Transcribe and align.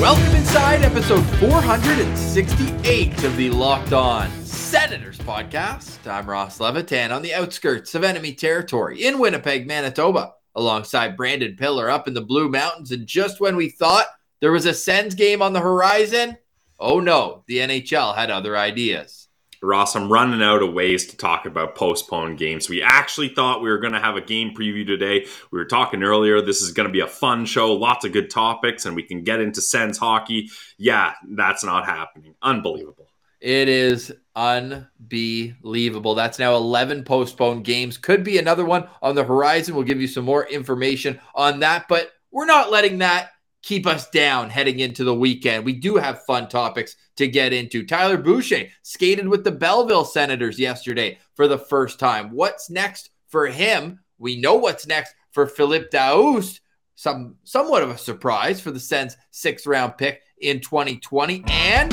Welcome 0.00 0.36
inside 0.36 0.84
episode 0.84 1.24
468 1.40 3.24
of 3.24 3.36
the 3.36 3.50
Locked 3.50 3.92
On 3.92 4.30
Senators 4.44 5.18
podcast. 5.18 6.06
I'm 6.08 6.30
Ross 6.30 6.60
Levitan 6.60 7.10
on 7.10 7.20
the 7.22 7.34
outskirts 7.34 7.96
of 7.96 8.04
enemy 8.04 8.32
territory 8.32 9.04
in 9.04 9.18
Winnipeg, 9.18 9.66
Manitoba, 9.66 10.34
alongside 10.54 11.16
Brandon 11.16 11.56
Pillar 11.56 11.90
up 11.90 12.06
in 12.06 12.14
the 12.14 12.20
Blue 12.20 12.48
Mountains. 12.48 12.92
And 12.92 13.08
just 13.08 13.40
when 13.40 13.56
we 13.56 13.70
thought 13.70 14.06
there 14.38 14.52
was 14.52 14.66
a 14.66 14.72
Sens 14.72 15.16
game 15.16 15.42
on 15.42 15.52
the 15.52 15.58
horizon, 15.58 16.38
oh 16.78 17.00
no, 17.00 17.42
the 17.48 17.58
NHL 17.58 18.14
had 18.14 18.30
other 18.30 18.56
ideas. 18.56 19.17
Ross, 19.62 19.96
I'm 19.96 20.10
running 20.10 20.42
out 20.42 20.62
of 20.62 20.72
ways 20.72 21.06
to 21.08 21.16
talk 21.16 21.46
about 21.46 21.74
postponed 21.74 22.38
games. 22.38 22.68
We 22.68 22.82
actually 22.82 23.30
thought 23.30 23.62
we 23.62 23.68
were 23.68 23.78
going 23.78 23.92
to 23.92 24.00
have 24.00 24.16
a 24.16 24.20
game 24.20 24.54
preview 24.54 24.86
today. 24.86 25.26
We 25.50 25.58
were 25.58 25.64
talking 25.64 26.02
earlier. 26.02 26.40
This 26.40 26.62
is 26.62 26.72
going 26.72 26.88
to 26.88 26.92
be 26.92 27.00
a 27.00 27.06
fun 27.06 27.44
show, 27.46 27.74
lots 27.74 28.04
of 28.04 28.12
good 28.12 28.30
topics, 28.30 28.86
and 28.86 28.94
we 28.94 29.02
can 29.02 29.24
get 29.24 29.40
into 29.40 29.60
Sens 29.60 29.98
hockey. 29.98 30.50
Yeah, 30.76 31.14
that's 31.28 31.64
not 31.64 31.86
happening. 31.86 32.34
Unbelievable. 32.42 33.08
It 33.40 33.68
is 33.68 34.12
unbelievable. 34.34 36.14
That's 36.14 36.38
now 36.38 36.56
11 36.56 37.04
postponed 37.04 37.64
games. 37.64 37.96
Could 37.96 38.24
be 38.24 38.38
another 38.38 38.64
one 38.64 38.88
on 39.00 39.14
the 39.14 39.24
horizon. 39.24 39.74
We'll 39.74 39.84
give 39.84 40.00
you 40.00 40.08
some 40.08 40.24
more 40.24 40.46
information 40.46 41.20
on 41.34 41.60
that, 41.60 41.86
but 41.88 42.10
we're 42.32 42.46
not 42.46 42.70
letting 42.70 42.98
that 42.98 43.30
keep 43.68 43.86
us 43.86 44.08
down 44.08 44.48
heading 44.48 44.78
into 44.78 45.04
the 45.04 45.14
weekend. 45.14 45.62
We 45.62 45.74
do 45.74 45.96
have 45.96 46.24
fun 46.24 46.48
topics 46.48 46.96
to 47.16 47.28
get 47.28 47.52
into. 47.52 47.84
Tyler 47.84 48.16
Boucher 48.16 48.68
skated 48.82 49.28
with 49.28 49.44
the 49.44 49.52
Belleville 49.52 50.06
Senators 50.06 50.58
yesterday 50.58 51.18
for 51.34 51.46
the 51.46 51.58
first 51.58 51.98
time. 52.00 52.30
What's 52.30 52.70
next 52.70 53.10
for 53.26 53.46
him? 53.46 54.00
We 54.16 54.40
know 54.40 54.54
what's 54.54 54.86
next 54.86 55.14
for 55.32 55.46
Philippe 55.46 55.88
Daoust. 55.92 56.60
Some 56.94 57.36
somewhat 57.44 57.82
of 57.82 57.90
a 57.90 57.98
surprise 57.98 58.58
for 58.58 58.70
the 58.70 58.80
Sens 58.80 59.18
sixth 59.32 59.66
round 59.66 59.98
pick 59.98 60.22
in 60.40 60.60
2020. 60.60 61.44
And 61.48 61.90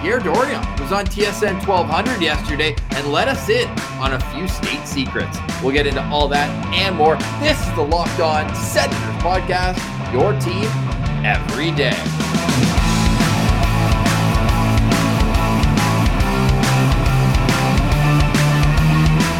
Pierre 0.00 0.20
Dorion 0.20 0.80
was 0.80 0.92
on 0.92 1.06
TSN 1.06 1.66
1200 1.66 2.22
yesterday 2.22 2.76
and 2.90 3.10
let 3.10 3.26
us 3.26 3.48
in 3.48 3.68
on 3.98 4.12
a 4.12 4.20
few 4.30 4.46
state 4.46 4.86
secrets. 4.86 5.36
We'll 5.60 5.72
get 5.72 5.88
into 5.88 6.04
all 6.04 6.28
that 6.28 6.48
and 6.72 6.94
more. 6.94 7.16
This 7.40 7.60
is 7.66 7.74
the 7.74 7.82
Locked 7.82 8.20
On 8.20 8.54
Senators 8.54 9.00
podcast, 9.20 9.82
your 10.12 10.32
team 10.38 10.95
every 11.26 11.72
day. 11.72 11.90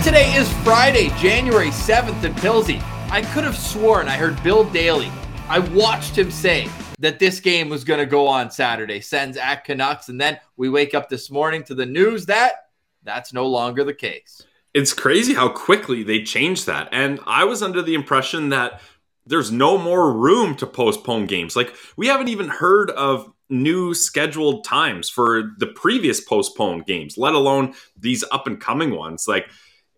Today 0.02 0.34
is 0.34 0.52
Friday, 0.64 1.10
January 1.20 1.68
7th 1.68 2.24
in 2.24 2.34
Pilsy. 2.34 2.82
I 3.08 3.22
could 3.22 3.44
have 3.44 3.56
sworn 3.56 4.08
I 4.08 4.16
heard 4.16 4.42
Bill 4.42 4.64
Daly. 4.64 5.12
I 5.48 5.60
watched 5.60 6.18
him 6.18 6.32
say 6.32 6.68
that 6.98 7.20
this 7.20 7.38
game 7.38 7.68
was 7.68 7.84
going 7.84 8.00
to 8.00 8.06
go 8.06 8.26
on 8.26 8.50
Saturday, 8.50 9.00
sends 9.00 9.36
at 9.36 9.62
Canucks, 9.64 10.08
and 10.08 10.20
then 10.20 10.40
we 10.56 10.68
wake 10.68 10.92
up 10.92 11.08
this 11.08 11.30
morning 11.30 11.62
to 11.64 11.74
the 11.76 11.86
news 11.86 12.26
that 12.26 12.66
that's 13.04 13.32
no 13.32 13.46
longer 13.46 13.84
the 13.84 13.94
case. 13.94 14.42
It's 14.74 14.92
crazy 14.92 15.34
how 15.34 15.50
quickly 15.50 16.02
they 16.02 16.24
changed 16.24 16.66
that. 16.66 16.88
And 16.90 17.20
I 17.26 17.44
was 17.44 17.62
under 17.62 17.80
the 17.80 17.94
impression 17.94 18.48
that 18.48 18.80
there's 19.26 19.50
no 19.50 19.76
more 19.76 20.12
room 20.12 20.54
to 20.56 20.66
postpone 20.66 21.26
games. 21.26 21.56
Like 21.56 21.74
we 21.96 22.06
haven't 22.06 22.28
even 22.28 22.48
heard 22.48 22.90
of 22.90 23.32
new 23.48 23.94
scheduled 23.94 24.64
times 24.64 25.08
for 25.08 25.52
the 25.58 25.66
previous 25.66 26.20
postponed 26.20 26.86
games, 26.86 27.16
let 27.16 27.34
alone 27.34 27.74
these 27.96 28.24
up 28.32 28.46
and 28.46 28.60
coming 28.60 28.94
ones. 28.94 29.26
Like 29.28 29.48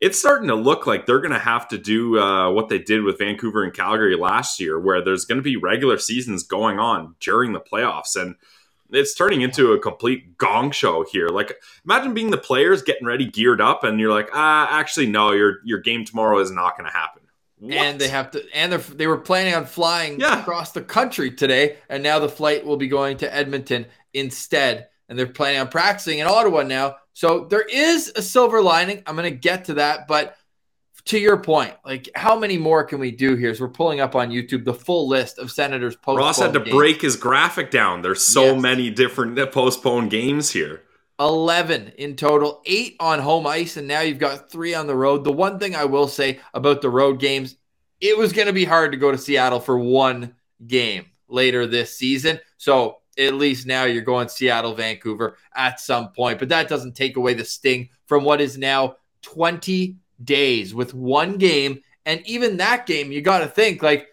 it's 0.01 0.19
starting 0.19 0.49
to 0.49 0.55
look 0.55 0.87
like 0.87 1.07
they're 1.07 1.21
going 1.21 1.33
to 1.33 1.39
have 1.39 1.67
to 1.69 1.79
do 1.79 2.19
uh, 2.19 2.51
what 2.51 2.69
they 2.69 2.79
did 2.79 3.03
with 3.03 3.19
Vancouver 3.19 3.65
and 3.65 3.75
Calgary 3.75 4.17
last 4.17 4.61
year, 4.61 4.79
where 4.79 5.03
there's 5.03 5.25
going 5.25 5.39
to 5.39 5.43
be 5.43 5.57
regular 5.57 5.99
seasons 5.99 6.45
going 6.45 6.79
on 6.79 7.17
during 7.21 7.53
the 7.53 7.61
playoffs. 7.61 8.15
And 8.15 8.37
it's 8.91 9.15
turning 9.15 9.43
into 9.43 9.73
a 9.73 9.79
complete 9.79 10.39
gong 10.39 10.71
show 10.71 11.05
here. 11.11 11.29
Like, 11.29 11.57
imagine 11.85 12.15
being 12.15 12.31
the 12.31 12.39
players 12.39 12.83
getting 12.83 13.07
ready, 13.07 13.27
geared 13.27 13.61
up, 13.61 13.83
and 13.85 13.99
you're 13.99 14.13
like, 14.13 14.31
ah, 14.33 14.69
actually, 14.71 15.07
no, 15.07 15.33
your 15.33 15.59
your 15.65 15.81
game 15.81 16.05
tomorrow 16.05 16.39
is 16.39 16.51
not 16.51 16.77
going 16.77 16.91
to 16.91 16.97
happen. 16.97 17.23
What? 17.61 17.75
And 17.75 18.01
they 18.01 18.09
have 18.09 18.31
to, 18.33 18.45
and 18.55 18.73
they 18.73 18.77
they 18.77 19.07
were 19.07 19.19
planning 19.19 19.55
on 19.55 19.67
flying 19.67 20.21
yeah. 20.21 20.41
across 20.41 20.73
the 20.73 20.83
country 20.83 21.31
today, 21.31 21.79
and 21.89 22.03
now 22.03 22.19
the 22.19 22.29
flight 22.29 22.65
will 22.65 22.77
be 22.77 22.89
going 22.89 23.17
to 23.19 23.35
Edmonton 23.35 23.87
instead. 24.15 24.89
And 25.09 25.19
they're 25.19 25.27
planning 25.27 25.61
on 25.61 25.69
practicing 25.69 26.19
in 26.19 26.27
Ottawa 26.27 26.63
now. 26.63 26.97
So 27.15 27.47
there 27.47 27.63
is 27.63 28.13
a 28.15 28.23
silver 28.23 28.61
lining. 28.61 29.03
I'm 29.07 29.17
going 29.17 29.33
to 29.33 29.37
get 29.37 29.65
to 29.67 29.75
that, 29.75 30.07
but 30.07 30.37
to 31.07 31.19
your 31.19 31.39
point, 31.39 31.75
like 31.85 32.11
how 32.15 32.39
many 32.39 32.59
more 32.59 32.85
can 32.85 33.01
we 33.01 33.11
do 33.11 33.35
here? 33.35 33.55
So 33.55 33.65
we're 33.65 33.71
pulling 33.71 34.01
up 34.01 34.15
on 34.15 34.31
YouTube 34.31 34.65
the 34.65 34.75
full 34.75 35.09
list 35.09 35.39
of 35.39 35.51
Senators 35.51 35.97
postponed. 35.97 36.19
Ross 36.19 36.39
had 36.39 36.53
to 36.53 36.61
games. 36.61 36.77
break 36.77 37.01
his 37.01 37.17
graphic 37.17 37.71
down. 37.71 38.03
There's 38.03 38.23
so 38.23 38.53
yes. 38.53 38.63
many 38.63 38.91
different 38.91 39.37
postponed 39.51 40.11
games 40.11 40.51
here. 40.51 40.83
11 41.21 41.93
in 41.99 42.17
total, 42.17 42.63
eight 42.65 42.97
on 43.01 43.19
home 43.19 43.47
ice, 43.47 43.77
and 43.77 43.89
now 43.89 44.01
you've 44.01 44.19
got 44.19 44.51
three 44.51 44.75
on 44.75 44.87
the 44.87 44.95
road. 44.95 45.25
The 45.25 45.33
one 45.33 45.59
thing 45.59 45.75
I 45.75 45.85
will 45.85 46.09
say 46.09 46.41
about 46.55 46.81
the 46.81 46.91
road 46.91 47.19
games, 47.19 47.57
it 48.01 48.17
was 48.17 48.33
going 48.33 48.47
to 48.47 48.53
be 48.53 48.65
hard 48.65 48.93
to 48.93 48.99
go 48.99 49.11
to 49.11 49.19
Seattle 49.19 49.61
for 49.61 49.79
one 49.79 50.35
game 50.67 51.07
later 51.29 51.67
this 51.67 51.97
season. 51.97 52.39
So 52.57 52.99
at 53.19 53.35
least 53.35 53.67
now 53.67 53.85
you're 53.85 54.03
going 54.03 54.29
Seattle, 54.29 54.75
Vancouver 54.75 55.37
at 55.55 55.81
some 55.81 56.13
point. 56.13 56.39
But 56.39 56.51
that 56.51 56.69
doesn't 56.69 56.95
take 56.95 57.17
away 57.17 57.35
the 57.35 57.45
sting 57.45 57.89
from 58.07 58.25
what 58.25 58.41
is 58.41 58.57
now 58.57 58.97
20 59.23 59.97
days 60.23 60.75
with 60.75 60.95
one 60.95 61.37
game. 61.37 61.81
And 62.07 62.23
even 62.27 62.57
that 62.57 62.87
game, 62.87 63.11
you 63.11 63.21
got 63.21 63.41
to 63.41 63.49
think 63.49 63.83
like 63.83 64.09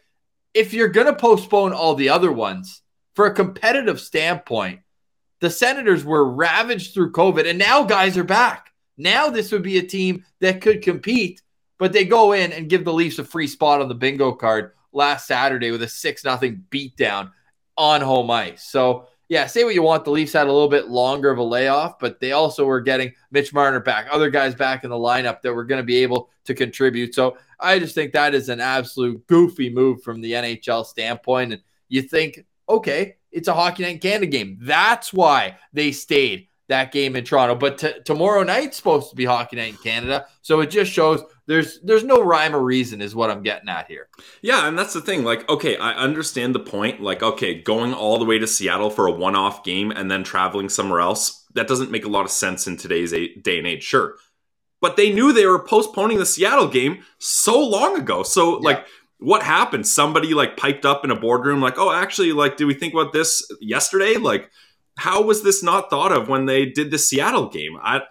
if 0.53 0.73
you're 0.73 0.87
going 0.87 1.07
to 1.07 1.13
postpone 1.13 1.73
all 1.73 1.95
the 1.95 2.09
other 2.09 2.31
ones 2.31 2.81
for 3.13 3.27
a 3.27 3.33
competitive 3.33 3.99
standpoint, 3.99 4.79
the 5.41 5.49
Senators 5.49 6.05
were 6.05 6.29
ravaged 6.29 6.93
through 6.93 7.11
COVID, 7.11 7.47
and 7.49 7.59
now 7.59 7.83
guys 7.83 8.17
are 8.17 8.23
back. 8.23 8.71
Now 8.97 9.29
this 9.29 9.51
would 9.51 9.63
be 9.63 9.77
a 9.77 9.83
team 9.83 10.23
that 10.39 10.61
could 10.61 10.81
compete, 10.81 11.41
but 11.77 11.93
they 11.93 12.05
go 12.05 12.31
in 12.31 12.51
and 12.51 12.69
give 12.69 12.85
the 12.85 12.93
Leafs 12.93 13.19
a 13.19 13.23
free 13.23 13.47
spot 13.47 13.81
on 13.81 13.89
the 13.89 13.95
bingo 13.95 14.31
card 14.31 14.71
last 14.93 15.27
Saturday 15.27 15.71
with 15.71 15.83
a 15.83 15.87
6 15.87 16.21
0 16.21 16.37
beatdown 16.69 17.31
on 17.77 18.01
home 18.01 18.31
ice. 18.31 18.63
So, 18.63 19.07
yeah, 19.27 19.47
say 19.47 19.63
what 19.63 19.73
you 19.73 19.81
want. 19.81 20.05
The 20.05 20.11
Leafs 20.11 20.33
had 20.33 20.47
a 20.47 20.53
little 20.53 20.69
bit 20.69 20.87
longer 20.87 21.29
of 21.29 21.39
a 21.39 21.43
layoff, 21.43 21.99
but 21.99 22.19
they 22.19 22.31
also 22.31 22.65
were 22.65 22.79
getting 22.79 23.13
Mitch 23.31 23.53
Marner 23.53 23.79
back, 23.79 24.07
other 24.11 24.29
guys 24.29 24.55
back 24.55 24.83
in 24.83 24.89
the 24.89 24.95
lineup 24.95 25.41
that 25.41 25.53
were 25.53 25.65
going 25.65 25.81
to 25.81 25.85
be 25.85 25.97
able 25.97 26.29
to 26.45 26.53
contribute. 26.53 27.13
So 27.13 27.37
I 27.59 27.79
just 27.79 27.95
think 27.95 28.13
that 28.13 28.35
is 28.35 28.49
an 28.49 28.61
absolute 28.61 29.25
goofy 29.27 29.73
move 29.73 30.03
from 30.03 30.21
the 30.21 30.33
NHL 30.33 30.85
standpoint. 30.85 31.53
And 31.53 31.61
you 31.89 32.03
think, 32.03 32.45
okay, 32.67 33.15
it's 33.31 33.47
a 33.47 33.53
Hockey 33.53 33.83
Night 33.83 33.95
in 33.95 33.99
Canada 33.99 34.27
game. 34.27 34.57
That's 34.61 35.13
why 35.13 35.57
they 35.73 35.91
stayed 35.91 36.47
that 36.67 36.91
game 36.91 37.15
in 37.15 37.23
Toronto. 37.23 37.55
But 37.55 37.77
t- 37.77 37.99
tomorrow 38.05 38.43
night's 38.43 38.77
supposed 38.77 39.09
to 39.09 39.15
be 39.15 39.25
Hockey 39.25 39.55
Night 39.55 39.73
in 39.73 39.77
Canada, 39.77 40.25
so 40.41 40.61
it 40.61 40.69
just 40.69 40.91
shows 40.91 41.21
there's 41.45 41.79
there's 41.81 42.03
no 42.03 42.21
rhyme 42.21 42.55
or 42.55 42.61
reason 42.61 43.01
is 43.01 43.15
what 43.15 43.29
I'm 43.29 43.43
getting 43.43 43.69
at 43.69 43.87
here. 43.87 44.07
Yeah, 44.41 44.67
and 44.67 44.77
that's 44.77 44.93
the 44.93 45.01
thing. 45.01 45.23
Like, 45.23 45.47
okay, 45.49 45.77
I 45.77 45.93
understand 45.93 46.55
the 46.55 46.59
point. 46.59 47.01
Like, 47.01 47.21
okay, 47.21 47.61
going 47.61 47.93
all 47.93 48.17
the 48.17 48.25
way 48.25 48.39
to 48.39 48.47
Seattle 48.47 48.89
for 48.89 49.07
a 49.07 49.11
one-off 49.11 49.63
game 49.63 49.91
and 49.91 50.09
then 50.09 50.23
traveling 50.23 50.69
somewhere 50.69 51.01
else 51.01 51.45
that 51.53 51.67
doesn't 51.67 51.91
make 51.91 52.05
a 52.05 52.09
lot 52.09 52.25
of 52.25 52.31
sense 52.31 52.67
in 52.67 52.77
today's 52.77 53.11
day 53.11 53.57
and 53.57 53.67
age. 53.67 53.83
Sure, 53.83 54.15
but 54.81 54.97
they 54.97 55.11
knew 55.11 55.31
they 55.31 55.45
were 55.45 55.63
postponing 55.63 56.17
the 56.17 56.25
Seattle 56.25 56.67
game 56.67 57.03
so 57.19 57.59
long 57.59 57.97
ago. 57.97 58.23
So 58.23 58.53
yeah. 58.53 58.65
like 58.65 58.85
what 59.19 59.43
happened? 59.43 59.87
Somebody 59.87 60.33
like 60.33 60.57
piped 60.57 60.85
up 60.85 61.03
in 61.03 61.11
a 61.11 61.19
boardroom, 61.19 61.61
like, 61.61 61.77
oh, 61.77 61.91
actually, 61.91 62.33
like, 62.33 62.57
did 62.57 62.65
we 62.65 62.73
think 62.73 62.93
about 62.93 63.13
this 63.13 63.45
yesterday? 63.61 64.15
Like, 64.15 64.49
how 64.97 65.21
was 65.21 65.43
this 65.43 65.63
not 65.63 65.89
thought 65.89 66.11
of 66.11 66.27
when 66.29 66.45
they 66.45 66.65
did 66.65 66.91
the 66.91 66.97
Seattle 66.97 67.49
game? 67.49 67.77
I, 67.81 68.01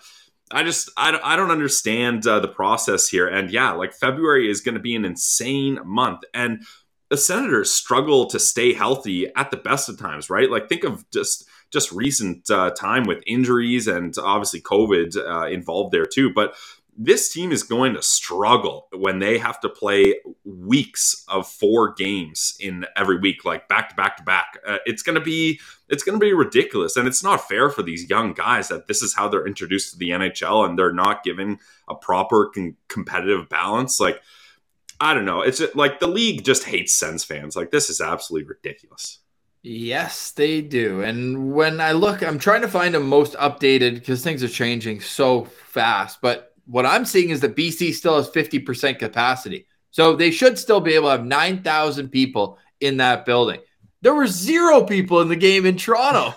I 0.51 0.63
just, 0.63 0.91
I, 0.97 1.19
I 1.23 1.37
don't 1.37 1.51
understand 1.51 2.27
uh, 2.27 2.41
the 2.41 2.49
process 2.49 3.09
here. 3.09 3.27
And 3.27 3.51
yeah, 3.51 3.73
like 3.73 3.95
February 3.95 4.51
is 4.51 4.61
going 4.61 4.75
to 4.75 4.81
be 4.81 4.95
an 4.95 5.05
insane 5.05 5.79
month, 5.85 6.21
and 6.33 6.63
the 7.11 7.17
Senators 7.17 7.71
struggle 7.71 8.27
to 8.27 8.39
stay 8.39 8.73
healthy 8.73 9.31
at 9.37 9.51
the 9.51 9.57
best 9.57 9.89
of 9.89 9.99
times, 9.99 10.31
right? 10.31 10.51
Like, 10.51 10.69
think 10.69 10.85
of 10.85 11.09
just 11.11 11.49
just 11.73 11.91
recent 11.91 12.49
uh, 12.51 12.71
time 12.71 13.03
with 13.05 13.23
injuries 13.27 13.89
and 13.89 14.15
obviously 14.19 14.61
COVID 14.61 15.17
uh, 15.17 15.49
involved 15.49 15.93
there 15.93 16.07
too, 16.07 16.33
but 16.33 16.55
this 16.97 17.33
team 17.33 17.51
is 17.51 17.63
going 17.63 17.95
to 17.95 18.03
struggle 18.03 18.89
when 18.93 19.19
they 19.19 19.39
have 19.39 19.61
to 19.61 19.69
play 19.69 20.21
weeks 20.45 21.25
of 21.29 21.49
four 21.49 21.93
games 21.93 22.57
in 22.61 22.87
every 22.97 23.19
week, 23.19 23.45
like 23.45 23.69
back 23.69 23.89
to 23.89 23.95
back 23.95 24.17
to 24.17 24.23
back. 24.23 24.59
Uh, 24.67 24.79
it's 24.87 25.03
going 25.03 25.15
to 25.15 25.21
be 25.21 25.61
it's 25.89 26.03
going 26.03 26.19
to 26.19 26.25
be 26.25 26.33
ridiculous, 26.33 26.97
and 26.97 27.09
it's 27.09 27.23
not 27.23 27.49
fair 27.49 27.71
for 27.71 27.83
these 27.83 28.09
young 28.09 28.33
guys 28.33 28.69
that 28.69 28.87
this 28.87 29.03
is 29.03 29.15
how 29.15 29.29
they're 29.29 29.47
introduced 29.47 29.93
to 29.93 29.99
the 29.99 30.11
NHL, 30.11 30.69
and 30.69 30.79
they're 30.79 30.93
not 30.93 31.25
given 31.25 31.59
a 31.89 31.95
proper 31.95 32.51
con- 32.55 32.77
competitive 32.89 33.49
balance. 33.49 33.99
Like 33.99 34.21
I 35.01 35.15
don't 35.15 35.25
know, 35.25 35.43
it's 35.43 35.59
just, 35.59 35.75
like 35.75 36.01
the 36.01 36.09
league 36.09 36.45
just 36.45 36.65
hates 36.65 36.95
Sens 36.95 37.25
fans. 37.25 37.57
Like 37.57 37.71
this 37.71 37.91
is 37.91 38.01
absolutely 38.01 38.49
ridiculous. 38.49 39.19
Yes, 39.63 40.31
they 40.33 40.61
do. 40.61 41.01
And 41.01 41.55
when 41.55 41.81
I 41.81 41.93
look, 41.93 42.23
I'm 42.23 42.39
trying 42.39 42.61
to 42.61 42.69
find 42.69 42.95
a 42.95 43.01
most 43.01 43.33
updated 43.35 43.95
because 43.95 44.23
things 44.23 44.45
are 44.45 44.49
changing 44.49 45.01
so 45.01 45.45
fast. 45.45 46.21
But 46.21 46.54
what 46.67 46.87
I'm 46.87 47.05
seeing 47.05 47.31
is 47.31 47.41
that 47.41 47.57
BC 47.57 47.95
still 47.95 48.17
has 48.17 48.29
50% 48.31 48.99
capacity. 48.99 49.67
So 49.91 50.17
they 50.17 50.31
should 50.31 50.59
still 50.59 50.81
be 50.81 50.95
able 50.95 51.07
to 51.07 51.13
have 51.13 51.25
9,000 51.25 52.09
people 52.09 52.59
in 52.81 52.97
that 52.99 53.25
building. 53.25 53.61
There 54.03 54.15
were 54.15 54.27
zero 54.27 54.85
people 54.85 55.21
in 55.21 55.29
the 55.29 55.37
game 55.37 55.67
in 55.67 55.77
Toronto. 55.77 56.35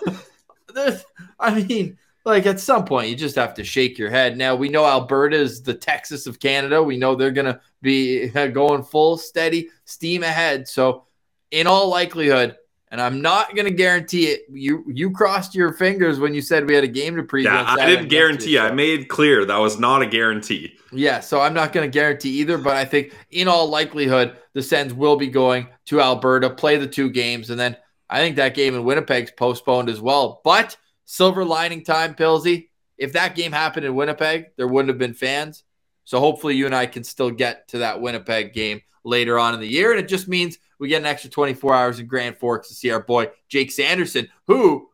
I 1.40 1.62
mean, 1.62 1.98
like 2.24 2.46
at 2.46 2.60
some 2.60 2.84
point, 2.84 3.10
you 3.10 3.16
just 3.16 3.36
have 3.36 3.54
to 3.54 3.64
shake 3.64 3.98
your 3.98 4.10
head. 4.10 4.36
Now, 4.36 4.54
we 4.54 4.68
know 4.68 4.86
Alberta 4.86 5.36
is 5.36 5.62
the 5.62 5.74
Texas 5.74 6.26
of 6.26 6.40
Canada. 6.40 6.82
We 6.82 6.98
know 6.98 7.14
they're 7.14 7.30
going 7.30 7.52
to 7.52 7.60
be 7.82 8.28
going 8.52 8.82
full 8.82 9.18
steady 9.18 9.70
steam 9.84 10.22
ahead. 10.22 10.68
So, 10.68 11.06
in 11.50 11.66
all 11.66 11.88
likelihood, 11.88 12.56
and 12.90 13.00
I'm 13.00 13.20
not 13.20 13.54
going 13.54 13.66
to 13.66 13.74
guarantee 13.74 14.26
it. 14.26 14.42
You 14.50 14.84
you 14.86 15.10
crossed 15.10 15.54
your 15.54 15.72
fingers 15.72 16.18
when 16.18 16.34
you 16.34 16.40
said 16.40 16.66
we 16.66 16.74
had 16.74 16.84
a 16.84 16.88
game 16.88 17.16
to 17.16 17.22
preview. 17.22 17.44
Yeah, 17.44 17.64
I 17.66 17.86
didn't 17.86 18.08
guarantee. 18.08 18.58
I 18.58 18.70
made 18.70 19.08
clear 19.08 19.44
that 19.44 19.58
was 19.58 19.78
not 19.78 20.02
a 20.02 20.06
guarantee. 20.06 20.76
Yeah, 20.92 21.20
so 21.20 21.40
I'm 21.40 21.54
not 21.54 21.72
going 21.72 21.88
to 21.88 21.92
guarantee 21.92 22.30
either, 22.40 22.56
but 22.58 22.76
I 22.76 22.84
think 22.84 23.14
in 23.30 23.48
all 23.48 23.68
likelihood 23.68 24.38
the 24.54 24.62
Sens 24.62 24.94
will 24.94 25.16
be 25.16 25.28
going 25.28 25.68
to 25.86 26.00
Alberta, 26.00 26.50
play 26.50 26.76
the 26.76 26.86
two 26.86 27.10
games, 27.10 27.50
and 27.50 27.60
then 27.60 27.76
I 28.08 28.20
think 28.20 28.36
that 28.36 28.54
game 28.54 28.74
in 28.74 28.84
Winnipeg's 28.84 29.32
postponed 29.32 29.90
as 29.90 30.00
well. 30.00 30.40
But 30.44 30.76
silver 31.04 31.44
lining 31.44 31.84
time, 31.84 32.14
Pilsy. 32.14 32.68
If 32.96 33.12
that 33.12 33.36
game 33.36 33.52
happened 33.52 33.86
in 33.86 33.94
Winnipeg, 33.94 34.46
there 34.56 34.66
wouldn't 34.66 34.88
have 34.88 34.98
been 34.98 35.14
fans. 35.14 35.62
So 36.04 36.18
hopefully 36.18 36.56
you 36.56 36.66
and 36.66 36.74
I 36.74 36.86
can 36.86 37.04
still 37.04 37.30
get 37.30 37.68
to 37.68 37.78
that 37.78 38.00
Winnipeg 38.00 38.54
game 38.54 38.80
later 39.04 39.38
on 39.38 39.54
in 39.54 39.60
the 39.60 39.68
year, 39.68 39.90
and 39.92 40.00
it 40.00 40.08
just 40.08 40.26
means 40.26 40.58
we 40.78 40.88
get 40.88 41.00
an 41.00 41.06
extra 41.06 41.30
24 41.30 41.74
hours 41.74 41.98
in 41.98 42.06
Grand 42.06 42.36
Forks 42.36 42.68
to 42.68 42.74
see 42.74 42.90
our 42.90 43.02
boy 43.02 43.30
Jake 43.48 43.70
Sanderson, 43.70 44.28
who 44.46 44.88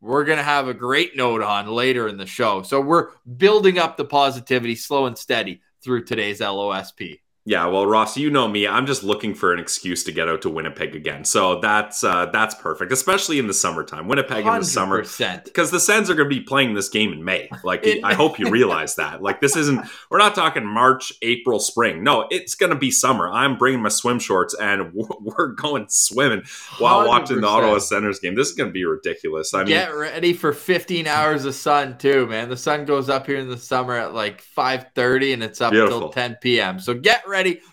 we're 0.00 0.24
going 0.24 0.38
to 0.38 0.44
have 0.44 0.68
a 0.68 0.74
great 0.74 1.16
note 1.16 1.42
on 1.42 1.68
later 1.68 2.08
in 2.08 2.16
the 2.16 2.26
show. 2.26 2.62
So 2.62 2.80
we're 2.80 3.10
building 3.36 3.78
up 3.78 3.96
the 3.96 4.04
positivity 4.04 4.74
slow 4.74 5.06
and 5.06 5.16
steady 5.16 5.62
through 5.82 6.04
today's 6.04 6.40
LOSP. 6.40 7.20
Yeah, 7.44 7.66
well, 7.66 7.86
Ross, 7.86 8.16
you 8.16 8.30
know 8.30 8.46
me. 8.46 8.68
I'm 8.68 8.86
just 8.86 9.02
looking 9.02 9.34
for 9.34 9.52
an 9.52 9.58
excuse 9.58 10.04
to 10.04 10.12
get 10.12 10.28
out 10.28 10.42
to 10.42 10.48
Winnipeg 10.48 10.94
again. 10.94 11.24
So 11.24 11.58
that's 11.58 12.04
uh, 12.04 12.26
that's 12.26 12.54
perfect, 12.54 12.92
especially 12.92 13.40
in 13.40 13.48
the 13.48 13.54
summertime. 13.54 14.06
Winnipeg 14.06 14.44
100%. 14.44 14.54
in 14.54 14.60
the 14.60 14.64
summer, 14.64 15.02
because 15.44 15.72
the 15.72 15.80
Sens 15.80 16.08
are 16.08 16.14
going 16.14 16.30
to 16.30 16.34
be 16.34 16.40
playing 16.40 16.74
this 16.74 16.88
game 16.88 17.12
in 17.12 17.24
May. 17.24 17.50
Like, 17.64 17.84
I 18.04 18.14
hope 18.14 18.38
you 18.38 18.48
realize 18.48 18.94
that. 18.94 19.22
Like, 19.22 19.40
this 19.40 19.56
isn't. 19.56 19.84
We're 20.08 20.18
not 20.18 20.36
talking 20.36 20.64
March, 20.64 21.12
April, 21.20 21.58
spring. 21.58 22.04
No, 22.04 22.28
it's 22.30 22.54
going 22.54 22.70
to 22.70 22.78
be 22.78 22.92
summer. 22.92 23.28
I'm 23.28 23.58
bringing 23.58 23.82
my 23.82 23.88
swim 23.88 24.20
shorts, 24.20 24.54
and 24.54 24.92
we're 24.94 25.48
going 25.48 25.86
swimming 25.88 26.44
while 26.78 27.04
100%. 27.04 27.08
watching 27.08 27.40
the 27.40 27.48
Ottawa 27.48 27.78
Senators 27.78 28.20
game. 28.20 28.36
This 28.36 28.50
is 28.50 28.54
going 28.54 28.68
to 28.70 28.72
be 28.72 28.84
ridiculous. 28.84 29.52
I 29.52 29.64
mean, 29.64 29.68
get 29.68 29.92
ready 29.96 30.32
for 30.32 30.52
15 30.52 31.08
hours 31.08 31.44
of 31.44 31.56
sun 31.56 31.98
too, 31.98 32.28
man. 32.28 32.48
The 32.48 32.56
sun 32.56 32.84
goes 32.84 33.08
up 33.08 33.26
here 33.26 33.38
in 33.38 33.48
the 33.48 33.58
summer 33.58 33.96
at 33.96 34.14
like 34.14 34.44
5:30, 34.44 35.34
and 35.34 35.42
it's 35.42 35.60
up 35.60 35.72
until 35.72 36.08
10 36.08 36.36
p.m. 36.40 36.78
So 36.78 36.94
get 36.94 37.26
ready 37.26 37.31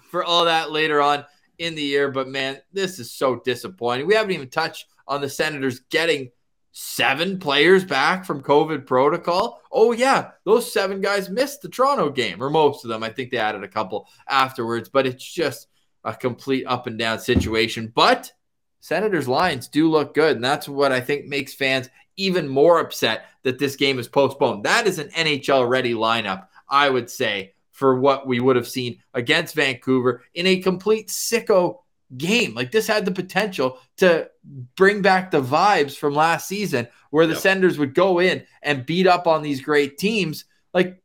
for 0.09 0.23
all 0.23 0.45
that 0.45 0.71
later 0.71 1.01
on 1.01 1.25
in 1.57 1.75
the 1.75 1.81
year. 1.81 2.11
But 2.11 2.27
man, 2.27 2.59
this 2.73 2.99
is 2.99 3.11
so 3.11 3.39
disappointing. 3.39 4.07
We 4.07 4.15
haven't 4.15 4.31
even 4.31 4.49
touched 4.49 4.87
on 5.07 5.21
the 5.21 5.29
Senators 5.29 5.81
getting 5.89 6.31
seven 6.71 7.39
players 7.39 7.83
back 7.83 8.25
from 8.25 8.43
COVID 8.43 8.85
protocol. 8.85 9.61
Oh, 9.71 9.91
yeah, 9.91 10.31
those 10.45 10.71
seven 10.71 11.01
guys 11.01 11.29
missed 11.29 11.61
the 11.61 11.69
Toronto 11.69 12.09
game, 12.09 12.41
or 12.41 12.49
most 12.49 12.85
of 12.85 12.89
them. 12.89 13.03
I 13.03 13.09
think 13.09 13.31
they 13.31 13.37
added 13.37 13.63
a 13.63 13.67
couple 13.67 14.07
afterwards, 14.27 14.89
but 14.89 15.07
it's 15.07 15.23
just 15.23 15.67
a 16.03 16.13
complete 16.13 16.65
up 16.65 16.87
and 16.87 16.97
down 16.97 17.19
situation. 17.19 17.91
But 17.93 18.31
Senators 18.79 19.27
lines 19.27 19.67
do 19.67 19.89
look 19.89 20.13
good. 20.13 20.35
And 20.35 20.43
that's 20.43 20.69
what 20.69 20.91
I 20.91 21.01
think 21.01 21.25
makes 21.25 21.53
fans 21.53 21.89
even 22.17 22.47
more 22.47 22.79
upset 22.79 23.25
that 23.43 23.59
this 23.59 23.75
game 23.75 23.99
is 23.99 24.07
postponed. 24.07 24.63
That 24.63 24.87
is 24.87 24.99
an 24.99 25.09
NHL 25.09 25.67
ready 25.67 25.93
lineup, 25.93 26.47
I 26.69 26.89
would 26.89 27.09
say, 27.09 27.53
for 27.79 27.97
what 27.97 28.27
we 28.27 28.41
would 28.41 28.57
have 28.57 28.67
seen 28.67 28.99
against 29.13 29.55
Vancouver 29.55 30.21
in 30.33 30.45
a 30.45 30.59
complete 30.59 31.07
sicko 31.07 31.77
game. 32.17 32.53
Like 32.53 32.71
this 32.71 32.87
had 32.87 33.05
the 33.05 33.11
potential 33.11 33.79
to 33.97 34.29
bring 34.75 35.01
back 35.01 35.31
the 35.31 35.41
vibes 35.41 35.95
from 35.95 36.13
last 36.13 36.45
season 36.45 36.89
where 37.09 37.25
the 37.25 37.33
yep. 37.33 37.41
Senders 37.41 37.77
would 37.77 37.93
go 37.93 38.19
in 38.19 38.43
and 38.61 38.85
beat 38.85 39.07
up 39.07 39.27
on 39.27 39.41
these 39.41 39.61
great 39.61 39.97
teams. 39.97 40.43
Like 40.73 41.01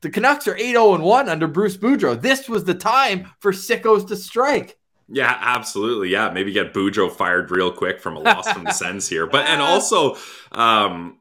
the 0.00 0.10
Canucks 0.10 0.48
are 0.48 0.56
8-0 0.56 1.00
1 1.00 1.28
under 1.28 1.46
Bruce 1.46 1.76
Boudreau. 1.76 2.20
This 2.20 2.48
was 2.48 2.64
the 2.64 2.74
time 2.74 3.30
for 3.38 3.52
sickos 3.52 4.08
to 4.08 4.16
strike. 4.16 4.76
Yeah, 5.08 5.36
absolutely. 5.38 6.08
Yeah, 6.08 6.30
maybe 6.30 6.50
get 6.50 6.72
Boudreau 6.72 7.12
fired 7.12 7.50
real 7.50 7.70
quick 7.70 8.00
from 8.00 8.16
a 8.16 8.20
loss 8.20 8.50
from 8.50 8.64
the 8.64 8.72
Sens 8.72 9.08
here. 9.08 9.28
But 9.28 9.46
and 9.46 9.62
also 9.62 10.16
um 10.50 11.18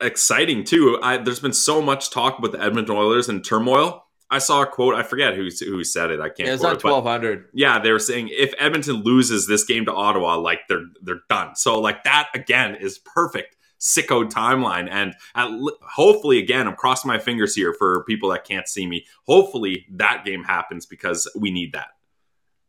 exciting 0.00 0.64
too. 0.64 1.00
I, 1.02 1.16
there's 1.16 1.40
been 1.40 1.54
so 1.54 1.80
much 1.80 2.10
talk 2.10 2.38
about 2.38 2.52
the 2.52 2.62
Edmonton 2.62 2.94
Oilers 2.94 3.28
and 3.28 3.44
turmoil. 3.44 4.03
I 4.30 4.38
saw 4.38 4.62
a 4.62 4.66
quote. 4.66 4.94
I 4.94 5.02
forget 5.02 5.34
who 5.34 5.48
who 5.60 5.84
said 5.84 6.10
it. 6.10 6.20
I 6.20 6.28
can't. 6.28 6.48
Yeah, 6.48 6.54
it's 6.54 6.64
on 6.64 6.78
twelve 6.78 7.04
hundred. 7.04 7.46
Yeah, 7.52 7.78
they 7.78 7.92
were 7.92 7.98
saying 7.98 8.30
if 8.32 8.52
Edmonton 8.58 8.96
loses 8.96 9.46
this 9.46 9.64
game 9.64 9.84
to 9.84 9.92
Ottawa, 9.92 10.36
like 10.36 10.60
they're 10.68 10.86
they're 11.02 11.20
done. 11.28 11.54
So 11.56 11.80
like 11.80 12.04
that 12.04 12.28
again 12.34 12.74
is 12.74 12.98
perfect 12.98 13.56
sicko 13.84 14.28
timeline. 14.28 14.88
And 14.90 15.14
at, 15.34 15.50
hopefully, 15.94 16.38
again, 16.38 16.66
I'm 16.66 16.74
crossing 16.74 17.08
my 17.08 17.18
fingers 17.18 17.54
here 17.54 17.74
for 17.74 18.04
people 18.04 18.30
that 18.30 18.44
can't 18.44 18.66
see 18.66 18.86
me. 18.86 19.06
Hopefully, 19.26 19.86
that 19.92 20.24
game 20.24 20.42
happens 20.42 20.86
because 20.86 21.30
we 21.38 21.50
need 21.50 21.72
that. 21.74 21.88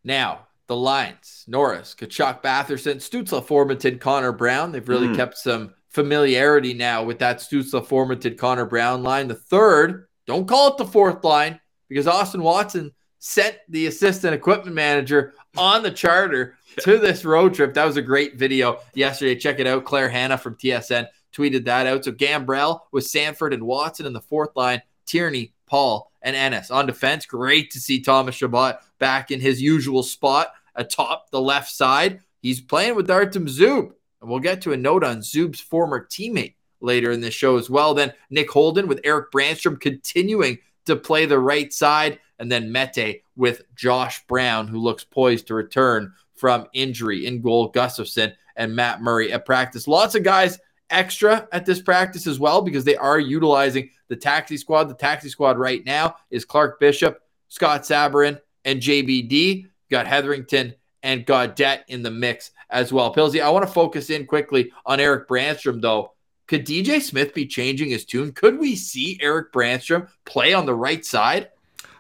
Now, 0.04 0.48
the 0.68 0.76
lines 0.76 1.46
Norris, 1.48 1.96
Tkachuk, 1.98 2.42
Batherson, 2.42 2.98
Stützle, 2.98 3.46
Formenton, 3.46 4.00
Connor 4.00 4.32
Brown. 4.32 4.72
They've 4.72 4.88
really 4.88 5.08
mm. 5.08 5.16
kept 5.16 5.38
some 5.38 5.74
familiarity 5.90 6.74
now 6.74 7.04
with 7.04 7.20
that 7.20 7.38
Stützle, 7.38 7.86
Formenton, 7.86 8.38
Connor 8.38 8.66
Brown 8.66 9.04
line. 9.04 9.28
The 9.28 9.36
third 9.36 10.08
don't 10.28 10.48
call 10.48 10.70
it 10.70 10.78
the 10.78 10.86
fourth 10.86 11.24
line 11.24 11.60
because 11.88 12.08
Austin 12.08 12.42
Watson 12.42 12.92
sent 13.20 13.58
the 13.70 13.88
assistant 13.88 14.36
equipment 14.36 14.76
manager 14.76 15.34
on 15.58 15.84
the 15.84 15.92
charter 15.92 16.58
to 16.80 17.00
this 17.00 17.26
road 17.26 17.54
trip. 17.54 17.74
That 17.74 17.86
was 17.86 17.98
a 17.98 18.02
great 18.02 18.36
video 18.36 18.80
yesterday. 18.94 19.36
Check 19.36 19.60
it 19.60 19.68
out. 19.68 19.86
Claire 19.86 20.10
Hanna 20.10 20.38
from 20.38 20.56
TSN 20.56 21.08
tweeted 21.36 21.66
that 21.66 21.88
out. 21.88 22.06
So 22.06 22.12
Gambrell 22.12 22.82
with 22.92 23.08
Sanford 23.08 23.54
and 23.54 23.64
Watson 23.64 24.06
in 24.06 24.14
the 24.14 24.22
fourth 24.22 24.56
line, 24.56 24.82
Tierney, 25.06 25.54
Paul, 25.66 26.12
and 26.22 26.36
Ennis 26.36 26.72
on 26.72 26.86
defense. 26.86 27.26
Great 27.26 27.72
to 27.72 27.80
see 27.80 28.02
Thomas 28.02 28.36
Chabot 28.36 28.80
back 29.00 29.32
in 29.32 29.40
his 29.40 29.62
usual 29.62 30.04
spot 30.04 30.54
atop 30.76 31.30
the 31.32 31.42
left 31.42 31.72
side. 31.72 32.22
He's 32.42 32.62
playing 32.62 32.96
with 32.96 33.10
Artem 33.10 33.48
Zub. 33.48 33.92
And 34.22 34.30
we'll 34.30 34.40
get 34.40 34.62
to 34.62 34.74
a 34.74 34.78
note 34.78 35.04
on 35.04 35.22
Zub's 35.22 35.60
former 35.60 36.06
teammate 36.06 36.55
later 36.82 37.12
in 37.12 37.22
the 37.22 37.32
show 37.32 37.58
as 37.58 37.70
well. 37.70 37.94
Then 37.94 38.14
Nick 38.30 38.50
Holden 38.50 38.88
with 38.88 39.02
Erik 39.04 39.32
Brannstrom 39.32 39.80
continuing 39.80 40.60
to 40.86 40.96
play 40.96 41.26
the 41.26 41.40
right 41.40 41.72
side. 41.74 42.20
And 42.38 42.52
then 42.52 42.72
Mete 42.72 43.22
with 43.36 43.62
Josh 43.76 44.26
Brown, 44.28 44.68
who 44.68 44.80
looks 44.80 45.04
poised 45.04 45.48
to 45.48 45.54
return 45.54 46.14
from 46.36 46.68
injury 46.74 47.26
in 47.26 47.42
goal. 47.42 47.72
Gustavsson 47.72 48.34
and 48.58 48.76
Matt 48.76 49.02
Murray 49.02 49.32
at 49.32 49.46
practice. 49.46 49.88
Lots 49.88 50.16
of 50.16 50.24
guys 50.24 50.60
extra 50.90 51.48
at 51.52 51.66
this 51.66 51.82
practice 51.82 52.28
as 52.28 52.40
well 52.40 52.62
because 52.62 52.84
they 52.84 52.96
are 52.96 53.20
utilizing 53.20 53.90
the 54.08 54.16
taxi 54.16 54.58
squad. 54.58 54.86
The 54.86 54.96
taxi 54.96 55.30
squad 55.30 55.58
right 55.58 55.84
now 55.86 56.16
is 56.30 56.46
Clark 56.46 56.80
Bishop, 56.80 57.22
Scott 57.48 57.84
Sabourin, 57.84 58.40
and 58.66 58.82
JBD. 58.82 59.68
got 59.90 60.08
Hetherington 60.08 60.74
and 61.04 61.26
Gaudette 61.26 61.84
in 61.88 62.02
the 62.02 62.12
mix 62.12 62.52
as 62.70 62.92
well. 62.92 63.14
Pilsy, 63.14 63.42
I 63.42 63.50
want 63.50 63.66
to 63.66 63.72
focus 63.72 64.10
in 64.10 64.26
quickly 64.26 64.72
on 64.86 65.00
Erik 65.00 65.28
Brannstrom, 65.28 65.82
though. 65.82 66.14
Could 66.48 66.66
DJ 66.66 67.02
Smith 67.02 67.34
be 67.34 67.46
changing 67.46 67.90
his 67.90 68.06
tune? 68.06 68.32
Could 68.32 68.60
we 68.60 68.76
see 68.76 69.18
Erik 69.22 69.52
Brannstrom 69.52 70.10
play 70.26 70.54
on 70.54 70.66
the 70.66 70.76
right 70.76 71.04
side? 71.04 71.50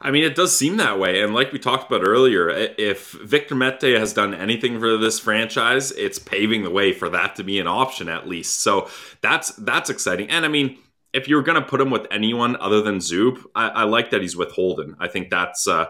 I 0.01 0.11
mean, 0.11 0.23
it 0.23 0.35
does 0.35 0.55
seem 0.55 0.77
that 0.77 0.99
way. 0.99 1.23
And 1.23 1.33
like 1.33 1.51
we 1.51 1.57
talked 1.57 1.91
about 1.91 2.07
earlier, 2.07 2.49
if 2.49 3.11
Victor 3.13 3.55
Mete 3.55 3.97
has 3.97 4.13
done 4.13 4.35
anything 4.35 4.79
for 4.79 4.97
this 4.97 5.19
franchise, 5.19 5.91
it's 5.91 6.19
paving 6.19 6.63
the 6.63 6.69
way 6.69 6.93
for 6.93 7.09
that 7.09 7.35
to 7.37 7.43
be 7.43 7.59
an 7.59 7.65
option 7.65 8.07
at 8.07 8.27
least. 8.27 8.61
So 8.61 8.89
that's 9.21 9.51
that's 9.55 9.89
exciting. 9.89 10.29
And 10.29 10.45
I 10.45 10.47
mean, 10.47 10.77
if 11.11 11.27
you're 11.27 11.41
going 11.41 11.59
to 11.59 11.67
put 11.67 11.81
him 11.81 11.89
with 11.89 12.05
anyone 12.11 12.55
other 12.57 12.81
than 12.81 12.97
Zub, 12.97 13.41
I, 13.55 13.69
I, 13.69 13.83
like 13.85 14.11
that 14.11 14.21
he's 14.21 14.35
with 14.35 14.51
Holden. 14.51 14.97
I 14.99 15.07
think 15.07 15.29
that's 15.29 15.65
uh, 15.65 15.85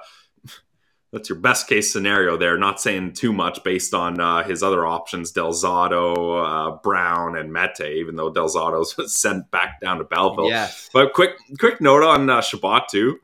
that's 1.15 1.29
your 1.29 1.39
best 1.39 1.69
case 1.69 1.93
scenario 1.93 2.35
there. 2.35 2.57
Not 2.57 2.81
saying 2.81 3.13
too 3.13 3.31
much 3.31 3.63
based 3.63 3.93
on 3.93 4.19
uh, 4.19 4.43
his 4.43 4.61
other 4.61 4.85
options, 4.85 5.31
Del 5.31 5.53
Zotto, 5.53 6.43
uh, 6.43 6.77
Brown, 6.83 7.37
and 7.37 7.53
Mete. 7.53 7.93
Even 7.95 8.17
though 8.17 8.29
Del 8.29 8.49
Zotto's 8.49 8.97
was 8.97 9.15
sent 9.19 9.49
back 9.49 9.79
down 9.79 9.99
to 9.99 10.03
Belleville. 10.03 10.49
Yes. 10.49 10.89
But 10.91 11.13
quick, 11.13 11.31
quick 11.57 11.79
note 11.79 12.03
on 12.03 12.29
uh, 12.29 12.41
Chabot 12.41 12.89
too. 12.91 13.19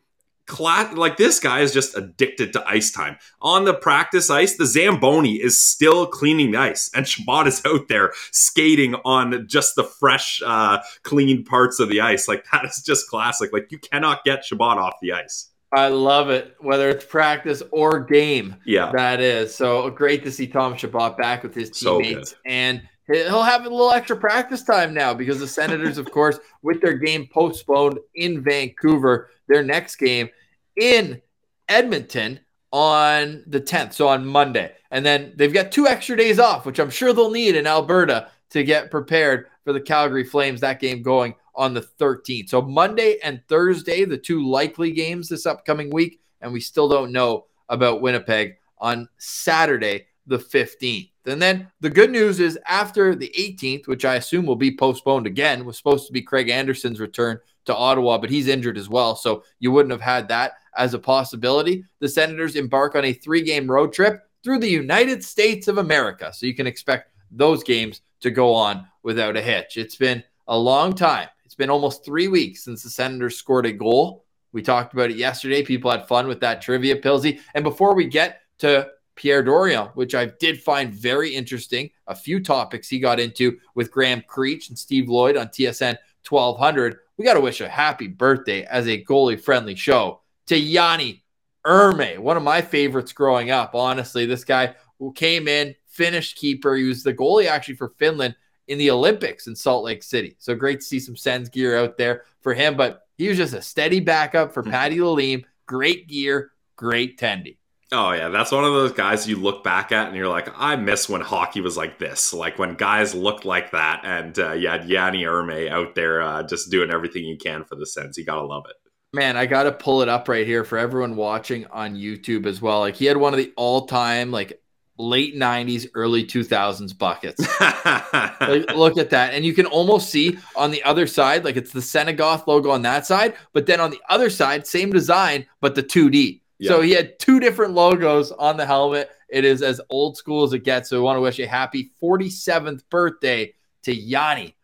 Cla- 0.48 0.90
like 0.94 1.18
this 1.18 1.42
guy 1.42 1.60
is 1.60 1.74
just 1.74 1.98
addicted 1.98 2.54
to 2.54 2.66
ice 2.66 2.92
time. 2.92 3.18
On 3.42 3.66
the 3.66 3.74
practice 3.74 4.30
ice, 4.30 4.56
the 4.56 4.66
Zamboni 4.66 5.36
is 5.36 5.62
still 5.62 6.08
cleaning 6.08 6.52
the 6.52 6.60
ice, 6.60 6.90
and 6.96 7.06
Chabot 7.06 7.46
is 7.46 7.62
out 7.66 7.90
there 7.90 8.14
skating 8.32 8.96
on 9.04 9.48
just 9.50 9.76
the 9.76 9.84
fresh, 9.84 10.42
uh, 10.46 10.80
clean 11.04 11.44
parts 11.44 11.82
of 11.82 11.90
the 11.90 12.00
ice. 12.00 12.30
Like 12.30 12.46
that 12.54 12.64
is 12.64 12.82
just 12.86 13.10
classic. 13.10 13.52
Like 13.52 13.70
you 13.70 13.80
cannot 13.80 14.24
get 14.24 14.46
Chabot 14.46 14.78
off 14.78 14.94
the 15.02 15.12
ice. 15.12 15.51
I 15.74 15.88
love 15.88 16.30
it, 16.30 16.56
whether 16.60 16.90
it's 16.90 17.06
practice 17.06 17.64
or 17.72 18.00
game. 18.02 18.56
Yeah. 18.66 18.92
That 18.94 19.22
is. 19.22 19.56
So 19.56 19.90
great 19.90 20.24
to 20.24 20.32
see 20.32 20.48
Tom 20.48 20.76
Chabot 20.76 21.18
back 21.18 21.44
with 21.44 21.56
his 21.56 21.72
So 21.74 22.02
teammates. 22.02 22.36
and 22.46 22.82
he'll 23.12 23.42
have 23.44 23.62
a 23.66 23.70
little 23.70 23.92
extra 23.92 24.18
practice 24.18 24.64
time 24.64 24.94
now 24.94 25.14
because 25.14 25.40
the 25.40 25.48
Senators, 25.48 25.98
of 25.98 26.12
course, 26.12 26.40
with 26.62 26.82
their 26.82 26.98
game 26.98 27.28
postponed 27.32 28.00
in 28.16 28.44
Vancouver, 28.44 29.30
their 29.48 29.64
next 29.64 29.96
game 29.96 30.30
in 30.76 31.22
Edmonton 31.70 32.40
on 32.72 33.44
the 33.48 33.60
10th, 33.62 33.94
so 33.94 34.08
on 34.08 34.26
Monday. 34.26 34.74
And 34.92 35.06
then 35.06 35.34
they've 35.36 35.54
got 35.54 35.72
two 35.72 35.88
extra 35.88 36.18
days 36.18 36.40
off, 36.40 36.66
which 36.66 36.80
I'm 36.80 36.90
sure 36.90 37.14
they'll 37.14 37.32
need 37.32 37.56
in 37.56 37.68
Alberta 37.68 38.30
to 38.52 38.64
get 38.64 38.92
prepared 38.92 39.48
for 39.64 39.72
the 39.74 39.80
Calgary 39.82 40.24
Flames, 40.26 40.62
that 40.62 40.80
game 40.80 41.02
going 41.02 41.36
on 41.56 41.74
the 41.74 41.82
13th. 41.82 42.50
So 42.50 42.62
Monday 42.62 43.18
and 43.24 43.42
Thursday, 43.48 44.06
the 44.06 44.18
two 44.18 44.48
likely 44.48 44.92
games 44.92 45.30
this 45.30 45.46
upcoming 45.46 45.90
week, 45.90 46.22
and 46.42 46.52
we 46.52 46.60
still 46.60 46.88
don't 46.88 47.12
know 47.12 47.46
about 47.70 48.02
Winnipeg 48.02 48.56
on 48.80 49.08
Saturday, 49.18 50.08
the 50.28 50.40
15th. 50.40 51.12
And 51.26 51.42
then 51.42 51.68
the 51.82 51.90
good 51.90 52.10
news 52.10 52.40
is 52.40 52.58
after 52.66 53.16
the 53.16 53.32
18th, 53.38 53.88
which 53.88 54.06
I 54.06 54.16
assume 54.16 54.46
will 54.46 54.56
be 54.56 54.76
postponed 54.76 55.28
again, 55.28 55.66
was 55.66 55.78
supposed 55.78 56.08
to 56.08 56.14
be 56.14 56.22
Craig 56.22 56.50
Anderson's 56.50 57.00
return 57.00 57.40
to 57.66 57.76
Ottawa, 57.76 58.18
but 58.18 58.30
he's 58.30 58.48
injured 58.48 58.78
as 58.78 58.90
well. 58.90 59.16
So 59.16 59.44
you 59.60 59.72
wouldn't 59.72 59.92
have 59.92 60.02
had 60.02 60.28
that 60.30 60.54
as 60.76 60.94
a 60.94 61.00
possibility. 61.00 61.84
The 62.00 62.10
Senators 62.10 62.56
embark 62.56 62.96
on 62.96 63.06
a 63.06 63.14
three 63.14 63.44
game 63.44 63.70
road 63.70 63.94
trip 63.94 64.24
through 64.44 64.60
the 64.60 64.70
United 64.70 65.24
States 65.24 65.68
of 65.68 65.78
America. 65.78 66.34
So 66.34 66.48
you 66.48 66.56
can 66.56 66.66
expect 66.66 67.12
those 67.30 67.64
games 67.64 68.02
to 68.22 68.32
go 68.32 68.54
on 68.54 68.88
without 69.04 69.38
a 69.38 69.42
hitch. 69.42 69.78
It's 69.78 69.96
been 69.96 70.24
a 70.48 70.58
long 70.58 70.94
time. 70.94 71.28
It's 71.52 71.56
been 71.58 71.70
almost 71.70 72.06
three 72.06 72.30
weeks 72.30 72.64
since 72.64 72.82
the 72.82 72.90
Senators 72.90 73.36
scored 73.36 73.66
a 73.66 73.74
goal. 73.74 74.24
We 74.54 74.62
talked 74.62 74.94
about 74.94 75.12
it 75.12 75.18
yesterday. 75.18 75.64
People 75.64 75.92
had 75.92 76.08
fun 76.08 76.30
with 76.30 76.40
that 76.40 76.62
trivia, 76.62 76.96
Pilsy. 76.96 77.42
And 77.54 77.62
before 77.62 77.94
we 77.94 78.06
get 78.06 78.40
to 78.60 78.88
Pierre 79.18 79.44
Dorion, 79.44 79.90
which 79.96 80.16
I 80.16 80.28
did 80.40 80.62
find 80.62 80.94
very 80.94 81.36
interesting, 81.36 81.90
a 82.08 82.16
few 82.16 82.40
topics 82.40 82.88
he 82.88 83.00
got 83.00 83.20
into 83.20 83.58
with 83.76 83.92
Graham 83.92 84.24
Creech 84.26 84.70
and 84.70 84.80
Steve 84.80 85.10
Lloyd 85.10 85.36
on 85.36 85.50
TSN 85.50 85.98
1200. 86.26 87.00
We 87.18 87.26
got 87.26 87.34
to 87.34 87.42
wish 87.42 87.60
a 87.60 87.68
happy 87.68 88.08
birthday 88.08 88.64
as 88.64 88.88
a 88.88 89.04
goalie 89.04 89.38
friendly 89.38 89.76
show 89.76 90.22
to 90.48 90.58
Jani 90.58 91.22
Hurme, 91.66 92.18
one 92.20 92.38
of 92.38 92.44
my 92.44 92.62
favorites 92.62 93.12
growing 93.12 93.52
up. 93.52 93.76
Honestly, 93.76 94.26
this 94.26 94.46
guy 94.46 94.74
who 95.00 95.12
came 95.12 95.50
in, 95.50 95.76
finished 95.88 96.38
keeper. 96.38 96.78
He 96.78 96.86
was 96.86 97.04
the 97.04 97.14
goalie 97.14 97.48
actually 97.48 97.76
for 97.76 97.90
Finland 97.98 98.36
in 98.68 98.78
the 98.78 98.92
Olympics 98.92 99.48
in 99.48 99.56
Salt 99.56 99.84
Lake 99.84 100.04
City. 100.04 100.36
So 100.40 100.56
great 100.56 100.80
to 100.80 100.86
see 100.86 101.00
some 101.00 101.16
Sens 101.16 101.50
gear 101.50 101.78
out 101.78 101.98
there 101.98 102.24
for 102.42 102.54
him. 102.54 102.78
But 102.78 103.02
he 103.18 103.28
was 103.28 103.38
just 103.38 103.54
a 103.54 103.62
steady 103.62 104.00
backup 104.00 104.54
for 104.54 104.64
Patty 104.64 104.98
Lalime. 104.98 105.46
Great 105.66 106.08
gear, 106.08 106.52
great 106.76 107.20
tendy. 107.20 107.58
Oh 107.94 108.14
yeah, 108.14 108.30
that's 108.30 108.54
one 108.54 108.64
of 108.64 108.72
those 108.72 108.94
guys 108.94 109.28
you 109.28 109.36
look 109.36 109.66
back 109.66 109.92
at 109.92 110.08
and 110.08 110.16
you're 110.16 110.30
like, 110.30 110.48
I 110.56 110.78
miss 110.78 111.10
when 111.10 111.20
hockey 111.20 111.60
was 111.60 111.76
like 111.76 112.00
this, 112.00 112.34
like 112.34 112.58
when 112.58 112.76
guys 112.76 113.14
looked 113.14 113.44
like 113.44 113.72
that. 113.72 114.02
And 114.06 114.38
uh, 114.40 114.54
yeah, 114.54 114.82
Jani 114.82 115.24
Hurme 115.24 115.70
out 115.70 115.94
there 115.94 116.22
uh, 116.22 116.44
just 116.44 116.72
doing 116.72 116.90
everything 116.90 117.24
he 117.24 117.36
can 117.36 117.66
for 117.66 117.76
the 117.76 117.86
Sens. 117.86 118.18
You 118.18 118.24
gotta 118.24 118.46
love 118.46 118.64
it. 118.70 118.78
Man, 119.14 119.36
I 119.36 119.46
got 119.46 119.64
to 119.64 119.74
pull 119.74 120.02
it 120.02 120.08
up 120.08 120.30
right 120.30 120.48
here 120.48 120.64
for 120.64 120.78
everyone 120.78 121.18
watching 121.18 121.66
on 121.68 121.96
YouTube 121.96 122.46
as 122.46 122.62
well. 122.62 122.80
Like 122.80 122.96
he 122.96 123.06
had 123.06 123.18
one 123.18 123.34
of 123.34 123.38
the 123.38 123.52
all-time 123.58 124.32
like 124.32 124.62
late 124.98 125.36
90s, 125.36 125.88
early 125.96 126.24
2000s 126.24 126.98
buckets. 126.98 127.40
like, 127.60 128.76
look 128.76 128.98
at 128.98 129.10
that. 129.12 129.34
And 129.34 129.46
you 129.46 129.54
can 129.54 129.66
almost 129.66 130.10
see 130.10 130.38
on 130.56 130.72
the 130.72 130.84
other 130.84 131.08
side, 131.08 131.44
like 131.44 131.56
it's 131.56 131.72
the 131.72 131.80
Senegoth 131.80 132.48
logo 132.48 132.70
on 132.70 132.84
that 132.84 133.06
side, 133.06 133.36
but 133.54 133.66
then 133.66 133.80
on 133.80 133.90
the 133.90 134.02
other 134.10 134.30
side, 134.30 134.68
same 134.68 134.92
design, 134.92 135.46
but 135.60 135.76
the 135.76 135.84
2D. 135.84 136.42
So 136.64 136.82
he 136.82 136.92
had 136.92 137.18
two 137.18 137.40
different 137.40 137.74
logos 137.74 138.32
on 138.32 138.56
the 138.56 138.66
helmet. 138.66 139.10
It 139.30 139.46
is 139.46 139.64
as 139.64 139.82
old 139.90 140.16
school 140.16 140.44
as 140.44 140.54
it 140.54 140.64
gets. 140.64 140.90
So 140.90 140.98
we 140.98 141.04
want 141.04 141.18
to 141.18 141.22
wish 141.22 141.40
a 141.40 141.48
happy 141.48 141.92
47th 142.02 142.84
birthday 142.90 143.54
to 143.84 143.96
Jani 143.96 144.56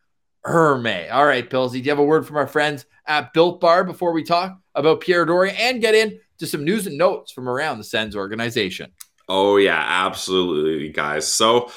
Hurme. 0.46 1.12
All 1.12 1.26
right, 1.26 1.50
Pillsy, 1.50 1.74
do 1.74 1.80
you 1.80 1.90
have 1.90 2.00
a 2.00 2.04
word 2.04 2.28
from 2.28 2.38
our 2.38 2.48
friends 2.48 2.86
at 3.08 3.34
Built 3.34 3.60
Bar 3.60 3.84
before 3.84 4.12
we 4.12 4.24
talk 4.24 4.60
about 4.76 5.02
Pierre 5.02 5.26
Dorion 5.26 5.56
and 5.58 5.82
get 5.82 5.96
into 5.96 6.46
some 6.46 6.64
news 6.64 6.86
and 6.86 6.98
notes 6.98 7.32
from 7.32 7.50
around 7.50 7.80
the 7.80 7.84
Sens 7.84 8.16
organization? 8.16 8.92
Oh, 9.28 9.58
yeah, 9.58 9.84
absolutely, 9.86 10.90
guys. 10.90 11.28
So, 11.28 11.70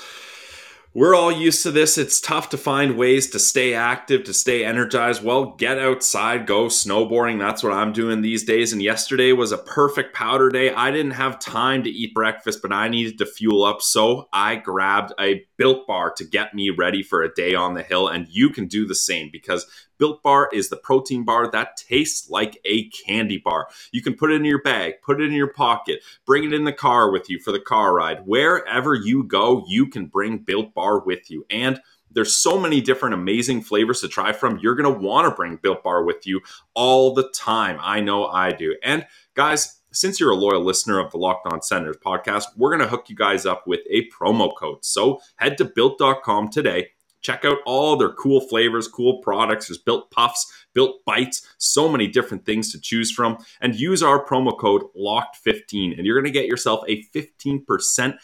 we're 0.92 1.14
all 1.14 1.30
used 1.30 1.62
to 1.62 1.70
this. 1.70 1.96
It's 1.96 2.20
tough 2.20 2.48
to 2.48 2.58
find 2.58 2.96
ways 2.96 3.30
to 3.30 3.38
stay 3.38 3.74
active, 3.74 4.24
to 4.24 4.34
stay 4.34 4.64
energized. 4.64 5.22
Well, 5.22 5.52
get 5.52 5.78
outside, 5.78 6.48
go 6.48 6.64
snowboarding. 6.66 7.38
That's 7.38 7.62
what 7.62 7.72
I'm 7.72 7.92
doing 7.92 8.22
these 8.22 8.42
days. 8.42 8.72
And 8.72 8.82
yesterday 8.82 9.32
was 9.32 9.52
a 9.52 9.58
perfect 9.58 10.16
powder 10.16 10.48
day. 10.48 10.72
I 10.72 10.90
didn't 10.90 11.12
have 11.12 11.38
time 11.38 11.84
to 11.84 11.90
eat 11.90 12.12
breakfast, 12.12 12.60
but 12.60 12.72
I 12.72 12.88
needed 12.88 13.18
to 13.18 13.26
fuel 13.26 13.62
up. 13.62 13.82
So 13.82 14.28
I 14.32 14.56
grabbed 14.56 15.12
a 15.20 15.46
built 15.56 15.86
bar 15.86 16.10
to 16.16 16.24
get 16.24 16.54
me 16.54 16.70
ready 16.70 17.04
for 17.04 17.22
a 17.22 17.32
day 17.32 17.54
on 17.54 17.74
the 17.74 17.84
hill. 17.84 18.08
And 18.08 18.26
you 18.28 18.50
can 18.50 18.66
do 18.66 18.84
the 18.84 18.96
same 18.96 19.28
because 19.30 19.66
Built 20.00 20.22
Bar 20.22 20.48
is 20.50 20.70
the 20.70 20.78
protein 20.78 21.24
bar 21.24 21.50
that 21.50 21.76
tastes 21.76 22.30
like 22.30 22.58
a 22.64 22.88
candy 22.88 23.36
bar. 23.36 23.68
You 23.92 24.00
can 24.00 24.14
put 24.14 24.32
it 24.32 24.36
in 24.36 24.46
your 24.46 24.62
bag, 24.62 24.94
put 25.02 25.20
it 25.20 25.24
in 25.26 25.32
your 25.32 25.52
pocket, 25.52 26.02
bring 26.24 26.42
it 26.42 26.54
in 26.54 26.64
the 26.64 26.72
car 26.72 27.12
with 27.12 27.28
you 27.28 27.38
for 27.38 27.52
the 27.52 27.60
car 27.60 27.94
ride. 27.94 28.22
Wherever 28.24 28.94
you 28.94 29.22
go, 29.22 29.62
you 29.68 29.86
can 29.86 30.06
bring 30.06 30.38
Built 30.38 30.72
Bar 30.72 31.00
with 31.00 31.30
you. 31.30 31.44
And 31.50 31.82
there's 32.10 32.34
so 32.34 32.58
many 32.58 32.80
different 32.80 33.14
amazing 33.14 33.60
flavors 33.60 34.00
to 34.00 34.08
try 34.08 34.32
from. 34.32 34.58
You're 34.58 34.74
going 34.74 34.92
to 34.92 35.00
want 35.00 35.28
to 35.28 35.36
bring 35.36 35.56
Built 35.56 35.84
Bar 35.84 36.02
with 36.04 36.26
you 36.26 36.40
all 36.74 37.12
the 37.12 37.30
time. 37.34 37.78
I 37.82 38.00
know 38.00 38.26
I 38.26 38.52
do. 38.52 38.76
And 38.82 39.06
guys, 39.34 39.82
since 39.92 40.18
you're 40.18 40.30
a 40.30 40.36
loyal 40.36 40.64
listener 40.64 40.98
of 40.98 41.10
the 41.10 41.18
Locked 41.18 41.52
On 41.52 41.60
Senators 41.60 41.98
podcast, 42.04 42.44
we're 42.56 42.70
going 42.70 42.80
to 42.80 42.88
hook 42.88 43.10
you 43.10 43.16
guys 43.16 43.44
up 43.44 43.66
with 43.66 43.80
a 43.90 44.08
promo 44.08 44.50
code. 44.56 44.82
So 44.82 45.20
head 45.36 45.58
to 45.58 45.66
built.com 45.66 46.48
today 46.48 46.88
Check 47.22 47.44
out 47.44 47.58
all 47.66 47.96
their 47.96 48.12
cool 48.12 48.40
flavors, 48.40 48.88
cool 48.88 49.18
products. 49.18 49.68
There's 49.68 49.78
built 49.78 50.10
puffs, 50.10 50.50
built 50.74 51.04
bites, 51.04 51.46
so 51.58 51.88
many 51.88 52.06
different 52.06 52.46
things 52.46 52.72
to 52.72 52.80
choose 52.80 53.10
from. 53.10 53.38
And 53.60 53.74
use 53.74 54.02
our 54.02 54.24
promo 54.24 54.56
code 54.58 54.82
LOCKED15 54.96 55.96
and 55.96 56.06
you're 56.06 56.20
going 56.20 56.32
to 56.32 56.38
get 56.38 56.46
yourself 56.46 56.82
a 56.88 57.04
15% 57.14 58.18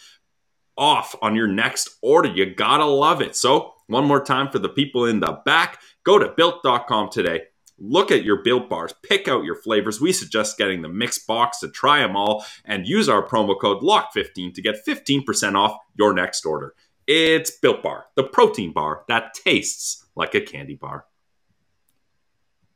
off 0.77 1.15
on 1.23 1.35
your 1.35 1.49
next 1.49 1.97
order. 2.03 2.29
You 2.29 2.55
gotta 2.55 2.85
love 2.85 3.21
it. 3.21 3.37
So, 3.37 3.73
one 3.87 4.05
more 4.05 4.23
time 4.23 4.51
for 4.51 4.59
the 4.59 4.69
people 4.69 5.07
in 5.07 5.21
the 5.21 5.41
back, 5.45 5.81
go 6.05 6.19
to 6.19 6.33
built.com 6.37 7.11
today. 7.11 7.43
Look 7.79 8.11
at 8.11 8.25
your 8.25 8.43
built 8.43 8.69
bars, 8.71 8.95
pick 9.03 9.29
out 9.29 9.45
your 9.45 9.55
flavors. 9.55 10.01
We 10.01 10.13
suggest 10.13 10.59
getting 10.59 10.83
the 10.83 10.89
mixed 10.89 11.27
box 11.27 11.61
to 11.61 11.69
try 11.69 12.01
them 12.01 12.17
all 12.17 12.45
and 12.65 12.87
use 12.87 13.09
our 13.09 13.27
promo 13.27 13.59
code 13.61 13.83
LOCK15 13.83 14.55
to 14.55 14.63
get 14.63 14.85
15% 14.87 15.55
off 15.55 15.77
your 15.95 16.15
next 16.15 16.47
order. 16.47 16.75
It's 17.07 17.53
Built 17.53 17.83
Bar, 17.83 18.07
the 18.17 18.25
protein 18.25 18.73
bar 18.73 19.05
that 19.09 19.35
tastes 19.35 20.07
like 20.17 20.35
a 20.35 20.41
candy 20.41 20.75
bar. 20.75 21.07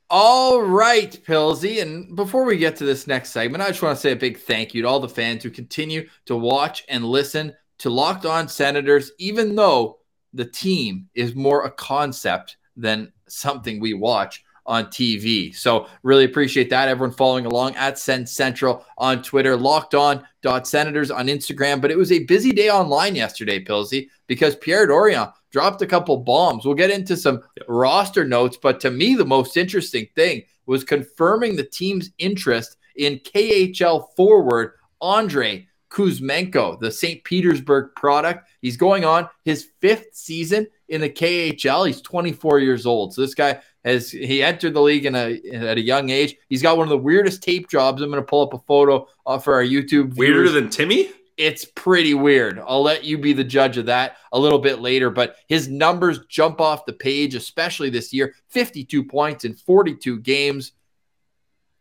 All 0.09 0.61
right, 0.61 1.13
Pilsy. 1.25 1.81
And 1.81 2.17
before 2.17 2.45
we 2.45 2.57
get 2.57 2.77
to 2.77 2.85
this 2.85 3.07
next 3.07 3.31
segment, 3.31 3.63
I 3.63 3.69
just 3.69 3.83
want 3.83 3.97
to 3.97 4.01
say 4.01 4.13
a 4.13 4.17
big 4.17 4.39
thank 4.39 4.75
you 4.75 4.83
to 4.83 4.89
all 4.89 5.01
the 5.01 5.09
fans 5.09 5.43
who 5.43 5.51
continue 5.51 6.09
to 6.27 6.37
watch 6.37 6.85
and 6.89 7.05
listen 7.05 7.55
to 7.79 7.91
Locked 7.91 8.27
On 8.27 8.49
Senators, 8.49 9.13
even 9.19 9.55
though 9.55 9.99
the 10.33 10.45
team 10.45 11.09
is 11.15 11.35
more 11.35 11.65
a 11.65 11.71
concept 11.71 12.57
than 12.77 13.13
something 13.29 13.81
we 13.81 13.95
watch 13.95 14.45
on 14.71 14.87
TV. 14.87 15.55
So 15.55 15.89
really 16.05 16.25
appreciate 16.25 16.71
that. 16.71 16.89
Everyone 16.89 17.15
following 17.15 17.45
along 17.45 17.75
at 17.75 17.99
Sen 17.99 18.25
Central 18.25 18.87
on 18.97 19.21
Twitter, 19.21 19.57
locked 19.57 19.97
on 19.97 20.25
dot 20.43 20.69
senators 20.69 21.11
on 21.11 21.27
Instagram. 21.27 21.81
But 21.81 21.91
it 21.91 21.99
was 21.99 22.13
a 22.13 22.25
busy 22.25 22.53
day 22.53 22.71
online 22.71 23.17
yesterday, 23.17 23.63
Pilsy, 23.63 24.09
because 24.29 24.55
Pierre 24.57 24.87
Dorion 24.87 25.33
dropped 25.51 25.83
a 25.83 25.87
couple 25.87 26.17
bombs. 26.19 26.65
We'll 26.65 26.77
get 26.77 26.91
into 26.91 27.17
some 27.17 27.43
yep. 27.57 27.67
roster 27.69 28.25
notes, 28.25 28.57
but 28.57 28.79
to 28.81 28.93
me, 28.93 29.17
the 29.17 29.25
most 29.25 29.57
interesting 29.57 30.07
thing 30.15 30.45
was 30.67 30.85
confirming 30.85 31.57
the 31.57 31.65
team's 31.65 32.11
interest 32.19 32.77
in 32.95 33.19
KHL 33.19 34.15
forward 34.15 34.75
Andrei 35.03 35.67
Kuzmenko, 35.91 36.79
the 36.79 36.93
St. 36.93 37.25
Petersburg 37.25 37.91
product. 37.97 38.49
He's 38.63 38.77
going 38.77 39.05
on 39.05 39.29
his 39.45 39.71
fifth 39.81 40.11
season 40.13 40.69
in 40.89 41.01
the 41.01 41.11
KHL. 41.11 41.87
He's 41.87 42.01
24 42.01 42.61
years 42.61 42.87
old. 42.87 43.13
So 43.13 43.23
this 43.23 43.35
guy 43.35 43.61
has 43.85 44.11
he 44.11 44.43
entered 44.43 44.75
the 44.75 44.81
league 44.81 45.07
in 45.07 45.15
a 45.15 45.41
at 45.53 45.79
a 45.79 45.81
young 45.81 46.11
age. 46.11 46.37
He's 46.49 46.63
got 46.63 46.77
one 46.77 46.87
of 46.87 46.91
the 46.91 46.99
weirdest 46.99 47.43
tape 47.43 47.69
jobs. 47.69 48.03
I'm 48.03 48.11
going 48.11 48.23
to 48.23 48.27
pull 48.27 48.43
up 48.43 48.55
a 48.55 48.59
photo 48.59 49.07
uh, 49.27 49.39
for 49.39 49.55
our 49.55 49.65
YouTube. 49.65 50.17
Weirder 50.17 50.51
than 50.51 50.69
Timmy? 50.69 51.11
it's 51.41 51.65
pretty 51.65 52.13
weird. 52.13 52.59
I'll 52.59 52.83
let 52.83 53.03
you 53.03 53.17
be 53.17 53.33
the 53.33 53.43
judge 53.43 53.79
of 53.79 53.87
that 53.87 54.19
a 54.31 54.39
little 54.39 54.59
bit 54.59 54.81
later, 54.81 55.09
but 55.09 55.37
his 55.49 55.69
numbers 55.69 56.27
jump 56.29 56.61
off 56.61 56.85
the 56.85 56.93
page, 56.93 57.35
especially 57.35 57.89
this 57.89 58.13
year 58.13 58.35
52 58.49 59.05
points 59.05 59.47
in 59.47 59.55
42 59.55 60.21
games. 60.21 60.73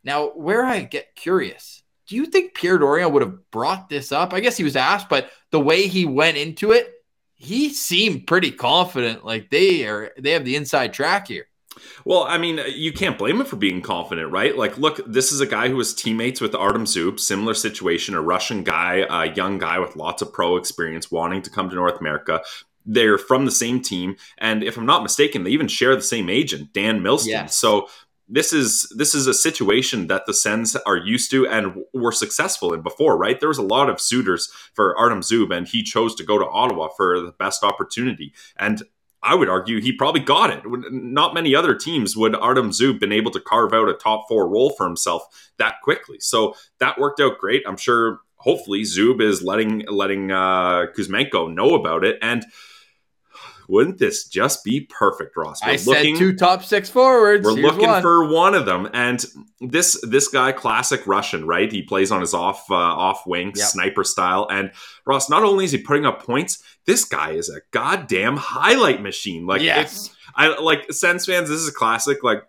Now, 0.02 0.30
where 0.30 0.64
I 0.64 0.84
get 0.84 1.14
curious, 1.14 1.84
do 2.08 2.16
you 2.16 2.26
think 2.26 2.54
Pierre 2.54 2.80
Dorion 2.80 3.12
would 3.12 3.22
have 3.22 3.52
brought 3.52 3.90
this 3.90 4.14
up? 4.14 4.34
I 4.34 4.40
guess 4.40 4.56
he 4.56 4.64
was 4.64 4.78
asked, 4.78 5.10
but 5.10 5.30
the 5.52 5.60
way 5.60 5.88
he 5.88 6.06
went 6.06 6.38
into 6.38 6.72
it, 6.72 6.94
he 7.36 7.70
seemed 7.70 8.28
pretty 8.28 8.52
confident. 8.52 9.26
Like 9.26 9.50
they 9.50 9.86
are, 9.86 10.12
they 10.18 10.32
have 10.32 10.46
the 10.46 10.56
inside 10.56 10.94
track 10.94 11.28
here. 11.28 11.49
Well, 12.06 12.24
I 12.24 12.38
mean, 12.38 12.60
you 12.68 12.94
can't 12.94 13.18
blame 13.18 13.40
him 13.40 13.46
for 13.46 13.56
being 13.56 13.82
confident, 13.82 14.32
right? 14.32 14.58
Like, 14.58 14.78
look, 14.78 15.00
this 15.06 15.32
is 15.32 15.42
a 15.42 15.46
guy 15.46 15.70
who 15.70 15.76
was 15.76 15.94
teammates 15.94 16.42
with 16.42 16.56
Artem 16.56 16.86
Zub, 16.86 17.20
similar 17.20 17.54
situation, 17.54 18.16
a 18.16 18.22
Russian 18.22 18.64
guy, 18.64 19.06
a 19.10 19.34
young 19.34 19.58
guy 19.58 19.80
with 19.80 19.96
lots 19.96 20.22
of 20.22 20.34
pro 20.34 20.58
experience, 20.58 21.12
wanting 21.12 21.42
to 21.44 21.50
come 21.50 21.70
to 21.70 21.76
North 21.76 22.00
America. 22.00 22.42
They're 22.86 23.18
from 23.18 23.46
the 23.46 23.52
same 23.52 23.82
team, 23.82 24.16
and 24.38 24.64
if 24.64 24.78
I'm 24.78 24.86
not 24.86 25.04
mistaken, 25.04 25.44
they 25.44 25.52
even 25.52 25.68
share 25.68 25.96
the 25.96 26.02
same 26.02 26.30
agent, 26.30 26.74
Dan 26.74 27.02
Milstein. 27.02 27.28
Yes. 27.28 27.56
So 27.56 27.88
this 28.30 28.54
is 28.54 28.92
this 28.96 29.16
is 29.16 29.28
a 29.28 29.34
situation 29.34 30.08
that 30.08 30.26
the 30.28 30.34
Sens 30.34 30.76
are 30.76 30.98
used 30.98 31.32
to 31.32 31.48
and 31.48 31.84
were 31.94 32.12
successful 32.12 32.74
in 32.74 32.82
before, 32.82 33.18
right? 33.18 33.40
There 33.40 33.50
was 33.50 33.58
a 33.58 33.64
lot 33.64 33.90
of 33.90 34.00
suitors 34.00 34.52
for 34.74 34.98
Artem 34.98 35.22
Zub, 35.22 35.56
and 35.56 35.68
he 35.68 35.84
chose 35.84 36.16
to 36.16 36.24
go 36.24 36.38
to 36.38 36.46
Ottawa 36.46 36.90
for 36.96 37.20
the 37.20 37.32
best 37.32 37.64
opportunity. 37.64 38.34
And 38.56 38.84
I 39.22 39.36
would 39.36 39.50
argue 39.50 39.82
he 39.82 39.92
probably 39.92 40.22
got 40.22 40.50
it. 40.50 40.64
Not 40.66 41.34
many 41.34 41.54
other 41.54 41.76
teams 41.76 42.16
would 42.16 42.36
Artem 42.36 42.72
Zub 42.72 43.00
been 43.00 43.12
able 43.12 43.32
to 43.32 43.40
carve 43.40 43.74
out 43.74 43.90
a 43.90 43.94
top 43.94 44.26
four 44.30 44.48
role 44.48 44.70
for 44.72 44.86
himself 44.86 45.24
that 45.58 45.76
quickly. 45.84 46.18
So 46.20 46.56
that 46.80 47.00
worked 47.00 47.20
out 47.20 47.38
great. 47.38 47.64
I'm 47.68 47.78
sure. 47.78 48.22
Hopefully, 48.42 48.84
Zub 48.84 49.22
is 49.22 49.44
letting 49.44 49.84
letting 49.90 50.32
uh, 50.32 50.86
Kuzmenko 50.98 51.54
know 51.54 51.72
about 51.76 52.06
it. 52.06 52.18
And 52.22 52.46
wouldn't 53.70 54.00
this 54.00 54.26
just 54.28 54.64
be 54.66 54.82
perfect, 54.82 55.38
Ross? 55.38 55.62
I 55.64 55.76
said 55.78 56.04
two 56.18 56.36
top 56.36 56.64
six 56.64 56.90
forwards. 56.90 57.46
We're 57.46 57.56
Here's 57.56 57.66
looking 57.66 57.88
one. 57.88 58.02
for 58.02 58.28
one 58.28 58.56
of 58.56 58.66
them, 58.66 58.90
and 58.94 59.24
this 59.62 60.00
this 60.04 60.28
guy, 60.28 60.52
classic 60.52 61.06
Russian, 61.08 61.46
right? 61.46 61.72
He 61.72 61.84
plays 61.84 62.12
on 62.12 62.20
his 62.22 62.34
off 62.34 62.70
uh, 62.72 62.74
off 62.76 63.26
wing, 63.28 63.54
Yep. 63.56 63.68
sniper 63.68 64.04
style. 64.04 64.48
And 64.52 64.72
Ross, 65.06 65.30
not 65.30 65.44
only 65.44 65.66
is 65.66 65.72
he 65.72 65.78
putting 65.78 66.06
up 66.06 66.24
points, 66.24 66.62
this 66.86 67.06
guy 67.06 67.32
is 67.32 67.48
a 67.50 67.62
goddamn 67.72 68.38
highlight 68.38 69.02
machine. 69.02 69.46
Like, 69.46 69.62
yes. 69.62 70.10
I 70.36 70.60
like 70.60 70.92
Sens 70.92 71.26
fans. 71.26 71.50
This 71.50 71.60
is 71.60 71.68
a 71.68 71.74
classic. 71.74 72.24
Like, 72.24 72.44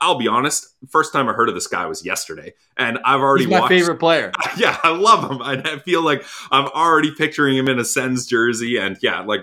I'll 0.00 0.18
be 0.18 0.26
honest. 0.26 0.74
First 0.90 1.12
time 1.12 1.28
I 1.28 1.32
heard 1.32 1.48
of 1.48 1.54
this 1.54 1.66
guy 1.68 1.86
was 1.86 2.04
yesterday, 2.04 2.54
and 2.76 2.98
I've 3.04 3.20
already 3.20 3.44
He's 3.44 3.50
my 3.52 3.60
watched. 3.60 3.68
favorite 3.70 3.98
player. 4.00 4.32
Yeah, 4.56 4.76
I 4.82 4.88
love 4.96 5.30
him. 5.30 5.42
I 5.42 5.78
feel 5.80 6.02
like 6.02 6.24
I'm 6.50 6.66
already 6.68 7.12
picturing 7.14 7.56
him 7.56 7.68
in 7.68 7.78
a 7.78 7.84
Sens 7.84 8.26
jersey, 8.26 8.78
and 8.78 8.96
yeah, 9.02 9.20
like 9.20 9.42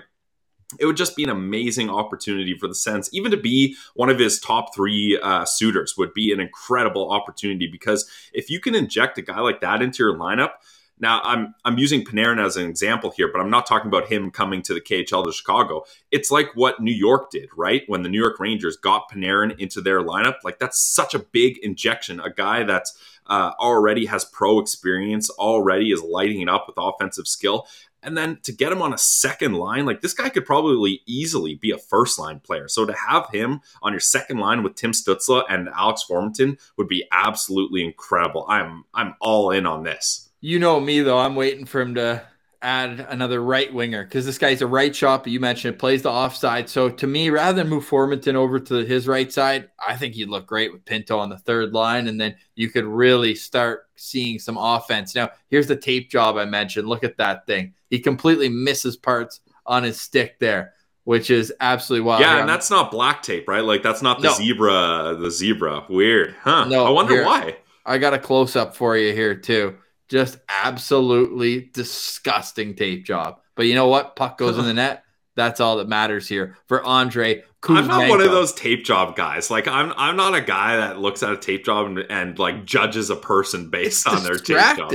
it 0.78 0.86
would 0.86 0.96
just 0.96 1.16
be 1.16 1.24
an 1.24 1.30
amazing 1.30 1.90
opportunity 1.90 2.56
for 2.58 2.68
the 2.68 2.74
Sens. 2.74 3.08
Even 3.12 3.30
to 3.30 3.36
be 3.36 3.76
one 3.94 4.10
of 4.10 4.18
his 4.18 4.40
top 4.40 4.74
three 4.74 5.18
uh, 5.22 5.44
suitors 5.44 5.96
would 5.96 6.14
be 6.14 6.32
an 6.32 6.40
incredible 6.40 7.10
opportunity 7.10 7.66
because 7.66 8.08
if 8.32 8.50
you 8.50 8.60
can 8.60 8.74
inject 8.74 9.18
a 9.18 9.22
guy 9.22 9.40
like 9.40 9.60
that 9.60 9.82
into 9.82 10.02
your 10.02 10.16
lineup. 10.16 10.52
Now 11.00 11.20
I'm 11.24 11.56
I'm 11.64 11.76
using 11.76 12.04
Panarin 12.04 12.42
as 12.42 12.56
an 12.56 12.68
example 12.68 13.10
here, 13.10 13.28
but 13.30 13.40
I'm 13.40 13.50
not 13.50 13.66
talking 13.66 13.88
about 13.88 14.06
him 14.06 14.30
coming 14.30 14.62
to 14.62 14.74
the 14.74 14.80
KHL 14.80 15.24
to 15.24 15.32
Chicago. 15.32 15.84
It's 16.12 16.30
like 16.30 16.50
what 16.54 16.80
New 16.80 16.94
York 16.94 17.32
did, 17.32 17.48
right? 17.56 17.82
When 17.88 18.02
the 18.02 18.08
New 18.08 18.20
York 18.20 18.38
Rangers 18.38 18.76
got 18.76 19.10
Panarin 19.10 19.58
into 19.58 19.80
their 19.80 20.00
lineup, 20.02 20.36
like 20.44 20.60
that's 20.60 20.80
such 20.80 21.12
a 21.12 21.18
big 21.18 21.58
injection. 21.58 22.20
A 22.20 22.30
guy 22.30 22.62
that's 22.62 22.96
uh, 23.26 23.52
already 23.58 24.06
has 24.06 24.24
pro 24.24 24.60
experience, 24.60 25.30
already 25.30 25.90
is 25.90 26.02
lighting 26.02 26.42
it 26.42 26.48
up 26.48 26.66
with 26.66 26.76
offensive 26.78 27.26
skill. 27.26 27.66
And 28.04 28.16
then 28.16 28.38
to 28.42 28.52
get 28.52 28.72
him 28.72 28.82
on 28.82 28.92
a 28.92 28.98
second 28.98 29.54
line, 29.54 29.86
like 29.86 30.00
this 30.00 30.14
guy 30.14 30.28
could 30.28 30.46
probably 30.46 31.02
easily 31.06 31.54
be 31.54 31.70
a 31.70 31.78
first 31.78 32.18
line 32.18 32.40
player. 32.40 32.68
So 32.68 32.84
to 32.84 32.92
have 32.92 33.28
him 33.30 33.60
on 33.82 33.92
your 33.92 34.00
second 34.00 34.38
line 34.38 34.62
with 34.62 34.74
Tim 34.74 34.92
Stützle 34.92 35.44
and 35.48 35.68
Alex 35.68 36.04
Formenton 36.08 36.58
would 36.76 36.88
be 36.88 37.04
absolutely 37.10 37.84
incredible. 37.84 38.46
I'm 38.48 38.84
I'm 38.94 39.14
all 39.20 39.50
in 39.50 39.66
on 39.66 39.84
this. 39.84 40.30
You 40.40 40.58
know 40.58 40.78
me 40.78 41.00
though. 41.00 41.18
I'm 41.18 41.36
waiting 41.36 41.64
for 41.64 41.80
him 41.80 41.94
to 41.94 42.22
add 42.64 43.06
another 43.10 43.42
right 43.42 43.72
winger 43.72 44.02
because 44.04 44.24
this 44.26 44.38
guy's 44.38 44.62
a 44.62 44.66
right 44.66 44.94
shot, 44.96 45.22
but 45.22 45.32
you 45.32 45.38
mentioned 45.38 45.74
it 45.74 45.78
plays 45.78 46.02
the 46.02 46.10
offside. 46.10 46.68
So 46.68 46.88
to 46.88 47.06
me, 47.06 47.30
rather 47.30 47.56
than 47.62 47.68
move 47.68 47.86
Formenton 47.88 48.34
over 48.34 48.58
to 48.58 48.74
his 48.84 49.06
right 49.06 49.32
side, 49.32 49.68
I 49.86 49.96
think 49.96 50.14
he'd 50.14 50.28
look 50.28 50.46
great 50.46 50.72
with 50.72 50.84
Pinto 50.84 51.18
on 51.18 51.28
the 51.28 51.38
third 51.38 51.72
line, 51.72 52.08
and 52.08 52.20
then 52.20 52.36
you 52.54 52.70
could 52.70 52.84
really 52.84 53.34
start 53.34 53.86
seeing 53.96 54.38
some 54.38 54.56
offense. 54.56 55.14
Now, 55.14 55.30
here's 55.48 55.66
the 55.66 55.76
tape 55.76 56.10
job 56.10 56.36
I 56.36 56.44
mentioned. 56.46 56.88
Look 56.88 57.04
at 57.04 57.18
that 57.18 57.46
thing. 57.46 57.74
He 57.90 57.98
completely 58.00 58.48
misses 58.48 58.96
parts 58.96 59.40
on 59.66 59.82
his 59.82 60.00
stick 60.00 60.38
there, 60.40 60.72
which 61.04 61.30
is 61.30 61.52
absolutely 61.60 62.06
wild. 62.06 62.22
yeah, 62.22 62.40
and 62.40 62.48
that's 62.48 62.70
not 62.70 62.90
black 62.90 63.22
tape, 63.22 63.46
right? 63.46 63.64
Like 63.64 63.82
that's 63.82 64.02
not 64.02 64.20
the 64.22 64.28
No. 64.28 64.34
zebra, 64.34 65.16
the 65.20 65.30
zebra. 65.30 65.84
Weird, 65.88 66.34
huh? 66.42 66.64
No, 66.64 66.84
I 66.86 66.90
wonder 66.90 67.14
here- 67.14 67.24
why. 67.24 67.56
I 67.86 67.98
got 67.98 68.14
a 68.14 68.18
close 68.18 68.56
up 68.56 68.74
for 68.74 68.96
you 68.96 69.12
here 69.12 69.34
too. 69.34 69.74
Just 70.08 70.38
absolutely 70.48 71.70
disgusting 71.72 72.74
tape 72.74 73.04
job. 73.04 73.40
But 73.56 73.66
you 73.66 73.74
know 73.74 73.88
what? 73.88 74.16
Puck 74.16 74.38
goes 74.38 74.58
in 74.58 74.64
the 74.64 74.74
net. 74.74 75.04
That's 75.36 75.60
all 75.60 75.78
that 75.78 75.88
matters 75.88 76.28
here 76.28 76.56
for 76.68 76.86
Andrei 76.86 77.42
Kuzmenko. 77.60 77.78
I'm 77.78 77.86
not 77.88 78.08
one 78.08 78.20
of 78.20 78.30
those 78.30 78.52
tape 78.52 78.84
job 78.84 79.16
guys. 79.16 79.50
Like 79.50 79.66
I'm 79.66 79.92
I'm 79.96 80.16
not 80.16 80.34
a 80.34 80.40
guy 80.40 80.76
that 80.76 80.98
looks 80.98 81.22
at 81.22 81.32
a 81.32 81.36
tape 81.36 81.64
job 81.64 81.86
and, 81.86 81.98
and 81.98 82.38
like 82.38 82.64
judges 82.64 83.10
a 83.10 83.16
person 83.16 83.70
based 83.70 84.06
on 84.06 84.22
their 84.22 84.36
tape 84.36 84.76
job. 84.76 84.92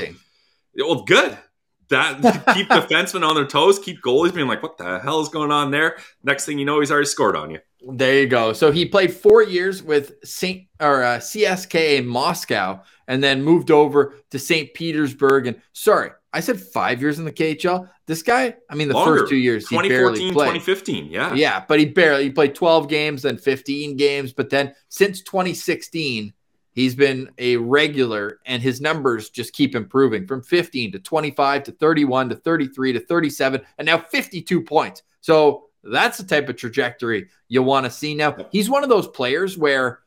Well, 0.77 1.03
good. 1.03 1.37
That 1.89 2.21
keep 2.53 2.69
defensemen 2.69 3.27
on 3.27 3.35
their 3.35 3.47
toes, 3.47 3.79
keep 3.79 4.01
goalies 4.01 4.33
being 4.33 4.47
like, 4.47 4.61
"What 4.63 4.77
the 4.77 4.99
hell 4.99 5.19
is 5.21 5.29
going 5.29 5.51
on 5.51 5.71
there?" 5.71 5.97
Next 6.23 6.45
thing 6.45 6.59
you 6.59 6.65
know, 6.65 6.79
he's 6.79 6.91
already 6.91 7.07
scored 7.07 7.35
on 7.35 7.49
you. 7.49 7.59
There 7.93 8.19
you 8.19 8.27
go. 8.27 8.53
So 8.53 8.71
he 8.71 8.85
played 8.85 9.13
four 9.13 9.43
years 9.43 9.83
with 9.83 10.13
Saint 10.23 10.67
or 10.79 11.03
uh, 11.03 11.17
CSKA 11.17 12.05
Moscow, 12.05 12.81
and 13.07 13.23
then 13.23 13.43
moved 13.43 13.71
over 13.71 14.15
to 14.31 14.39
Saint 14.39 14.73
Petersburg. 14.73 15.47
And 15.47 15.61
sorry, 15.73 16.11
I 16.31 16.39
said 16.41 16.59
five 16.59 17.01
years 17.01 17.19
in 17.19 17.25
the 17.25 17.31
KHL. 17.31 17.89
This 18.05 18.21
guy, 18.21 18.55
I 18.69 18.75
mean, 18.75 18.87
the 18.87 18.93
Longer. 18.93 19.19
first 19.19 19.29
two 19.29 19.37
years 19.37 19.67
he 19.67 19.75
barely 19.75 20.19
2014, 20.19 20.33
played. 20.33 20.47
2015. 20.61 21.11
Yeah. 21.11 21.33
Yeah, 21.33 21.63
but 21.67 21.79
he 21.79 21.85
barely 21.85 22.23
he 22.23 22.29
played 22.29 22.55
12 22.55 22.87
games, 22.87 23.23
then 23.23 23.37
15 23.37 23.97
games. 23.97 24.33
But 24.33 24.49
then 24.49 24.73
since 24.89 25.21
2016, 25.21 26.33
he's 26.71 26.95
been 26.95 27.29
a 27.37 27.57
regular, 27.57 28.39
and 28.45 28.61
his 28.61 28.79
numbers 28.79 29.29
just 29.29 29.53
keep 29.53 29.75
improving 29.75 30.27
from 30.27 30.43
15 30.43 30.91
to 30.93 30.99
25 30.99 31.63
to 31.63 31.71
31 31.71 32.29
to 32.29 32.35
33 32.35 32.93
to 32.93 32.99
37, 32.99 33.61
and 33.77 33.85
now 33.85 33.97
52 33.97 34.61
points. 34.61 35.03
So 35.21 35.68
that's 35.83 36.17
the 36.17 36.23
type 36.23 36.49
of 36.49 36.57
trajectory 36.57 37.29
you 37.47 37.63
want 37.63 37.85
to 37.85 37.91
see. 37.91 38.15
Now 38.15 38.35
he's 38.51 38.69
one 38.69 38.83
of 38.83 38.89
those 38.89 39.07
players 39.07 39.57
where. 39.57 39.99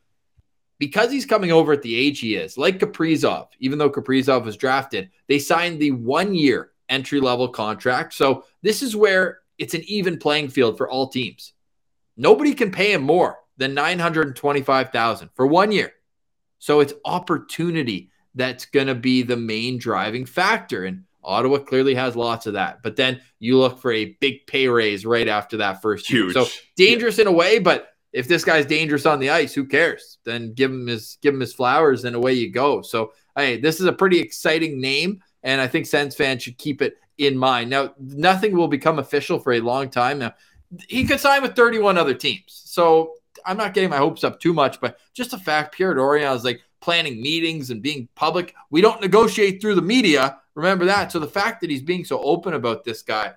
Because 0.78 1.12
he's 1.12 1.26
coming 1.26 1.52
over 1.52 1.72
at 1.72 1.82
the 1.82 1.94
age 1.94 2.18
he 2.18 2.34
is, 2.34 2.58
like 2.58 2.80
Kaprizov, 2.80 3.46
even 3.60 3.78
though 3.78 3.88
Kaprizov 3.88 4.44
was 4.44 4.56
drafted, 4.56 5.10
they 5.28 5.38
signed 5.38 5.78
the 5.78 5.92
one 5.92 6.34
year 6.34 6.72
entry 6.88 7.20
level 7.20 7.46
contract. 7.46 8.14
So 8.14 8.46
this 8.62 8.82
is 8.82 8.96
where 8.96 9.42
it's 9.58 9.74
an 9.74 9.84
even 9.86 10.18
playing 10.18 10.48
field 10.48 10.76
for 10.76 10.90
all 10.90 11.06
teams. 11.06 11.52
Nobody 12.16 12.52
can 12.52 12.72
pay 12.72 12.92
him 12.92 13.02
more 13.02 13.38
than 13.58 13.74
925,000 13.74 15.30
for 15.34 15.46
1 15.46 15.70
year. 15.70 15.92
So 16.58 16.80
it's 16.80 16.94
opportunity 17.04 18.10
that's 18.34 18.64
going 18.64 18.88
to 18.88 18.96
be 18.96 19.22
the 19.22 19.36
main 19.36 19.78
driving 19.78 20.26
factor 20.26 20.84
and 20.84 21.04
Ottawa 21.24 21.58
clearly 21.58 21.94
has 21.94 22.16
lots 22.16 22.46
of 22.46 22.54
that. 22.54 22.82
But 22.82 22.96
then 22.96 23.20
you 23.38 23.58
look 23.58 23.78
for 23.78 23.92
a 23.92 24.16
big 24.20 24.46
pay 24.46 24.68
raise 24.68 25.06
right 25.06 25.28
after 25.28 25.58
that 25.58 25.82
first 25.82 26.10
year. 26.10 26.24
Huge. 26.24 26.34
So 26.34 26.46
dangerous 26.76 27.18
in 27.18 27.26
a 27.26 27.32
way, 27.32 27.58
but 27.58 27.88
if 28.12 28.28
this 28.28 28.44
guy's 28.44 28.66
dangerous 28.66 29.06
on 29.06 29.20
the 29.20 29.30
ice, 29.30 29.54
who 29.54 29.64
cares? 29.64 30.18
Then 30.24 30.52
give 30.52 30.70
him 30.70 30.86
his 30.86 31.18
give 31.22 31.34
him 31.34 31.40
his 31.40 31.54
flowers 31.54 32.04
and 32.04 32.14
away 32.14 32.34
you 32.34 32.50
go. 32.50 32.82
So 32.82 33.12
hey, 33.36 33.58
this 33.58 33.80
is 33.80 33.86
a 33.86 33.92
pretty 33.92 34.18
exciting 34.20 34.80
name, 34.80 35.22
and 35.42 35.60
I 35.60 35.68
think 35.68 35.86
Sens 35.86 36.14
fans 36.14 36.42
should 36.42 36.58
keep 36.58 36.82
it 36.82 36.96
in 37.18 37.36
mind. 37.36 37.70
Now, 37.70 37.94
nothing 37.98 38.56
will 38.56 38.68
become 38.68 38.98
official 38.98 39.38
for 39.38 39.52
a 39.52 39.60
long 39.60 39.88
time. 39.90 40.18
Now, 40.18 40.34
he 40.88 41.04
could 41.04 41.20
sign 41.20 41.42
with 41.42 41.56
31 41.56 41.98
other 41.98 42.14
teams. 42.14 42.62
So 42.64 43.14
I'm 43.44 43.56
not 43.56 43.74
getting 43.74 43.90
my 43.90 43.98
hopes 43.98 44.24
up 44.24 44.40
too 44.40 44.52
much, 44.52 44.80
but 44.80 44.98
just 45.14 45.30
the 45.30 45.38
fact 45.38 45.74
Pierre 45.74 45.94
Dorion 45.94 46.34
is 46.34 46.44
like 46.44 46.60
planning 46.80 47.20
meetings 47.20 47.70
and 47.70 47.82
being 47.82 48.08
public. 48.14 48.54
We 48.70 48.80
don't 48.80 49.00
negotiate 49.00 49.60
through 49.60 49.76
the 49.76 49.82
media. 49.82 50.38
Remember 50.54 50.84
that. 50.86 51.12
So 51.12 51.18
the 51.18 51.26
fact 51.26 51.60
that 51.60 51.70
he's 51.70 51.82
being 51.82 52.04
so 52.04 52.20
open 52.22 52.54
about 52.54 52.84
this 52.84 53.02
guy, 53.02 53.32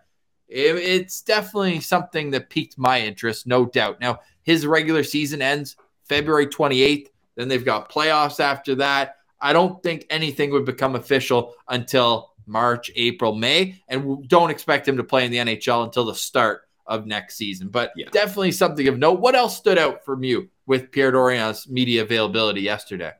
it- 0.47 0.75
it's 0.75 1.21
definitely 1.21 1.80
something 1.80 2.32
that 2.32 2.49
piqued 2.49 2.78
my 2.78 3.01
interest, 3.01 3.47
no 3.47 3.65
doubt. 3.65 3.99
Now, 4.01 4.19
his 4.43 4.65
regular 4.67 5.04
season 5.04 5.41
ends 5.41 5.75
February 6.04 6.47
28th. 6.47 7.10
Then 7.36 7.47
they've 7.47 7.65
got 7.65 7.89
playoffs 7.91 8.39
after 8.39 8.75
that. 8.75 9.17
I 9.41 9.54
don't 9.54 9.82
think 9.84 10.06
anything 10.10 10.51
would 10.51 10.65
become 10.65 10.95
official 10.95 11.54
until 11.67 12.32
March, 12.47 12.91
April, 12.95 13.34
May, 13.34 13.82
and 13.88 14.28
don't 14.28 14.49
expect 14.51 14.88
him 14.88 14.97
to 14.97 15.04
play 15.04 15.25
in 15.25 15.32
the 15.32 15.39
NHL 15.39 15.84
until 15.84 16.06
the 16.06 16.15
start 16.15 16.62
of 16.86 17.08
next 17.08 17.36
season. 17.36 17.69
But 17.69 17.91
Yeah. 17.95 18.08
definitely 18.12 18.51
something 18.51 18.88
of 18.88 18.97
note. 18.99 19.19
What 19.19 19.36
else 19.36 19.58
stood 19.58 19.78
out 19.80 20.06
from 20.06 20.23
you 20.23 20.49
with 20.67 20.91
Pierre 20.91 21.12
Dorion's 21.12 21.67
media 21.67 22.04
availability 22.04 22.62
yesterday? 22.62 23.13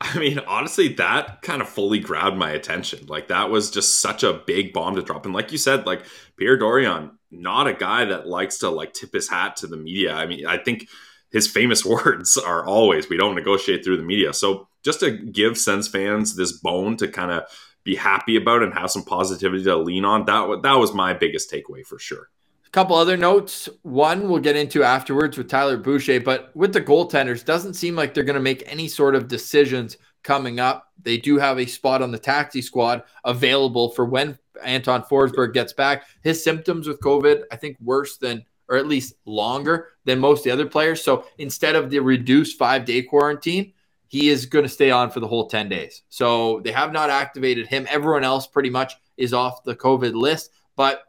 I 0.14 0.18
mean, 0.18 0.38
honestly, 0.40 0.88
that 0.94 1.42
kind 1.42 1.60
of 1.60 1.68
fully 1.68 1.98
grabbed 1.98 2.36
my 2.36 2.50
attention. 2.50 3.06
Like 3.06 3.28
that 3.28 3.50
was 3.50 3.70
just 3.70 4.00
such 4.00 4.22
a 4.22 4.32
big 4.32 4.72
bomb 4.72 4.96
to 4.96 5.02
drop. 5.02 5.26
And 5.26 5.34
like 5.34 5.52
you 5.52 5.58
said, 5.58 5.86
like 5.86 6.04
Pierre 6.36 6.58
Dorion, 6.58 7.12
not 7.30 7.66
a 7.66 7.74
guy 7.74 8.06
that 8.06 8.26
likes 8.26 8.58
to 8.58 8.70
like 8.70 8.94
tip 8.94 9.12
his 9.12 9.28
hat 9.28 9.56
to 9.56 9.66
the 9.66 9.76
media. 9.76 10.14
I 10.14 10.26
mean, 10.26 10.46
I 10.46 10.56
think 10.56 10.88
his 11.30 11.46
famous 11.46 11.84
words 11.84 12.36
are 12.38 12.64
always, 12.64 13.08
"We 13.08 13.18
don't 13.18 13.34
negotiate 13.34 13.84
through 13.84 13.98
the 13.98 14.02
media." 14.02 14.32
So 14.32 14.68
just 14.82 15.00
to 15.00 15.10
give 15.10 15.58
Sens 15.58 15.86
fans 15.86 16.34
this 16.34 16.52
bone 16.52 16.96
to 16.96 17.08
kind 17.08 17.30
of 17.30 17.44
be 17.84 17.96
happy 17.96 18.36
about 18.36 18.62
and 18.62 18.72
have 18.74 18.90
some 18.90 19.04
positivity 19.04 19.64
to 19.64 19.76
lean 19.76 20.04
on, 20.04 20.24
that 20.24 20.60
that 20.62 20.78
was 20.78 20.94
my 20.94 21.12
biggest 21.12 21.52
takeaway 21.52 21.84
for 21.84 21.98
sure. 21.98 22.30
Couple 22.72 22.94
other 22.94 23.16
notes. 23.16 23.68
One 23.82 24.28
we'll 24.28 24.38
get 24.38 24.54
into 24.54 24.84
afterwards 24.84 25.36
with 25.36 25.48
Tyler 25.48 25.76
Boucher, 25.76 26.20
but 26.20 26.54
with 26.54 26.72
the 26.72 26.80
goaltenders, 26.80 27.44
doesn't 27.44 27.74
seem 27.74 27.96
like 27.96 28.14
they're 28.14 28.22
going 28.22 28.34
to 28.34 28.40
make 28.40 28.62
any 28.66 28.86
sort 28.86 29.16
of 29.16 29.26
decisions 29.26 29.96
coming 30.22 30.60
up. 30.60 30.92
They 31.02 31.16
do 31.16 31.38
have 31.38 31.58
a 31.58 31.66
spot 31.66 32.00
on 32.00 32.12
the 32.12 32.18
taxi 32.18 32.62
squad 32.62 33.02
available 33.24 33.90
for 33.90 34.04
when 34.04 34.38
Anton 34.62 35.02
Forsberg 35.02 35.52
gets 35.52 35.72
back. 35.72 36.04
His 36.22 36.44
symptoms 36.44 36.86
with 36.86 37.00
COVID, 37.00 37.42
I 37.50 37.56
think, 37.56 37.76
worse 37.80 38.18
than 38.18 38.44
or 38.68 38.76
at 38.76 38.86
least 38.86 39.14
longer 39.24 39.88
than 40.04 40.20
most 40.20 40.44
the 40.44 40.52
other 40.52 40.66
players. 40.66 41.02
So 41.02 41.24
instead 41.38 41.74
of 41.74 41.90
the 41.90 41.98
reduced 41.98 42.56
five 42.56 42.84
day 42.84 43.02
quarantine, 43.02 43.72
he 44.06 44.28
is 44.28 44.46
going 44.46 44.64
to 44.64 44.68
stay 44.68 44.92
on 44.92 45.10
for 45.10 45.18
the 45.18 45.26
whole 45.26 45.48
10 45.48 45.68
days. 45.68 46.02
So 46.08 46.60
they 46.60 46.70
have 46.70 46.92
not 46.92 47.10
activated 47.10 47.66
him. 47.66 47.86
Everyone 47.90 48.22
else 48.22 48.46
pretty 48.46 48.70
much 48.70 48.94
is 49.16 49.34
off 49.34 49.64
the 49.64 49.74
COVID 49.74 50.14
list. 50.14 50.52
But. 50.76 51.02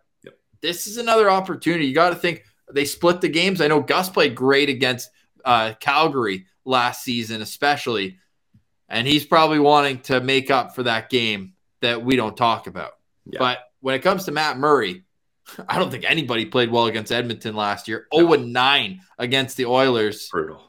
This 0.61 0.87
is 0.87 0.97
another 0.97 1.29
opportunity. 1.29 1.85
You 1.85 1.95
got 1.95 2.09
to 2.09 2.15
think 2.15 2.43
they 2.71 2.85
split 2.85 3.21
the 3.21 3.29
games. 3.29 3.61
I 3.61 3.67
know 3.67 3.81
Gus 3.81 4.09
played 4.09 4.35
great 4.35 4.69
against 4.69 5.09
uh, 5.43 5.73
Calgary 5.79 6.45
last 6.65 7.03
season, 7.03 7.41
especially. 7.41 8.17
And 8.87 9.07
he's 9.07 9.25
probably 9.25 9.59
wanting 9.59 9.99
to 10.01 10.21
make 10.21 10.51
up 10.51 10.75
for 10.75 10.83
that 10.83 11.09
game 11.09 11.53
that 11.81 12.03
we 12.03 12.15
don't 12.15 12.35
talk 12.35 12.67
about. 12.67 12.91
Yeah. 13.25 13.39
But 13.39 13.59
when 13.79 13.95
it 13.95 13.99
comes 13.99 14.25
to 14.25 14.31
Matt 14.31 14.57
Murray, 14.57 15.03
I 15.67 15.79
don't 15.79 15.91
think 15.91 16.05
anybody 16.07 16.45
played 16.45 16.71
well 16.71 16.85
against 16.85 17.11
Edmonton 17.11 17.55
last 17.55 17.87
year. 17.87 18.07
No. 18.13 18.19
0 18.19 18.43
9 18.43 19.01
against 19.17 19.57
the 19.57 19.65
Oilers. 19.65 20.29
Brutal. 20.29 20.61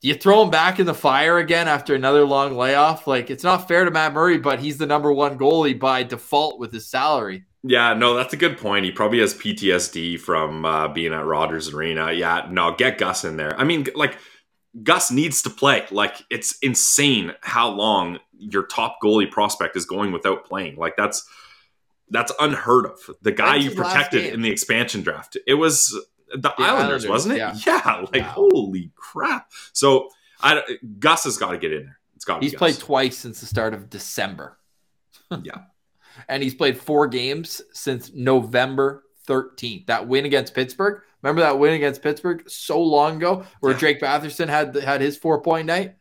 Do 0.00 0.08
you 0.08 0.14
throw 0.14 0.42
him 0.42 0.50
back 0.50 0.80
in 0.80 0.86
the 0.86 0.94
fire 0.94 1.38
again 1.38 1.68
after 1.68 1.94
another 1.94 2.24
long 2.24 2.56
layoff? 2.56 3.06
Like, 3.06 3.28
it's 3.28 3.44
not 3.44 3.68
fair 3.68 3.84
to 3.84 3.90
Matt 3.90 4.14
Murray, 4.14 4.38
but 4.38 4.58
he's 4.58 4.78
the 4.78 4.86
number 4.86 5.12
one 5.12 5.38
goalie 5.38 5.78
by 5.78 6.04
default 6.04 6.58
with 6.58 6.72
his 6.72 6.88
salary. 6.88 7.44
Yeah, 7.62 7.92
no, 7.94 8.14
that's 8.14 8.32
a 8.32 8.38
good 8.38 8.56
point. 8.56 8.84
He 8.86 8.90
probably 8.90 9.20
has 9.20 9.34
PTSD 9.34 10.18
from 10.18 10.64
uh, 10.64 10.88
being 10.88 11.12
at 11.12 11.24
Rogers 11.26 11.74
Arena. 11.74 12.10
Yeah, 12.12 12.46
no, 12.50 12.74
get 12.74 12.96
Gus 12.96 13.24
in 13.24 13.36
there. 13.36 13.58
I 13.60 13.64
mean, 13.64 13.86
like, 13.94 14.16
Gus 14.82 15.10
needs 15.10 15.42
to 15.42 15.50
play. 15.50 15.84
Like, 15.90 16.22
it's 16.30 16.56
insane 16.62 17.34
how 17.42 17.68
long 17.68 18.18
your 18.38 18.66
top 18.66 18.96
goalie 19.02 19.30
prospect 19.30 19.76
is 19.76 19.84
going 19.84 20.10
without 20.12 20.46
playing. 20.46 20.76
Like, 20.76 20.96
that's 20.96 21.28
that's 22.08 22.32
unheard 22.40 22.86
of. 22.86 22.98
The 23.22 23.30
guy 23.32 23.56
you 23.56 23.70
protected 23.72 24.32
in 24.32 24.42
the 24.42 24.50
expansion 24.50 25.02
draft, 25.02 25.36
it 25.46 25.54
was 25.54 25.90
the, 26.34 26.52
Islanders, 26.58 27.04
Islanders, 27.04 27.08
wasn't 27.08 27.34
it? 27.34 27.38
yeah. 27.38 27.54
Yeah, 27.66 28.04
like 28.12 28.22
Wow. 28.22 28.48
holy 28.50 28.90
crap. 28.96 29.50
So, 29.72 30.08
I 30.42 30.62
Gus 30.98 31.24
has 31.24 31.36
got 31.36 31.50
to 31.52 31.58
get 31.58 31.72
in 31.72 31.84
there. 31.84 31.98
It's 32.16 32.24
got 32.24 32.40
to. 32.40 32.40
He's 32.40 32.54
played 32.54 32.78
twice 32.78 33.18
since 33.18 33.40
the 33.40 33.46
start 33.46 33.74
of 33.74 33.90
December. 33.90 34.56
Yeah. 35.44 35.58
And 36.28 36.42
he's 36.42 36.54
played 36.54 36.78
four 36.78 37.06
games 37.06 37.62
since 37.72 38.12
November 38.12 39.04
13th. 39.28 39.86
That 39.86 40.06
win 40.08 40.24
against 40.24 40.54
Pittsburgh. 40.54 41.02
Remember 41.22 41.42
that 41.42 41.58
win 41.58 41.74
against 41.74 42.02
Pittsburgh 42.02 42.48
so 42.48 42.80
long 42.82 43.16
ago 43.16 43.44
where 43.60 43.72
Yeah. 43.72 43.78
Drake 43.78 44.00
Batherson 44.00 44.48
had 44.48 44.74
had 44.74 45.00
his 45.00 45.16
four 45.16 45.42
point 45.42 45.66
night? 45.66 45.96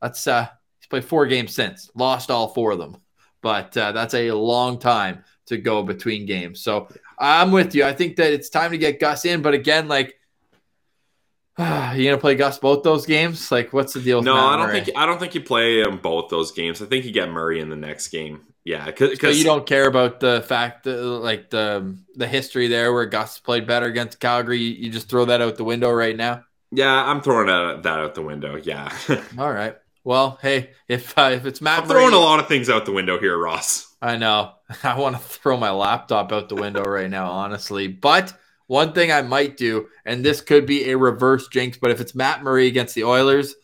That's 0.00 0.26
uh 0.26 0.48
he's 0.78 0.86
played 0.88 1.04
four 1.04 1.26
games 1.26 1.54
since, 1.54 1.90
lost 1.94 2.30
all 2.30 2.48
four 2.48 2.72
of 2.72 2.78
them. 2.78 2.96
But 3.42 3.76
uh, 3.76 3.92
that's 3.92 4.14
a 4.14 4.32
long 4.32 4.78
time 4.78 5.24
to 5.46 5.58
go 5.58 5.82
between 5.82 6.24
games. 6.24 6.62
So 6.62 6.88
I'm 7.18 7.50
with 7.50 7.74
you. 7.74 7.84
I 7.84 7.92
think 7.92 8.16
that 8.16 8.32
it's 8.32 8.48
time 8.48 8.70
to 8.70 8.78
get 8.78 9.00
Gus 9.00 9.26
in. 9.26 9.42
But 9.42 9.52
again, 9.52 9.86
like, 9.88 10.18
you 11.58 11.64
gonna 11.64 12.18
play 12.18 12.36
Gus 12.36 12.58
both 12.58 12.82
those 12.82 13.06
games? 13.06 13.52
Like, 13.52 13.72
what's 13.72 13.92
the 13.92 14.00
deal? 14.00 14.22
No, 14.22 14.34
I 14.34 14.56
don't 14.56 14.70
think 14.70 14.96
I 14.96 15.04
don't 15.04 15.18
think 15.18 15.34
you 15.34 15.40
play 15.40 15.80
him 15.82 15.98
both 15.98 16.30
those 16.30 16.52
games. 16.52 16.80
I 16.80 16.86
think 16.86 17.04
you 17.04 17.12
get 17.12 17.28
Murray 17.28 17.60
in 17.60 17.68
the 17.68 17.76
next 17.76 18.08
game. 18.08 18.40
Yeah, 18.64 18.86
because 18.86 19.20
So 19.20 19.28
you 19.28 19.44
don't 19.44 19.66
care 19.66 19.86
about 19.86 20.20
the 20.20 20.40
fact 20.40 20.84
that 20.84 20.96
like 20.96 21.50
the 21.50 21.96
the 22.14 22.26
history 22.26 22.66
there 22.66 22.92
where 22.94 23.04
Gus 23.04 23.38
played 23.38 23.66
better 23.66 23.86
against 23.86 24.20
Calgary. 24.20 24.58
You, 24.58 24.90
just 24.90 25.10
throw 25.10 25.26
that 25.26 25.42
out 25.42 25.56
the 25.56 25.64
window 25.64 25.90
right 25.90 26.16
now. 26.16 26.44
Yeah, 26.70 26.92
I'm 26.92 27.20
throwing 27.20 27.46
that, 27.46 27.82
that 27.82 28.00
out 28.00 28.14
the 28.14 28.22
window. 28.22 28.56
Yeah, 28.56 28.90
All 29.38 29.52
right. 29.52 29.76
Well, 30.02 30.38
hey, 30.40 30.70
if 30.88 31.16
uh, 31.18 31.30
if 31.34 31.44
it's 31.44 31.60
Matt 31.60 31.82
I'm 31.82 31.88
Murray, 31.88 32.00
throwing 32.00 32.14
a 32.14 32.18
lot 32.18 32.40
of 32.40 32.48
things 32.48 32.70
out 32.70 32.86
the 32.86 32.92
window 32.92 33.18
here, 33.18 33.36
Ross. 33.36 33.94
I 34.00 34.16
know. 34.16 34.52
I 34.82 34.98
want 34.98 35.16
to 35.16 35.22
throw 35.22 35.58
my 35.58 35.70
laptop 35.70 36.32
out 36.32 36.48
the 36.48 36.54
window 36.54 36.82
right 36.82 37.10
now, 37.10 37.30
honestly. 37.30 37.88
But 37.88 38.32
one 38.66 38.94
thing 38.94 39.12
I 39.12 39.20
might 39.22 39.58
do, 39.58 39.88
and 40.06 40.24
this 40.24 40.40
could 40.40 40.64
be 40.64 40.90
a 40.90 40.96
reverse 40.96 41.48
jinx, 41.48 41.76
but 41.76 41.90
if 41.90 42.00
it's 42.00 42.14
Matt 42.14 42.42
Murray 42.42 42.66
against 42.66 42.94
the 42.94 43.04
Oilers, 43.04 43.54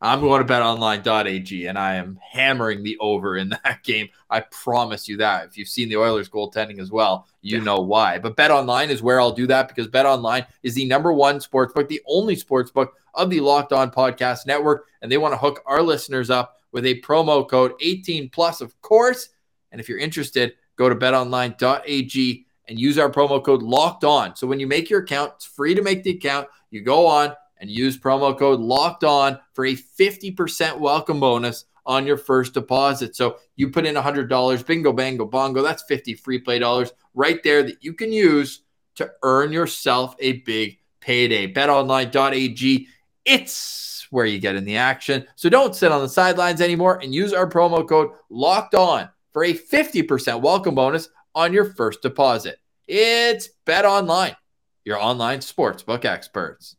I'm 0.00 0.20
going 0.20 0.46
to 0.46 0.52
betonline.ag 0.52 1.66
and 1.66 1.78
I 1.78 1.94
am 1.94 2.18
hammering 2.22 2.82
the 2.82 2.98
over 2.98 3.36
in 3.38 3.48
that 3.64 3.82
game. 3.82 4.08
I 4.28 4.40
promise 4.40 5.08
you 5.08 5.16
that. 5.18 5.46
If 5.46 5.56
you've 5.56 5.68
seen 5.68 5.88
the 5.88 5.96
Oilers 5.96 6.28
goaltending 6.28 6.78
as 6.80 6.90
well, 6.90 7.26
you 7.40 7.58
Yeah. 7.58 7.64
know 7.64 7.80
why. 7.80 8.18
But 8.18 8.36
BetOnline 8.36 8.88
is 8.88 9.02
where 9.02 9.20
I'll 9.20 9.32
do 9.32 9.46
that 9.46 9.68
because 9.68 9.88
BetOnline 9.88 10.46
is 10.62 10.74
the 10.74 10.84
number 10.84 11.12
one 11.12 11.40
sports 11.40 11.72
book, 11.72 11.88
the 11.88 12.02
only 12.06 12.36
sports 12.36 12.70
book 12.70 12.94
of 13.14 13.30
the 13.30 13.40
Locked 13.40 13.72
On 13.72 13.90
Podcast 13.90 14.46
Network. 14.46 14.86
And 15.00 15.10
they 15.10 15.16
want 15.18 15.32
to 15.32 15.38
hook 15.38 15.62
our 15.64 15.82
listeners 15.82 16.28
up 16.28 16.56
with 16.72 16.84
a 16.84 17.00
promo 17.00 17.48
code 17.48 17.72
18 17.80 18.28
plus, 18.28 18.60
of 18.60 18.78
course. 18.82 19.30
And 19.72 19.80
if 19.80 19.88
you're 19.88 19.98
interested, 19.98 20.54
go 20.76 20.88
to 20.90 20.94
betonline.ag 20.94 22.46
and 22.68 22.78
use 22.78 22.98
our 22.98 23.10
promo 23.10 23.42
code 23.42 23.62
locked 23.62 24.04
on. 24.04 24.36
So 24.36 24.46
when 24.46 24.60
you 24.60 24.66
make 24.66 24.90
your 24.90 25.00
account, 25.00 25.32
it's 25.36 25.44
free 25.44 25.74
to 25.74 25.82
make 25.82 26.02
the 26.02 26.10
account. 26.10 26.48
You 26.70 26.82
go 26.82 27.06
on 27.06 27.32
and 27.58 27.70
use 27.70 27.98
promo 27.98 28.36
code 28.38 28.60
locked 28.60 29.04
on 29.04 29.38
for 29.52 29.64
a 29.64 29.74
50% 29.74 30.78
welcome 30.78 31.20
bonus 31.20 31.64
on 31.86 32.06
your 32.06 32.16
first 32.16 32.52
deposit. 32.52 33.16
So 33.16 33.38
you 33.54 33.70
put 33.70 33.86
in 33.86 33.94
$100, 33.94 34.66
bingo, 34.66 34.92
bango, 34.92 35.24
bongo. 35.24 35.62
That's 35.62 35.84
50 35.84 36.14
free 36.14 36.38
play 36.38 36.58
dollars 36.58 36.92
right 37.14 37.42
there 37.42 37.62
that 37.62 37.82
you 37.82 37.94
can 37.94 38.12
use 38.12 38.62
to 38.96 39.10
earn 39.22 39.52
yourself 39.52 40.16
a 40.18 40.38
big 40.40 40.78
payday. 41.00 41.52
BetOnline.ag, 41.52 42.88
it's 43.24 44.06
where 44.10 44.26
you 44.26 44.38
get 44.38 44.56
in 44.56 44.64
the 44.64 44.76
action. 44.76 45.26
So 45.36 45.48
don't 45.48 45.74
sit 45.74 45.92
on 45.92 46.02
the 46.02 46.08
sidelines 46.08 46.60
anymore 46.60 47.00
and 47.02 47.14
use 47.14 47.32
our 47.32 47.48
promo 47.48 47.88
code 47.88 48.10
locked 48.30 48.74
on 48.74 49.08
for 49.32 49.44
a 49.44 49.54
50% 49.54 50.40
welcome 50.40 50.74
bonus 50.74 51.08
on 51.34 51.52
your 51.52 51.66
first 51.66 52.02
deposit. 52.02 52.58
It's 52.88 53.50
BetOnline, 53.66 54.36
your 54.84 54.98
online 54.98 55.40
sportsbook 55.40 56.04
experts. 56.04 56.76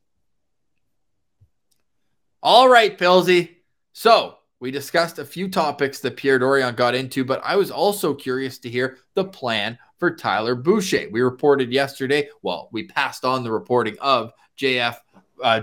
All 2.50 2.70
right, 2.70 2.98
Pilsy. 2.98 3.58
So 3.92 4.38
we 4.62 4.72
discussed 4.72 5.20
a 5.20 5.26
few 5.26 5.50
topics 5.50 6.00
that 6.00 6.16
Pierre 6.16 6.40
Dorion 6.40 6.78
got 6.78 6.96
into, 6.96 7.26
but 7.26 7.42
I 7.44 7.58
was 7.58 7.72
also 7.72 8.14
curious 8.14 8.58
to 8.60 8.70
hear 8.70 9.00
the 9.16 9.26
plan 9.26 9.78
for 9.98 10.16
Tyler 10.16 10.56
Boucher. 10.56 11.10
We 11.12 11.20
reported 11.20 11.74
yesterday, 11.74 12.30
well, 12.44 12.70
we 12.72 12.86
passed 12.86 13.26
on 13.26 13.44
the 13.44 13.52
reporting 13.52 13.98
of 14.00 14.32
JF. 14.58 14.96
Uh, 15.44 15.60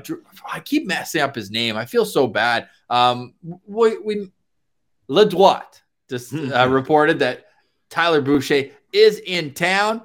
I 0.47 0.61
keep 0.61 0.87
messing 0.87 1.23
up 1.23 1.35
his 1.35 1.51
name. 1.51 1.75
I 1.79 1.87
feel 1.87 2.05
so 2.05 2.27
bad. 2.27 2.69
Um, 2.91 3.33
we, 3.67 3.97
we 3.97 4.31
Le 5.09 5.25
Droit 5.25 5.81
just 6.11 6.35
uh, 6.35 6.69
reported 6.69 7.19
that 7.21 7.47
Tyler 7.89 8.21
Boucher 8.21 8.65
is 8.93 9.21
in 9.21 9.55
town 9.55 10.03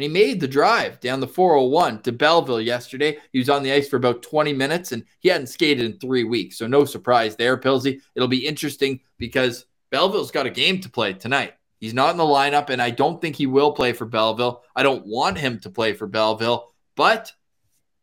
and 0.00 0.04
he 0.04 0.08
made 0.08 0.40
the 0.40 0.48
drive 0.48 0.98
down 0.98 1.20
the 1.20 1.28
401 1.28 2.00
to 2.04 2.12
Belleville 2.12 2.62
yesterday. 2.62 3.18
He 3.34 3.38
was 3.38 3.50
on 3.50 3.62
the 3.62 3.70
ice 3.70 3.86
for 3.86 3.96
about 3.96 4.22
20 4.22 4.54
minutes 4.54 4.92
and 4.92 5.04
he 5.18 5.28
hadn't 5.28 5.48
skated 5.48 5.84
in 5.84 5.98
three 5.98 6.24
weeks. 6.24 6.56
So 6.56 6.66
no 6.66 6.86
surprise 6.86 7.36
there, 7.36 7.58
Pilsy. 7.58 8.00
It'll 8.14 8.26
be 8.26 8.46
interesting 8.46 9.00
because 9.18 9.66
Belleville's 9.90 10.30
got 10.30 10.46
a 10.46 10.50
game 10.50 10.80
to 10.80 10.88
play 10.88 11.12
tonight. 11.12 11.52
He's 11.80 11.92
not 11.92 12.12
in 12.12 12.16
the 12.16 12.24
lineup, 12.24 12.70
and 12.70 12.80
I 12.80 12.88
don't 12.88 13.20
think 13.20 13.36
he 13.36 13.46
will 13.46 13.72
play 13.72 13.92
for 13.92 14.06
Belleville. 14.06 14.62
I 14.74 14.82
don't 14.82 15.06
want 15.06 15.36
him 15.36 15.60
to 15.60 15.70
play 15.70 15.92
for 15.92 16.06
Belleville. 16.06 16.72
But 16.96 17.32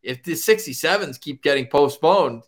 if 0.04 0.22
the 0.22 0.34
67s 0.34 1.20
keep 1.20 1.42
getting 1.42 1.66
postponed, 1.66 2.44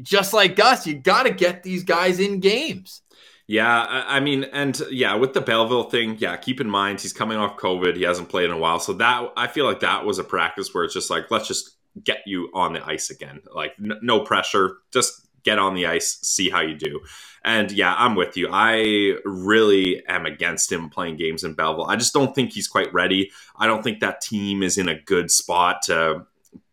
just 0.00 0.32
like 0.32 0.58
us, 0.58 0.86
you 0.86 0.94
got 0.94 1.24
to 1.24 1.30
get 1.30 1.62
these 1.62 1.84
guys 1.84 2.20
in 2.20 2.40
games. 2.40 3.02
Yeah, 3.46 4.04
I 4.06 4.20
mean, 4.20 4.44
and 4.44 4.80
yeah, 4.90 5.14
with 5.16 5.34
the 5.34 5.42
Belleville 5.42 5.90
thing, 5.90 6.16
yeah, 6.18 6.34
keep 6.36 6.62
in 6.62 6.70
mind 6.70 7.00
he's 7.00 7.12
coming 7.12 7.36
off 7.36 7.58
COVID. 7.58 7.94
He 7.94 8.02
hasn't 8.02 8.30
played 8.30 8.46
in 8.46 8.52
a 8.52 8.58
while, 8.58 8.80
so 8.80 8.94
that 8.94 9.32
I 9.36 9.48
feel 9.48 9.66
like 9.66 9.80
that 9.80 10.06
was 10.06 10.18
a 10.18 10.24
practice 10.24 10.72
where 10.72 10.84
it's 10.84 10.94
just 10.94 11.10
like 11.10 11.30
let's 11.30 11.46
just 11.46 11.76
get 12.02 12.22
you 12.26 12.48
on 12.54 12.72
the 12.72 12.84
ice 12.86 13.10
again. 13.10 13.40
Like 13.54 13.74
n- 13.78 13.98
no 14.02 14.20
pressure, 14.20 14.78
just 14.92 15.28
get 15.42 15.58
on 15.58 15.74
the 15.74 15.86
ice, 15.86 16.18
see 16.22 16.48
how 16.48 16.62
you 16.62 16.74
do. 16.74 17.00
And 17.44 17.70
yeah, 17.70 17.94
I'm 17.96 18.14
with 18.14 18.36
you. 18.38 18.48
I 18.50 19.16
really 19.26 20.02
am 20.08 20.24
against 20.24 20.72
him 20.72 20.88
playing 20.88 21.18
games 21.18 21.44
in 21.44 21.52
Belleville. 21.52 21.86
I 21.86 21.96
just 21.96 22.14
don't 22.14 22.34
think 22.34 22.54
he's 22.54 22.66
quite 22.66 22.92
ready. 22.94 23.30
I 23.56 23.66
don't 23.66 23.84
think 23.84 24.00
that 24.00 24.22
team 24.22 24.62
is 24.62 24.78
in 24.78 24.88
a 24.88 24.98
good 24.98 25.30
spot 25.30 25.82
to 25.82 26.26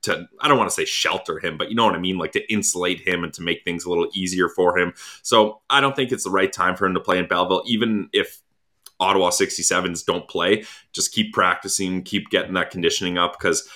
to 0.03 0.27
I 0.39 0.47
don't 0.47 0.57
want 0.57 0.69
to 0.69 0.73
say 0.73 0.85
shelter 0.85 1.39
him, 1.39 1.57
but 1.57 1.69
you 1.69 1.75
know 1.75 1.85
what 1.85 1.95
I 1.95 1.99
mean, 1.99 2.17
like 2.17 2.31
to 2.33 2.51
insulate 2.51 3.07
him 3.07 3.23
and 3.23 3.33
to 3.33 3.41
make 3.41 3.63
things 3.63 3.85
a 3.85 3.89
little 3.89 4.07
easier 4.13 4.49
for 4.49 4.77
him. 4.77 4.93
So 5.21 5.61
I 5.69 5.81
don't 5.81 5.95
think 5.95 6.11
it's 6.11 6.23
the 6.23 6.31
right 6.31 6.51
time 6.51 6.75
for 6.75 6.85
him 6.85 6.93
to 6.93 6.99
play 6.99 7.17
in 7.17 7.27
Belleville, 7.27 7.63
even 7.65 8.09
if 8.13 8.41
Ottawa 8.99 9.29
67s 9.29 10.05
don't 10.05 10.27
play. 10.27 10.65
Just 10.93 11.13
keep 11.13 11.33
practicing, 11.33 12.03
keep 12.03 12.29
getting 12.29 12.53
that 12.53 12.71
conditioning 12.71 13.17
up 13.17 13.37
because 13.37 13.67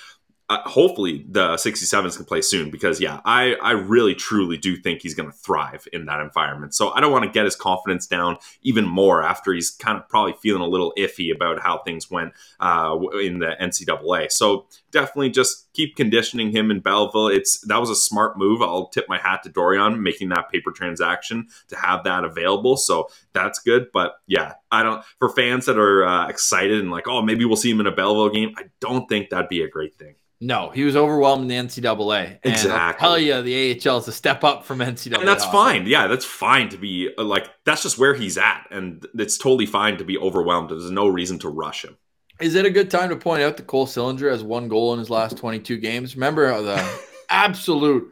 uh, 0.48 0.62
hopefully 0.70 1.26
the 1.28 1.56
67s 1.56 2.18
can 2.18 2.26
play 2.26 2.40
soon 2.40 2.70
because 2.70 3.02
yeah 3.02 3.20
i 3.26 3.56
i 3.64 3.72
really 3.72 4.14
truly 4.14 4.58
do 4.58 4.78
think 4.78 5.02
he's 5.02 5.16
going 5.16 5.28
to 5.28 5.36
thrive 5.36 5.88
in 5.92 6.06
that 6.06 6.20
environment 6.20 6.72
so 6.76 6.92
i 6.92 7.02
don't 7.02 7.12
want 7.12 7.26
to 7.26 7.32
get 7.32 7.46
his 7.46 7.56
confidence 7.56 8.06
down 8.06 8.38
even 8.62 8.86
more 8.86 9.24
after 9.24 9.54
he's 9.54 9.72
kind 9.72 9.98
of 9.98 10.08
probably 10.08 10.34
feeling 10.34 10.62
a 10.62 10.68
little 10.68 10.94
iffy 11.00 11.34
about 11.34 11.60
how 11.60 11.80
things 11.80 12.12
went 12.12 12.32
uh, 12.60 12.96
in 13.20 13.40
the 13.40 13.56
ncaa 13.60 14.32
so 14.32 14.68
definitely 14.92 15.32
just 15.32 15.65
keep 15.76 15.96
conditioning 15.96 16.52
him 16.52 16.72
in 16.72 16.80
belleville 16.80 17.28
it's 17.28 17.60
that 17.62 17.78
was 17.78 17.90
a 17.90 17.96
smart 17.96 18.38
move 18.38 18.62
i'll 18.62 18.88
tip 18.88 19.06
my 19.10 19.18
hat 19.18 19.44
to 19.44 19.50
Dorion 19.50 20.00
making 20.02 20.30
that 20.30 20.50
paper 20.52 20.72
transaction 20.72 21.48
to 21.68 21.76
have 21.76 22.04
that 22.04 22.24
available 22.24 22.78
so 22.78 23.10
that's 23.34 23.60
good 23.60 23.88
but 23.94 24.16
yeah 24.28 24.54
i 24.72 24.82
don't 24.82 25.04
for 25.20 25.30
fans 25.30 25.66
that 25.66 25.78
are 25.78 26.06
uh, 26.06 26.28
excited 26.28 26.80
and 26.80 26.92
like 26.92 27.08
oh 27.08 27.22
maybe 27.22 27.46
we'll 27.46 27.56
see 27.56 27.72
him 27.72 27.80
in 27.80 27.88
a 27.88 27.92
belleville 27.92 28.34
game 28.34 28.54
i 28.58 28.64
don't 28.80 29.08
think 29.08 29.30
that'd 29.30 29.50
be 29.50 29.62
a 29.62 29.70
great 29.70 29.96
thing 29.96 30.16
no, 30.42 30.70
he 30.70 30.84
was 30.84 30.96
overwhelmed 30.96 31.44
in 31.44 31.48
the 31.48 31.56
NCAA. 31.56 32.40
And 32.44 32.54
exactly. 32.54 33.06
I'll 33.06 33.14
tell 33.14 33.20
you, 33.20 33.42
the 33.42 33.82
AHL 33.90 33.98
is 34.00 34.08
a 34.08 34.12
step 34.12 34.44
up 34.44 34.66
from 34.66 34.80
NCAA. 34.80 35.20
And 35.20 35.28
that's 35.28 35.46
fine. 35.46 35.88
Yeah, 35.88 36.08
that's 36.08 36.26
fine 36.26 36.70
to 36.70 36.78
be 36.78 37.10
uh, 37.18 37.24
like, 37.24 37.48
that's 37.64 37.84
just 37.84 37.98
where 37.98 38.14
he's 38.14 38.38
at. 38.38 38.68
And 38.70 39.06
it's 39.16 39.38
totally 39.38 39.66
fine 39.66 39.98
to 39.98 40.04
be 40.04 40.18
overwhelmed. 40.18 40.72
There's 40.72 40.92
no 40.92 41.08
reason 41.08 41.40
to 41.40 41.50
rush 41.50 41.86
him. 41.86 41.98
Is 42.40 42.56
it 42.56 42.66
a 42.66 42.70
good 42.70 42.92
time 42.92 43.10
to 43.10 43.16
point 43.16 43.44
out 43.44 43.58
that 43.58 43.68
Cole 43.68 43.88
Sillinger 43.88 44.30
has 44.30 44.44
one 44.44 44.68
goal 44.68 44.94
in 44.94 45.00
his 45.00 45.10
last 45.10 45.38
22 45.38 45.78
games? 45.78 46.16
Remember 46.16 46.62
the 46.62 47.02
absolute 47.30 48.12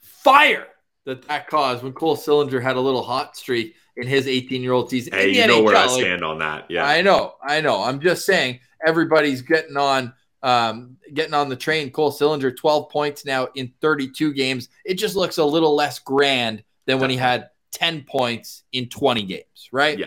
fire 0.00 0.66
that 1.04 1.26
that 1.26 1.48
caused 1.48 1.82
when 1.82 1.92
Cole 1.92 2.16
Sillinger 2.16 2.62
had 2.62 2.76
a 2.76 2.80
little 2.80 3.02
hot 3.02 3.36
streak 3.36 3.74
in 3.96 4.06
his 4.06 4.28
18 4.28 4.62
year 4.62 4.72
old 4.72 4.90
season. 4.90 5.12
Hey, 5.12 5.30
you 5.30 5.46
know 5.46 5.60
NHL. 5.60 5.64
where 5.64 5.76
I 5.76 5.86
stand 5.88 6.24
on 6.24 6.38
that. 6.38 6.66
Yeah. 6.70 6.86
I 6.86 7.02
know. 7.02 7.34
I 7.42 7.60
know. 7.60 7.82
I'm 7.82 8.00
just 8.00 8.24
saying 8.24 8.60
everybody's 8.86 9.42
getting 9.42 9.76
on 9.76 10.12
um, 10.42 10.96
getting 11.14 11.34
on 11.34 11.48
the 11.48 11.56
train. 11.56 11.90
Cole 11.90 12.12
Sillinger, 12.12 12.56
12 12.56 12.90
points 12.90 13.24
now 13.24 13.48
in 13.56 13.72
32 13.80 14.32
games. 14.34 14.68
It 14.84 14.94
just 14.94 15.16
looks 15.16 15.38
a 15.38 15.44
little 15.44 15.74
less 15.74 15.98
grand 15.98 16.62
than 16.86 17.00
when 17.00 17.10
he 17.10 17.16
had 17.16 17.50
10 17.72 18.04
points 18.08 18.62
in 18.72 18.88
20 18.88 19.24
games, 19.24 19.68
right? 19.72 19.98
Yeah. 19.98 20.06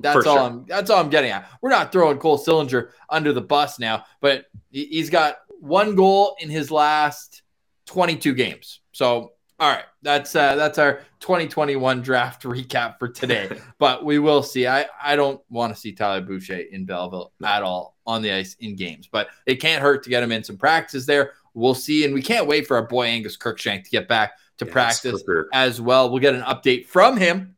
That's 0.00 0.26
all 0.26 0.36
sure. 0.36 0.44
I'm 0.44 0.64
that's 0.66 0.90
all 0.90 1.00
I'm 1.00 1.10
getting 1.10 1.30
at. 1.30 1.48
We're 1.60 1.70
not 1.70 1.92
throwing 1.92 2.18
Cole 2.18 2.38
Sillinger 2.38 2.90
under 3.08 3.32
the 3.32 3.40
bus 3.40 3.78
now, 3.78 4.04
but 4.20 4.46
he's 4.70 5.10
got 5.10 5.38
one 5.60 5.94
goal 5.94 6.36
in 6.40 6.48
his 6.48 6.70
last 6.70 7.42
22 7.86 8.34
games. 8.34 8.80
So 8.92 9.32
all 9.58 9.70
right, 9.70 9.84
that's 10.00 10.34
uh, 10.34 10.56
that's 10.56 10.78
our 10.78 11.02
2021 11.20 12.00
draft 12.00 12.42
recap 12.44 12.98
for 12.98 13.08
today. 13.08 13.60
but 13.78 14.04
we 14.04 14.18
will 14.18 14.42
see. 14.42 14.66
I 14.66 14.86
I 15.02 15.16
don't 15.16 15.40
want 15.50 15.74
to 15.74 15.78
see 15.78 15.92
Tyler 15.92 16.22
Boucher 16.22 16.58
in 16.58 16.86
Belleville 16.86 17.32
at 17.44 17.62
all 17.62 17.96
on 18.06 18.22
the 18.22 18.32
ice 18.32 18.56
in 18.60 18.74
games, 18.74 19.06
but 19.06 19.28
it 19.46 19.56
can't 19.56 19.82
hurt 19.82 20.02
to 20.04 20.10
get 20.10 20.22
him 20.22 20.32
in 20.32 20.42
some 20.42 20.56
practices 20.56 21.04
there. 21.04 21.32
We'll 21.52 21.74
see, 21.74 22.04
and 22.06 22.14
we 22.14 22.22
can't 22.22 22.46
wait 22.46 22.66
for 22.66 22.76
our 22.76 22.86
boy 22.86 23.06
Angus 23.06 23.36
Crookshank 23.36 23.84
to 23.84 23.90
get 23.90 24.08
back 24.08 24.32
to 24.58 24.64
yes, 24.64 24.72
practice 24.72 25.22
as 25.52 25.80
well. 25.80 26.10
We'll 26.10 26.20
get 26.20 26.34
an 26.34 26.42
update 26.42 26.86
from 26.86 27.18
him 27.18 27.56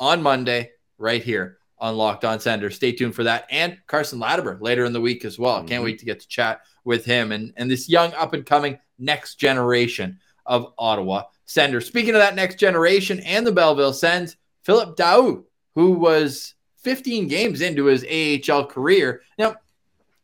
on 0.00 0.22
Monday 0.22 0.72
right 0.98 1.22
here 1.22 1.58
on 1.84 1.98
Locked 1.98 2.24
On 2.24 2.40
Sender. 2.40 2.70
Stay 2.70 2.92
tuned 2.92 3.14
for 3.14 3.24
that, 3.24 3.46
and 3.50 3.78
Carson 3.86 4.18
Latimer 4.18 4.56
later 4.62 4.86
in 4.86 4.94
the 4.94 5.00
week 5.02 5.22
as 5.26 5.38
well. 5.38 5.58
Mm-hmm. 5.58 5.68
Can't 5.68 5.84
wait 5.84 5.98
to 5.98 6.06
get 6.06 6.18
to 6.20 6.28
chat 6.28 6.62
with 6.82 7.04
him 7.04 7.30
and 7.30 7.52
and 7.58 7.70
this 7.70 7.90
young 7.90 8.14
up 8.14 8.32
and 8.32 8.46
coming 8.46 8.78
next 8.98 9.34
generation 9.34 10.18
of 10.46 10.72
Ottawa 10.78 11.24
Sender. 11.44 11.82
Speaking 11.82 12.14
of 12.14 12.20
that 12.20 12.36
next 12.36 12.58
generation 12.58 13.20
and 13.20 13.46
the 13.46 13.52
Belleville 13.52 13.92
Sens, 13.92 14.36
Philippe 14.62 14.92
Daoust, 14.92 15.44
who 15.74 15.92
was 15.92 16.54
15 16.78 17.28
games 17.28 17.60
into 17.60 17.84
his 17.84 18.04
AHL 18.04 18.64
career. 18.64 19.20
Now, 19.38 19.56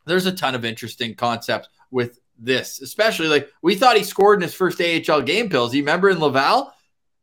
there's 0.07 0.27
a 0.27 0.33
ton 0.33 0.55
of 0.55 0.65
interesting 0.65 1.15
concepts 1.15 1.69
with 1.91 2.21
this, 2.39 2.81
especially 2.81 3.29
like 3.29 3.51
we 3.61 3.75
thought 3.75 3.99
he 3.99 4.05
scored 4.05 4.39
in 4.39 4.43
his 4.43 4.55
first 4.55 4.81
AHL 4.81 5.21
game 5.23 5.51
pills. 5.51 5.75
You 5.75 5.83
remember 5.83 6.09
in 6.09 6.21
Laval? 6.21 6.73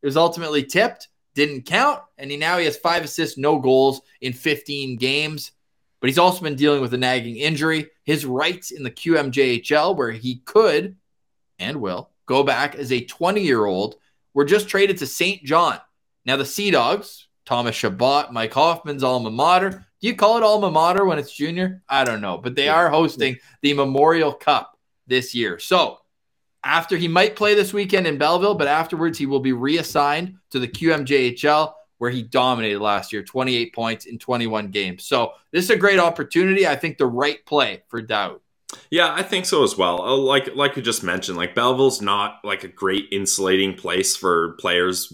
It 0.04 0.06
was 0.06 0.18
ultimately 0.18 0.64
tipped, 0.64 1.08
didn't 1.38 1.68
count, 1.68 2.02
and 2.18 2.32
he 2.32 2.36
now 2.36 2.58
he 2.58 2.66
has 2.66 2.78
five 2.78 3.04
assists, 3.04 3.38
no 3.38 3.60
goals 3.60 4.02
in 4.22 4.34
15 4.34 4.98
games. 4.98 5.52
But 6.00 6.10
he's 6.10 6.18
also 6.18 6.42
been 6.42 6.56
dealing 6.56 6.82
with 6.82 6.96
a 6.96 6.98
nagging 6.98 7.38
injury. 7.38 7.92
His 8.06 8.26
rights 8.26 8.72
in 8.72 8.82
the 8.82 8.90
QMJHL, 8.90 9.96
where 9.96 10.12
he 10.12 10.38
could 10.46 10.96
and 11.60 11.80
will 11.80 12.10
go 12.26 12.42
back 12.42 12.74
as 12.74 12.92
a 12.92 13.06
20 13.06 13.42
year 13.42 13.66
old, 13.66 13.98
were 14.34 14.46
just 14.46 14.68
traded 14.68 14.98
to 14.98 15.06
St. 15.06 15.44
John. 15.44 15.80
Now, 16.26 16.38
the 16.38 16.46
Sea 16.46 16.72
Dogs, 16.72 17.28
Thomas 17.46 17.76
Chabot, 17.76 18.34
Mike 18.34 18.54
Hoffman's 18.54 19.04
alma 19.04 19.30
mater. 19.30 19.86
Do 20.02 20.08
you 20.08 20.16
call 20.16 20.38
it 20.38 20.44
alma 20.44 20.72
mater 20.72 21.06
when 21.06 21.20
it's 21.20 21.32
junior? 21.32 21.84
I 21.88 22.04
don't 22.04 22.22
know, 22.22 22.40
but 22.40 22.56
they 22.56 22.68
are 22.68 22.90
hosting 22.90 23.38
the 23.62 23.76
Memorial 23.76 24.34
Cup 24.34 24.76
this 25.06 25.36
year. 25.36 25.60
So, 25.60 26.00
after 26.64 26.98
he 26.98 27.08
might 27.08 27.36
play 27.36 27.54
this 27.54 27.74
weekend 27.74 28.08
in 28.08 28.18
Belleville, 28.18 28.56
but 28.56 28.68
afterwards 28.68 29.18
he 29.18 29.26
will 29.26 29.40
be 29.40 29.54
reassigned 29.54 30.38
to 30.52 30.60
the 30.60 30.68
QMJHL 30.68 31.74
where 32.00 32.12
he 32.12 32.22
dominated 32.22 32.80
last 32.80 33.12
year 33.12 33.24
28 33.24 33.74
points 33.74 34.06
in 34.06 34.20
21 34.20 34.70
games. 34.70 35.06
So, 35.06 35.34
this 35.52 35.64
is 35.64 35.70
a 35.72 35.78
great 35.78 36.00
opportunity. 36.00 36.68
I 36.68 36.76
think 36.76 36.98
the 36.98 37.08
right 37.08 37.44
play 37.46 37.84
for 37.88 38.02
Dowd. 38.02 38.40
Yeah, 38.92 39.14
I 39.14 39.24
think 39.24 39.46
so 39.46 39.64
as 39.64 39.78
well. 39.78 40.02
Uh, 40.02 40.18
like 40.18 40.56
like 40.56 40.76
you 40.76 40.82
just 40.82 41.04
mentioned, 41.04 41.38
like 41.38 41.56
Belleville's 41.56 42.02
not 42.02 42.40
like 42.44 42.64
a 42.64 42.68
great 42.68 43.08
insulating 43.12 43.74
place 43.74 44.16
for 44.16 44.54
players 44.60 45.14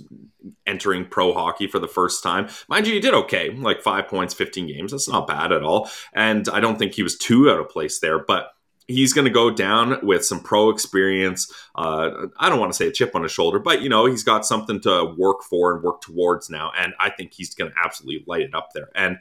entering 0.65 1.05
pro 1.05 1.33
hockey 1.33 1.67
for 1.67 1.79
the 1.79 1.87
first 1.87 2.23
time. 2.23 2.49
Mind 2.67 2.87
you, 2.87 2.93
he 2.93 2.99
did 2.99 3.13
okay, 3.13 3.51
like 3.51 3.81
five 3.81 4.07
points, 4.07 4.33
15 4.33 4.67
games. 4.67 4.91
That's 4.91 5.07
not 5.07 5.27
bad 5.27 5.51
at 5.51 5.63
all. 5.63 5.89
And 6.13 6.47
I 6.49 6.59
don't 6.59 6.77
think 6.77 6.93
he 6.93 7.03
was 7.03 7.17
too 7.17 7.49
out 7.49 7.59
of 7.59 7.69
place 7.69 7.99
there, 7.99 8.19
but 8.19 8.52
he's 8.87 9.13
going 9.13 9.25
to 9.25 9.31
go 9.31 9.49
down 9.49 10.05
with 10.05 10.25
some 10.25 10.39
pro 10.39 10.69
experience. 10.69 11.51
Uh, 11.75 12.27
I 12.37 12.49
don't 12.49 12.59
want 12.59 12.71
to 12.71 12.77
say 12.77 12.87
a 12.87 12.91
chip 12.91 13.15
on 13.15 13.23
his 13.23 13.31
shoulder, 13.31 13.59
but 13.59 13.81
you 13.81 13.89
know 13.89 14.05
he's 14.05 14.23
got 14.23 14.45
something 14.45 14.81
to 14.81 15.13
work 15.17 15.43
for 15.43 15.73
and 15.73 15.83
work 15.83 16.01
towards 16.01 16.49
now, 16.49 16.71
and 16.77 16.93
I 16.99 17.09
think 17.09 17.33
he's 17.33 17.53
going 17.53 17.71
to 17.71 17.77
absolutely 17.77 18.23
light 18.27 18.41
it 18.41 18.55
up 18.55 18.69
there. 18.73 18.89
And 18.95 19.19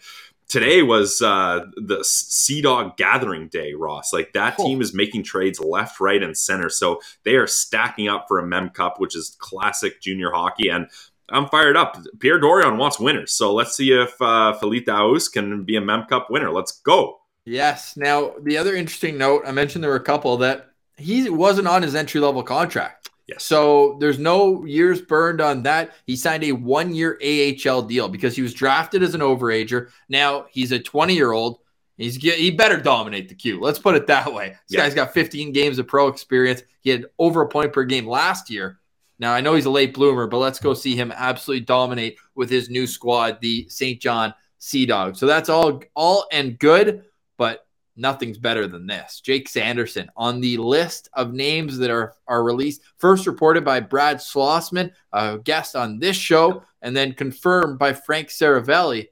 today 0.52 0.82
was 0.82 1.22
uh, 1.22 1.64
the 1.76 2.04
Sea 2.04 2.60
Dog 2.60 2.96
Gathering 2.98 3.48
Day, 3.48 3.72
Ross. 3.72 4.12
Like 4.12 4.34
that 4.34 4.56
cool. 4.56 4.66
team 4.66 4.80
is 4.82 4.92
making 4.92 5.22
trades 5.22 5.58
left, 5.58 5.98
right, 5.98 6.22
and 6.22 6.36
center. 6.36 6.68
So 6.68 7.00
they 7.24 7.36
are 7.36 7.46
stacking 7.46 8.08
up 8.08 8.26
for 8.28 8.38
a 8.38 8.46
Mem 8.46 8.70
Cup, 8.70 9.00
which 9.00 9.16
is 9.16 9.36
classic 9.38 10.02
junior 10.02 10.30
hockey. 10.30 10.68
And 10.68 10.88
I'm 11.30 11.48
fired 11.48 11.76
up. 11.76 11.96
Pierre 12.18 12.38
Dorion 12.38 12.76
wants 12.76 13.00
winners. 13.00 13.32
So 13.32 13.54
let's 13.54 13.74
see 13.74 13.92
if 13.92 14.20
uh, 14.20 14.52
Philippe 14.54 14.84
Daoust 14.84 15.32
can 15.32 15.64
be 15.64 15.76
a 15.76 15.80
Mem 15.80 16.04
Cup 16.04 16.28
winner. 16.30 16.50
Let's 16.50 16.72
go. 16.72 17.21
Yes. 17.44 17.96
Now, 17.96 18.34
the 18.42 18.58
other 18.58 18.74
interesting 18.74 19.18
note, 19.18 19.42
I 19.46 19.52
mentioned 19.52 19.82
there 19.82 19.90
were 19.90 19.96
a 19.96 20.00
couple 20.00 20.36
that 20.38 20.70
he 20.96 21.28
wasn't 21.28 21.68
on 21.68 21.82
his 21.82 21.94
entry 21.94 22.20
level 22.20 22.42
contract. 22.42 23.10
Yes. 23.26 23.44
So 23.44 23.96
there's 24.00 24.18
no 24.18 24.64
years 24.64 25.00
burned 25.00 25.40
on 25.40 25.62
that. 25.62 25.92
He 26.06 26.16
signed 26.16 26.44
a 26.44 26.52
one 26.52 26.94
year 26.94 27.18
AHL 27.22 27.82
deal 27.82 28.08
because 28.08 28.36
he 28.36 28.42
was 28.42 28.52
drafted 28.52 29.02
as 29.02 29.14
an 29.14 29.20
overager. 29.20 29.90
Now 30.08 30.46
he's 30.50 30.72
a 30.72 30.78
20 30.78 31.14
year 31.14 31.32
old. 31.32 31.58
He's 31.96 32.16
he 32.16 32.50
better 32.50 32.78
dominate 32.78 33.28
the 33.28 33.34
queue. 33.34 33.60
Let's 33.60 33.78
put 33.78 33.94
it 33.94 34.06
that 34.08 34.32
way. 34.32 34.50
This 34.68 34.76
yeah. 34.76 34.80
guy's 34.80 34.94
got 34.94 35.14
15 35.14 35.52
games 35.52 35.78
of 35.78 35.86
pro 35.86 36.08
experience. 36.08 36.62
He 36.80 36.90
had 36.90 37.06
over 37.18 37.42
a 37.42 37.48
point 37.48 37.72
per 37.72 37.84
game 37.84 38.06
last 38.06 38.50
year. 38.50 38.80
Now 39.18 39.32
I 39.32 39.40
know 39.40 39.54
he's 39.54 39.66
a 39.66 39.70
late 39.70 39.94
bloomer, 39.94 40.26
but 40.26 40.38
let's 40.38 40.58
go 40.58 40.74
see 40.74 40.96
him 40.96 41.12
absolutely 41.14 41.64
dominate 41.64 42.18
with 42.34 42.50
his 42.50 42.70
new 42.70 42.86
squad, 42.86 43.38
the 43.40 43.68
St. 43.68 44.00
John 44.00 44.34
Sea 44.58 44.84
Dogs. 44.84 45.20
So 45.20 45.26
that's 45.26 45.48
all 45.48 45.82
all 45.94 46.26
and 46.32 46.58
good, 46.58 47.04
but 47.42 47.66
nothing's 47.96 48.38
better 48.38 48.68
than 48.68 48.86
this. 48.86 49.20
Jake 49.20 49.48
Sanderson 49.48 50.08
on 50.16 50.40
the 50.40 50.58
list 50.58 51.08
of 51.12 51.34
names 51.34 51.76
that 51.78 51.90
are, 51.90 52.14
are 52.28 52.44
released, 52.44 52.82
first 52.98 53.26
reported 53.26 53.64
by 53.64 53.80
Brad 53.80 54.18
Schlossman, 54.18 54.92
a 55.12 55.38
guest 55.38 55.74
on 55.74 55.98
this 55.98 56.14
show, 56.14 56.62
and 56.82 56.96
then 56.96 57.14
confirmed 57.14 57.80
by 57.80 57.94
Frank 57.94 58.28
Seravalli. 58.28 59.08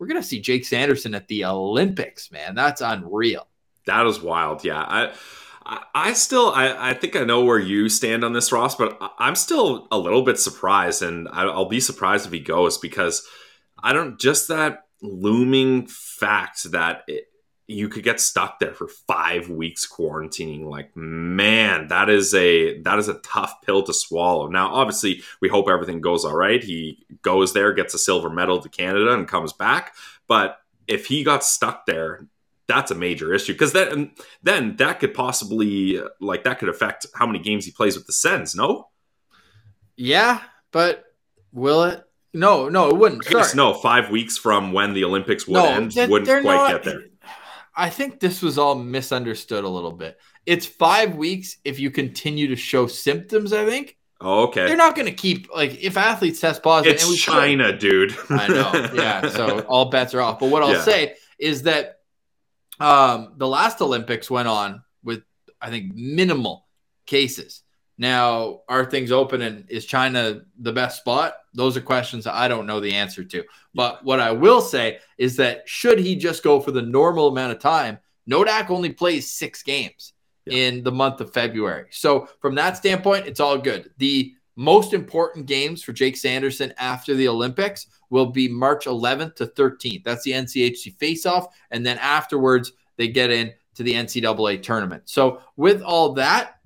We're 0.00 0.08
going 0.08 0.20
to 0.20 0.26
see 0.26 0.40
Jake 0.40 0.64
Sanderson 0.64 1.14
at 1.14 1.28
the 1.28 1.44
Olympics, 1.44 2.32
man. 2.32 2.56
That's 2.56 2.80
unreal. 2.80 3.46
That 3.86 4.04
is 4.06 4.20
wild. 4.20 4.64
Yeah. 4.64 4.80
I. 4.80 5.12
I 5.94 6.14
still, 6.14 6.50
I, 6.50 6.90
I 6.90 6.94
think 6.94 7.14
I 7.14 7.22
know 7.22 7.44
where 7.44 7.58
you 7.58 7.88
stand 7.88 8.24
on 8.24 8.32
this, 8.32 8.50
Ross, 8.50 8.74
but 8.74 8.98
I'm 9.20 9.36
still 9.36 9.86
a 9.92 9.98
little 9.98 10.22
bit 10.22 10.40
surprised, 10.40 11.00
and 11.00 11.28
I'll 11.30 11.66
be 11.66 11.78
surprised 11.78 12.26
if 12.26 12.32
he 12.32 12.40
goes 12.40 12.76
because 12.76 13.24
I 13.80 13.92
don't 13.92 14.18
just 14.18 14.48
that 14.48 14.86
looming 15.02 15.86
fact 15.86 16.64
that 16.72 17.04
it, 17.06 17.29
you 17.70 17.88
could 17.88 18.02
get 18.02 18.20
stuck 18.20 18.58
there 18.58 18.74
for 18.74 18.88
five 18.88 19.48
weeks 19.48 19.86
quarantining. 19.86 20.64
Like, 20.64 20.94
man, 20.96 21.88
that 21.88 22.10
is 22.10 22.34
a 22.34 22.80
that 22.82 22.98
is 22.98 23.08
a 23.08 23.14
tough 23.20 23.62
pill 23.62 23.82
to 23.84 23.94
swallow. 23.94 24.48
Now, 24.48 24.72
obviously, 24.74 25.22
we 25.40 25.48
hope 25.48 25.68
everything 25.68 26.00
goes 26.00 26.24
all 26.24 26.36
right. 26.36 26.62
He 26.62 27.06
goes 27.22 27.52
there, 27.52 27.72
gets 27.72 27.94
a 27.94 27.98
silver 27.98 28.28
medal 28.30 28.60
to 28.60 28.68
Canada, 28.68 29.12
and 29.12 29.28
comes 29.28 29.52
back. 29.52 29.94
But 30.26 30.58
if 30.88 31.06
he 31.06 31.22
got 31.24 31.44
stuck 31.44 31.86
there, 31.86 32.26
that's 32.66 32.90
a 32.90 32.94
major 32.94 33.32
issue 33.34 33.52
because 33.52 33.72
then 33.72 34.12
then 34.42 34.76
that 34.76 35.00
could 35.00 35.14
possibly 35.14 36.00
like 36.20 36.44
that 36.44 36.58
could 36.58 36.68
affect 36.68 37.06
how 37.14 37.26
many 37.26 37.38
games 37.38 37.64
he 37.64 37.70
plays 37.72 37.96
with 37.96 38.06
the 38.06 38.12
Sens. 38.12 38.54
No. 38.54 38.88
Yeah, 39.96 40.40
but 40.72 41.04
will 41.52 41.84
it? 41.84 42.04
No, 42.32 42.68
no, 42.68 42.88
it 42.88 42.96
wouldn't. 42.96 43.26
I 43.26 43.32
guess 43.32 43.52
Sorry. 43.52 43.56
no. 43.56 43.74
Five 43.74 44.10
weeks 44.10 44.38
from 44.38 44.72
when 44.72 44.94
the 44.94 45.02
Olympics 45.04 45.46
would 45.48 45.54
No, 45.54 45.66
end, 45.66 45.92
wouldn't 46.08 46.42
quite 46.42 46.54
not- 46.54 46.70
get 46.70 46.84
there. 46.84 47.02
I 47.80 47.88
think 47.90 48.20
this 48.20 48.42
was 48.42 48.58
all 48.58 48.74
misunderstood 48.74 49.64
a 49.64 49.68
little 49.68 49.92
bit. 49.92 50.18
It's 50.46 50.66
five 50.66 51.16
weeks 51.16 51.56
if 51.64 51.78
you 51.78 51.90
continue 51.90 52.48
to 52.48 52.56
show 52.56 52.86
symptoms. 52.86 53.52
I 53.52 53.64
think 53.64 53.96
Oh, 54.20 54.42
okay. 54.48 54.66
they're 54.66 54.76
not 54.76 54.94
going 54.94 55.06
to 55.06 55.12
keep 55.14 55.48
like 55.54 55.82
if 55.82 55.96
athletes 55.96 56.40
test 56.40 56.62
positive. 56.62 56.94
it's 56.94 57.02
and 57.04 57.10
we 57.10 57.16
could- 57.16 57.22
China, 57.24 57.76
dude. 57.78 58.14
I 58.30 58.48
know. 58.48 58.90
Yeah. 58.94 59.28
So 59.30 59.60
all 59.68 59.86
bets 59.90 60.12
are 60.14 60.20
off. 60.20 60.38
But 60.38 60.50
what 60.50 60.62
I'll 60.62 60.72
Yeah. 60.74 60.82
say 60.82 61.14
is 61.38 61.62
that 61.62 62.00
um, 62.78 63.34
the 63.38 63.48
last 63.48 63.80
Olympics 63.80 64.30
went 64.30 64.48
on 64.48 64.82
with, 65.02 65.22
I 65.60 65.70
think, 65.70 65.94
minimal 65.94 66.66
cases. 67.06 67.62
Now, 68.00 68.62
are 68.66 68.86
things 68.86 69.12
open 69.12 69.42
and 69.42 69.66
is 69.68 69.84
China 69.84 70.40
the 70.58 70.72
best 70.72 71.00
spot? 71.00 71.34
Those 71.52 71.76
are 71.76 71.82
questions 71.82 72.26
I 72.26 72.48
don't 72.48 72.66
know 72.66 72.80
the 72.80 72.94
answer 72.94 73.22
to. 73.22 73.44
But 73.74 74.02
what 74.02 74.20
I 74.20 74.32
will 74.32 74.62
say 74.62 75.00
is 75.18 75.36
that 75.36 75.68
should 75.68 75.98
he 75.98 76.16
just 76.16 76.42
go 76.42 76.60
for 76.60 76.70
the 76.70 76.80
normal 76.80 77.28
amount 77.28 77.52
of 77.52 77.58
time, 77.58 77.98
Nodak 78.26 78.70
only 78.70 78.88
plays 78.88 79.30
six 79.30 79.62
games 79.62 80.14
Yeah. 80.46 80.54
in 80.68 80.82
the 80.82 80.90
month 80.90 81.20
of 81.20 81.34
February. 81.34 81.88
So 81.90 82.26
from 82.40 82.54
that 82.54 82.78
standpoint, 82.78 83.26
it's 83.26 83.38
all 83.38 83.58
good. 83.58 83.90
The 83.98 84.32
most 84.56 84.94
important 84.94 85.44
games 85.44 85.82
for 85.82 85.92
Jake 85.92 86.16
Sanderson 86.16 86.72
after 86.78 87.14
the 87.14 87.28
Olympics 87.28 87.86
will 88.08 88.26
be 88.26 88.48
March 88.48 88.86
11th 88.86 89.34
to 89.36 89.46
13th. 89.46 90.04
That's 90.04 90.24
the 90.24 90.32
NCHC 90.32 90.98
face-off, 90.98 91.48
and 91.70 91.84
then 91.84 91.98
afterwards 91.98 92.72
they 92.96 93.08
get 93.08 93.30
in 93.30 93.52
to 93.74 93.82
the 93.82 93.92
NCAA 93.92 94.62
tournament. 94.62 95.02
So 95.04 95.40
with 95.56 95.82
all 95.82 96.14
that, 96.14 96.59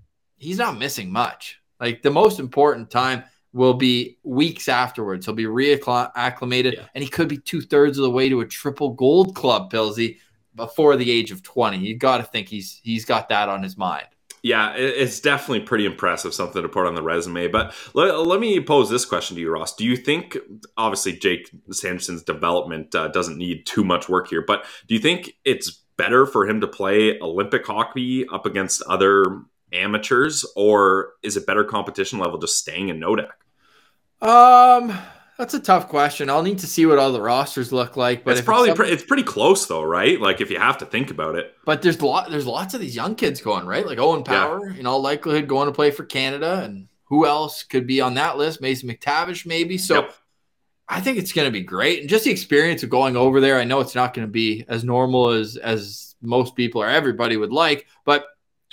he's 0.44 0.58
not 0.58 0.78
missing 0.78 1.10
much. 1.10 1.60
Like 1.80 2.02
the 2.02 2.10
most 2.10 2.38
important 2.38 2.90
time 2.90 3.24
will 3.52 3.74
be 3.74 4.18
weeks 4.22 4.68
afterwards. 4.68 5.26
He'll 5.26 5.34
be 5.34 5.44
reacclimated, 5.44 6.74
Yeah. 6.74 6.86
and 6.94 7.04
he 7.04 7.10
could 7.10 7.28
be 7.28 7.38
two 7.38 7.60
thirds 7.60 7.98
of 7.98 8.02
the 8.02 8.10
way 8.10 8.28
to 8.28 8.40
a 8.40 8.46
triple 8.46 8.90
gold 8.90 9.34
club, 9.34 9.72
Pilsy, 9.72 10.18
before 10.54 10.96
the 10.96 11.10
age 11.10 11.30
of 11.30 11.42
20. 11.42 11.78
You 11.78 11.96
got 11.96 12.18
to 12.18 12.24
think 12.24 12.48
he's 12.48 12.80
he's 12.82 13.04
got 13.04 13.28
that 13.28 13.48
on 13.48 13.62
his 13.62 13.76
mind. 13.76 14.06
Yeah, 14.42 14.74
it's 14.76 15.20
definitely 15.20 15.60
pretty 15.60 15.86
impressive, 15.86 16.34
something 16.34 16.60
to 16.60 16.68
put 16.68 16.86
on 16.86 16.94
the 16.94 17.02
resume. 17.02 17.48
But 17.48 17.72
let, 17.94 18.14
let 18.26 18.40
me 18.40 18.60
pose 18.60 18.90
this 18.90 19.06
question 19.06 19.36
to 19.36 19.40
you, 19.40 19.50
Ross. 19.50 19.74
Do 19.74 19.86
you 19.86 19.96
think, 19.96 20.36
obviously, 20.76 21.14
Jake 21.14 21.48
Sanderson's 21.70 22.22
development 22.22 22.94
uh, 22.94 23.08
doesn't 23.08 23.38
need 23.38 23.64
too 23.64 23.84
much 23.84 24.06
work 24.06 24.28
here, 24.28 24.44
but 24.46 24.66
do 24.86 24.94
you 24.94 25.00
think 25.00 25.32
it's 25.46 25.70
better 25.96 26.26
for 26.26 26.46
him 26.46 26.60
to 26.60 26.66
play 26.66 27.18
Olympic 27.20 27.66
hockey 27.66 28.28
up 28.28 28.44
against 28.44 28.82
other 28.82 29.24
amateurs, 29.74 30.44
or 30.56 31.12
is 31.22 31.36
it 31.36 31.46
better 31.46 31.64
competition 31.64 32.18
level 32.18 32.38
just 32.38 32.58
staying 32.58 32.88
in 32.88 33.00
Nodak? 33.00 33.28
Um, 34.20 34.96
that's 35.36 35.54
a 35.54 35.60
tough 35.60 35.88
question. 35.88 36.30
I'll 36.30 36.42
need 36.42 36.60
to 36.60 36.66
see 36.66 36.86
what 36.86 36.98
all 36.98 37.12
the 37.12 37.20
rosters 37.20 37.72
look 37.72 37.96
like. 37.96 38.24
But 38.24 38.32
it's 38.38 38.40
probably 38.44 38.68
some- 38.68 38.76
pre- 38.76 38.90
it's 38.90 39.02
pretty 39.04 39.24
close 39.24 39.66
though, 39.66 39.82
right? 39.82 40.20
Like 40.20 40.40
if 40.40 40.50
you 40.50 40.58
have 40.58 40.78
to 40.78 40.86
think 40.86 41.10
about 41.10 41.34
it. 41.34 41.54
But 41.64 41.82
there's 41.82 41.98
a 41.98 42.06
lot 42.06 42.30
there's 42.30 42.46
lots 42.46 42.74
of 42.74 42.80
these 42.80 42.94
young 42.96 43.14
kids 43.16 43.40
going, 43.40 43.66
right? 43.66 43.84
Like 43.86 43.98
Owen 43.98 44.22
Power, 44.22 44.68
in 44.70 44.86
all 44.86 45.00
likelihood, 45.02 45.48
going 45.48 45.66
to 45.66 45.72
play 45.72 45.90
for 45.90 46.04
Canada, 46.04 46.62
and 46.64 46.88
who 47.06 47.26
else 47.26 47.62
could 47.64 47.86
be 47.86 48.00
on 48.00 48.14
that 48.14 48.38
list? 48.38 48.60
Mason 48.60 48.88
McTavish, 48.88 49.44
maybe. 49.44 49.76
So 49.76 49.96
Yep. 49.96 50.14
I 50.86 51.00
think 51.00 51.16
it's 51.18 51.32
going 51.32 51.46
to 51.46 51.52
be 51.52 51.62
great, 51.62 52.00
and 52.00 52.08
just 52.10 52.24
the 52.24 52.30
experience 52.30 52.82
of 52.82 52.90
going 52.90 53.16
over 53.16 53.40
there. 53.40 53.58
I 53.58 53.64
know 53.64 53.80
it's 53.80 53.94
not 53.94 54.12
going 54.14 54.26
to 54.26 54.30
be 54.32 54.64
as 54.68 54.84
normal 54.84 55.30
as 55.30 55.56
as 55.56 56.14
most 56.22 56.54
people 56.56 56.82
or 56.82 56.88
everybody 56.88 57.36
would 57.36 57.52
like, 57.52 57.86
but 58.04 58.24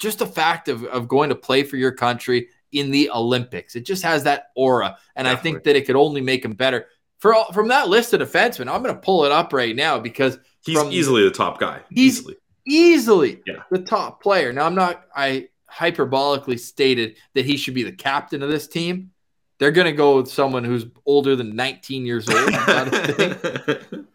just 0.02 0.20
the 0.20 0.26
fact 0.28 0.68
of 0.68 0.84
of 0.86 1.08
going 1.08 1.30
to 1.30 1.36
play 1.36 1.64
for 1.64 1.78
your 1.78 1.92
country 1.94 2.50
in 2.74 2.92
the 2.92 3.10
Olympics, 3.12 3.76
it 3.76 3.86
just 3.86 4.04
has 4.04 4.24
that 4.24 4.48
aura, 4.56 4.98
and 5.16 5.28
I 5.28 5.36
think 5.36 5.64
that 5.64 5.76
it 5.76 5.86
could 5.86 5.96
only 5.96 6.22
make 6.22 6.44
him 6.44 6.54
better. 6.54 6.88
For 7.20 7.34
all, 7.36 7.52
from 7.54 7.68
that 7.68 7.88
list 7.88 8.14
of 8.14 8.22
defensemen, 8.22 8.68
I'm 8.72 8.82
going 8.82 8.96
to 8.96 9.02
pull 9.02 9.26
it 9.26 9.32
up 9.32 9.54
right 9.54 9.76
now 9.76 10.00
because 10.00 10.38
He's 10.66 10.78
From- 10.78 10.92
easily 10.92 11.24
the 11.24 11.32
top 11.32 11.60
guy. 11.60 11.82
Easily. 11.92 12.36
easily 12.68 13.42
Yeah. 13.48 13.64
the 13.72 13.80
top 13.80 14.22
player. 14.22 14.54
Now 14.54 14.66
I'm 14.66 14.76
not 14.76 15.04
I 15.16 15.50
hyperbolically 15.72 16.60
stated 16.60 17.18
that 17.34 17.46
he 17.46 17.58
should 17.58 17.74
be 17.74 17.84
the 17.84 17.92
captain 17.92 18.44
of 18.44 18.50
this 18.50 18.68
team. 18.68 19.12
They're 19.60 19.72
gonna 19.72 19.92
go 19.92 20.18
with 20.18 20.30
someone 20.30 20.64
who's 20.64 20.86
older 21.06 21.36
than 21.36 21.56
19 21.56 22.06
years 22.06 22.28
old. 22.30 22.38
I 22.54 22.66
gotta 22.66 23.14
think. 23.14 23.42
but 23.42 24.06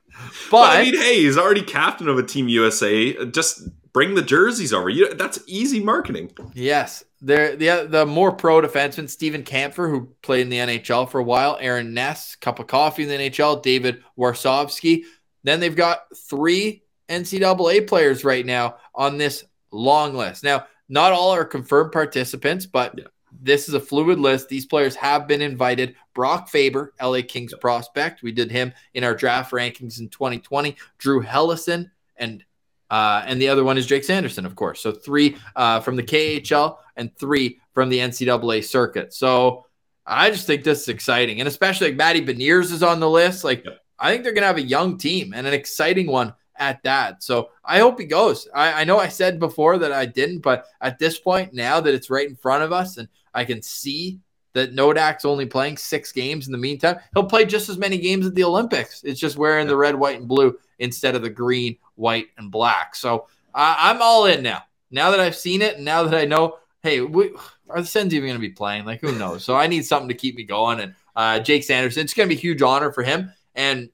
But 0.50 0.76
I 0.76 0.82
mean, 0.84 0.96
hey, 0.96 1.22
he's 1.22 1.36
already 1.38 1.62
captain 1.62 2.08
of 2.08 2.18
a 2.18 2.22
Team 2.22 2.48
USA. 2.48 3.24
Just 3.26 3.68
bring 3.96 4.14
the 4.14 4.20
jerseys 4.20 4.74
over. 4.74 4.90
You, 4.90 5.14
that's 5.14 5.38
easy 5.46 5.80
marketing. 5.80 6.30
yes, 6.52 7.02
they're 7.22 7.56
the 7.56 7.86
the 7.88 8.04
more 8.04 8.30
pro 8.30 8.60
defenseman, 8.60 9.08
Steven 9.08 9.42
Kampfer, 9.42 9.88
who 9.88 10.08
played 10.20 10.42
in 10.42 10.50
the 10.50 10.58
NHL 10.58 11.08
for 11.08 11.18
a 11.18 11.24
while, 11.24 11.56
Aaron 11.62 11.94
Ness, 11.94 12.36
cup 12.36 12.58
of 12.58 12.66
coffee 12.66 13.04
in 13.04 13.08
the 13.08 13.16
NHL, 13.16 13.62
David 13.62 14.04
Warsofsky. 14.18 15.04
Then 15.44 15.60
they've 15.60 15.74
got 15.74 16.00
three 16.14 16.82
NCAA 17.08 17.86
players 17.88 18.22
right 18.22 18.44
now 18.44 18.76
on 18.94 19.16
this 19.16 19.44
long 19.70 20.14
list. 20.14 20.44
Now, 20.44 20.66
not 20.90 21.12
all 21.12 21.30
are 21.30 21.46
confirmed 21.46 21.92
participants, 21.92 22.66
but 22.66 22.98
Yeah. 22.98 23.04
this 23.40 23.66
is 23.66 23.72
a 23.72 23.80
fluid 23.80 24.18
list. 24.18 24.50
These 24.50 24.66
players 24.66 24.94
have 24.96 25.26
been 25.26 25.40
invited. 25.40 25.94
Brock 26.12 26.50
Faber, 26.50 26.92
LA 27.00 27.22
Kings 27.22 27.54
prospect. 27.62 28.22
We 28.22 28.32
did 28.32 28.50
him 28.50 28.74
in 28.92 29.04
our 29.04 29.14
draft 29.14 29.52
rankings 29.52 30.00
in 30.00 30.10
2020. 30.10 30.76
Drew 30.98 31.22
Helleson 31.22 31.90
and 32.18 32.44
uh, 32.90 33.22
and 33.26 33.40
the 33.40 33.48
other 33.48 33.64
one 33.64 33.78
is 33.78 33.86
Jake 33.86 34.04
Sanderson, 34.04 34.46
of 34.46 34.54
course. 34.54 34.80
So 34.80 34.92
three 34.92 35.36
uh, 35.54 35.80
from 35.80 35.96
the 35.96 36.02
KHL 36.02 36.78
and 36.96 37.16
three 37.16 37.60
from 37.72 37.88
the 37.88 37.98
NCAA 37.98 38.64
circuit. 38.64 39.12
So 39.12 39.66
I 40.06 40.30
just 40.30 40.46
think 40.46 40.64
this 40.64 40.82
is 40.82 40.88
exciting, 40.88 41.40
and 41.40 41.48
especially 41.48 41.88
like 41.88 41.96
Matty 41.96 42.24
Beniers 42.24 42.72
is 42.72 42.82
on 42.82 43.00
the 43.00 43.10
list. 43.10 43.44
Like 43.44 43.64
Yep. 43.64 43.80
I 43.98 44.10
think 44.12 44.24
they're 44.24 44.34
gonna 44.34 44.46
have 44.46 44.58
a 44.58 44.62
young 44.62 44.98
team 44.98 45.32
and 45.34 45.46
an 45.46 45.54
exciting 45.54 46.06
one 46.06 46.34
at 46.58 46.82
that. 46.84 47.22
So 47.22 47.50
I 47.64 47.78
hope 47.78 47.98
he 47.98 48.06
goes. 48.06 48.48
I, 48.54 48.82
I 48.82 48.84
know 48.84 48.98
I 48.98 49.08
said 49.08 49.38
before 49.38 49.78
that 49.78 49.92
I 49.92 50.06
didn't, 50.06 50.40
but 50.40 50.66
at 50.80 50.98
this 50.98 51.18
point, 51.18 51.52
now 51.52 51.80
that 51.80 51.94
it's 51.94 52.10
right 52.10 52.28
in 52.28 52.36
front 52.36 52.62
of 52.62 52.72
us 52.72 52.96
and 52.96 53.08
I 53.34 53.44
can 53.44 53.62
see 53.62 54.20
that 54.56 54.74
Nodak's 54.74 55.24
only 55.24 55.46
playing 55.46 55.76
six 55.76 56.12
games 56.12 56.46
in 56.46 56.52
the 56.52 56.58
meantime, 56.58 56.98
he'll 57.14 57.24
play 57.24 57.44
just 57.44 57.68
as 57.68 57.78
many 57.78 57.98
games 57.98 58.26
at 58.26 58.34
the 58.34 58.44
Olympics. 58.44 59.04
It's 59.04 59.20
just 59.20 59.36
wearing 59.36 59.66
the 59.66 59.76
red, 59.76 59.94
white, 59.94 60.18
and 60.18 60.26
blue 60.26 60.58
instead 60.78 61.14
of 61.14 61.22
the 61.22 61.30
green, 61.30 61.76
white, 61.94 62.28
and 62.38 62.50
black. 62.50 62.94
So 62.94 63.26
I'm 63.54 64.02
all 64.02 64.26
in 64.26 64.42
now. 64.42 64.62
Now 64.90 65.10
that 65.10 65.20
I've 65.20 65.36
seen 65.36 65.62
it, 65.62 65.76
and 65.76 65.84
now 65.84 66.02
that 66.04 66.14
I 66.14 66.24
know, 66.24 66.58
hey, 66.82 67.00
we, 67.00 67.34
are 67.68 67.80
the 67.80 67.86
Sens 67.86 68.14
even 68.14 68.28
going 68.28 68.40
to 68.40 68.48
be 68.48 68.50
playing? 68.50 68.84
Like, 68.84 69.00
who 69.00 69.12
knows? 69.12 69.44
So 69.44 69.56
I 69.56 69.66
need 69.66 69.84
something 69.84 70.08
to 70.08 70.14
keep 70.14 70.36
me 70.36 70.44
going. 70.44 70.80
And 70.80 70.94
uh, 71.14 71.40
Jake 71.40 71.64
Sanderson, 71.64 72.02
it's 72.02 72.14
going 72.14 72.28
to 72.28 72.34
be 72.34 72.38
a 72.38 72.40
huge 72.40 72.62
honor 72.62 72.92
for 72.92 73.02
him. 73.02 73.32
And 73.54 73.90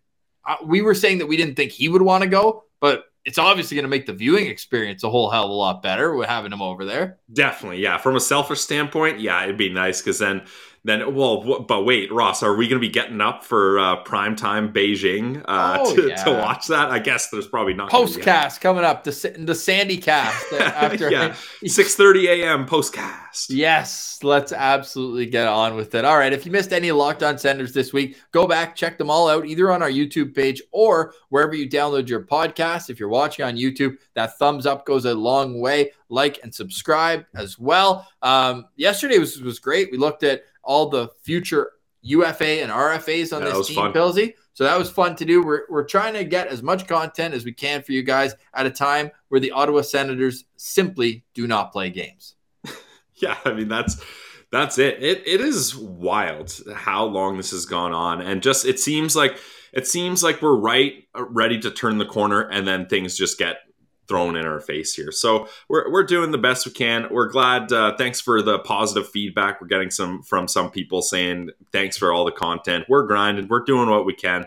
uh, 0.47 0.57
we 0.65 0.83
were 0.83 0.95
saying 0.95 1.19
that 1.19 1.27
we 1.27 1.37
didn't 1.37 1.55
think 1.55 1.73
he 1.73 1.89
would 1.89 2.03
want 2.03 2.23
to 2.23 2.29
go, 2.29 2.65
but 2.81 3.05
it's 3.25 3.39
obviously 3.39 3.77
going 3.77 3.85
to 3.85 3.89
make 3.89 4.07
the 4.07 4.13
viewing 4.13 4.47
experience 4.47 5.05
a 5.05 5.11
whole 5.11 5.31
hell 5.31 5.45
of 5.45 5.51
a 5.51 5.55
lot 5.55 5.83
better 5.83 6.15
with 6.15 6.29
having 6.29 6.53
him 6.53 6.63
over 6.63 6.85
there. 6.85 7.19
Definitely, 7.33 7.81
yeah. 7.81 7.99
From 7.99 8.17
a 8.17 8.21
selfish 8.21 8.61
standpoint, 8.61 9.21
yeah, 9.21 9.43
it'd 9.45 9.57
be 9.57 9.69
nice 9.69 10.01
because 10.01 10.19
then, 10.19 10.43
then, 10.85 11.15
well, 11.15 11.61
but 11.69 11.85
wait, 11.85 12.11
Ross, 12.13 12.43
are 12.43 12.57
we 12.57 12.67
going 12.67 12.81
to 12.81 12.87
be 12.87 12.93
getting 12.93 13.21
up 13.21 13.45
for 13.45 13.79
uh, 13.79 14.03
primetime 14.03 14.73
Beijing 14.73 15.41
uh, 15.47 15.79
Oh, 15.81 15.95
to, 15.95 16.09
yeah. 16.09 16.25
to 16.25 16.33
watch 16.33 16.67
that? 16.67 16.91
I 16.91 16.99
guess 16.99 17.31
there's 17.31 17.47
probably 17.47 17.75
not 17.75 17.91
Postcast 17.91 18.61
coming 18.61 18.83
up, 18.83 19.05
the 19.05 19.37
the 19.39 19.55
Sandy 19.55 19.97
cast 19.97 20.53
after. 20.61 21.09
yeah, 21.11 21.37
six 21.67 21.95
thirty 21.95 22.27
a.m. 22.27 22.67
postcast. 22.67 23.47
Yes, 23.49 24.19
let's 24.25 24.53
absolutely 24.53 25.27
get 25.27 25.47
on 25.47 25.77
with 25.77 25.95
it. 25.95 26.05
All 26.05 26.17
right, 26.19 26.33
if 26.33 26.45
you 26.45 26.51
missed 26.51 26.73
any 26.73 26.91
Locked 26.91 27.23
On 27.23 27.39
Senators 27.39 27.73
this 27.73 27.93
week, 27.93 28.17
go 28.33 28.49
back, 28.49 28.75
check 28.75 28.99
them 28.99 29.09
all 29.09 29.29
out 29.29 29.47
either 29.47 29.71
on 29.71 29.83
our 29.83 29.91
YouTube 29.91 30.35
page 30.35 30.61
or 30.73 31.15
wherever 31.29 31.55
you 31.55 31.69
download 31.69 32.09
your 32.09 32.23
podcast. 32.25 32.91
If 32.91 32.99
you're 32.99 33.09
watching 33.09 33.45
on 33.45 33.57
YouTube, 33.57 33.99
that 34.15 34.37
thumbs 34.39 34.67
up 34.67 34.85
goes 34.85 35.05
a 35.05 35.15
long 35.15 35.61
way. 35.61 35.93
Like 36.09 36.41
and 36.43 36.53
subscribe 36.55 37.25
as 37.35 37.59
well. 37.59 38.07
Um, 38.21 38.67
yesterday 38.77 39.19
was 39.19 39.41
was 39.41 39.59
great. 39.59 39.91
We 39.91 39.97
looked 39.97 40.25
at 40.25 40.43
all 40.63 40.89
the 40.89 41.09
future 41.23 41.73
UFA 42.03 42.63
and 42.63 42.71
RFAs 42.71 43.35
on 43.35 43.43
Yeah, 43.43 43.51
this 43.51 43.69
team, 43.69 43.77
fun. 43.77 43.93
Pilsy. 43.93 44.35
So 44.55 44.65
that 44.65 44.79
was 44.79 44.91
fun 44.91 45.17
to 45.17 45.25
do. 45.25 45.43
We're, 45.43 45.63
we're 45.71 45.85
trying 45.85 46.15
to 46.15 46.25
get 46.25 46.49
as 46.49 46.63
much 46.63 46.87
content 46.87 47.33
as 47.33 47.45
we 47.45 47.53
can 47.53 47.83
for 47.83 47.93
you 47.93 48.03
guys 48.03 48.35
at 48.55 48.67
a 48.67 48.71
time 48.71 49.11
where 49.29 49.41
the 49.41 49.53
Ottawa 49.53 49.81
Senators 49.81 50.45
simply 50.57 51.25
do 51.33 51.47
not 51.47 51.73
play 51.73 51.91
games. 51.91 52.35
Yeah, 53.15 53.39
I 53.45 53.53
mean 53.53 53.69
that's 53.69 54.03
that's 54.51 54.79
it. 54.79 55.01
It 55.01 55.23
it 55.27 55.41
is 55.41 55.77
wild 55.77 56.61
how 56.75 57.05
long 57.05 57.37
this 57.37 57.53
has 57.53 57.67
gone 57.67 57.93
on, 57.93 58.21
and 58.21 58.43
just 58.43 58.67
it 58.67 58.81
seems 58.81 59.15
like 59.15 59.39
it 59.73 59.87
seems 59.87 60.25
like 60.25 60.43
we're 60.43 60.57
right 60.57 61.05
uh, 61.15 61.25
ready 61.27 61.61
to 61.61 61.71
turn 61.71 61.99
the 61.99 62.05
corner, 62.05 62.41
and 62.41 62.67
then 62.67 62.87
things 62.87 63.17
just 63.17 63.39
get 63.39 63.59
thrown 64.09 64.37
in 64.37 64.45
our 64.45 64.61
face 64.61 64.95
here. 64.95 65.13
So 65.13 65.49
we're, 65.69 65.91
we're 65.91 66.05
doing 66.05 66.31
the 66.31 66.39
best 66.39 66.67
we 66.67 66.73
can. 66.73 67.09
We're 67.11 67.29
glad. 67.29 67.73
Uh, 67.73 67.97
thanks 67.97 68.21
for 68.21 68.43
the 68.43 68.59
positive 68.59 69.09
feedback. 69.09 69.61
We're 69.61 69.69
getting 69.69 69.91
some 69.91 70.23
from 70.23 70.49
some 70.49 70.71
people 70.71 71.03
saying 71.03 71.51
thanks 71.73 71.97
for 71.97 72.13
all 72.13 72.25
the 72.25 72.33
content. 72.33 72.87
We're 72.89 73.07
grinding. 73.07 73.49
We're 73.49 73.65
doing 73.65 73.89
what 73.89 74.05
we 74.05 74.15
can. 74.15 74.47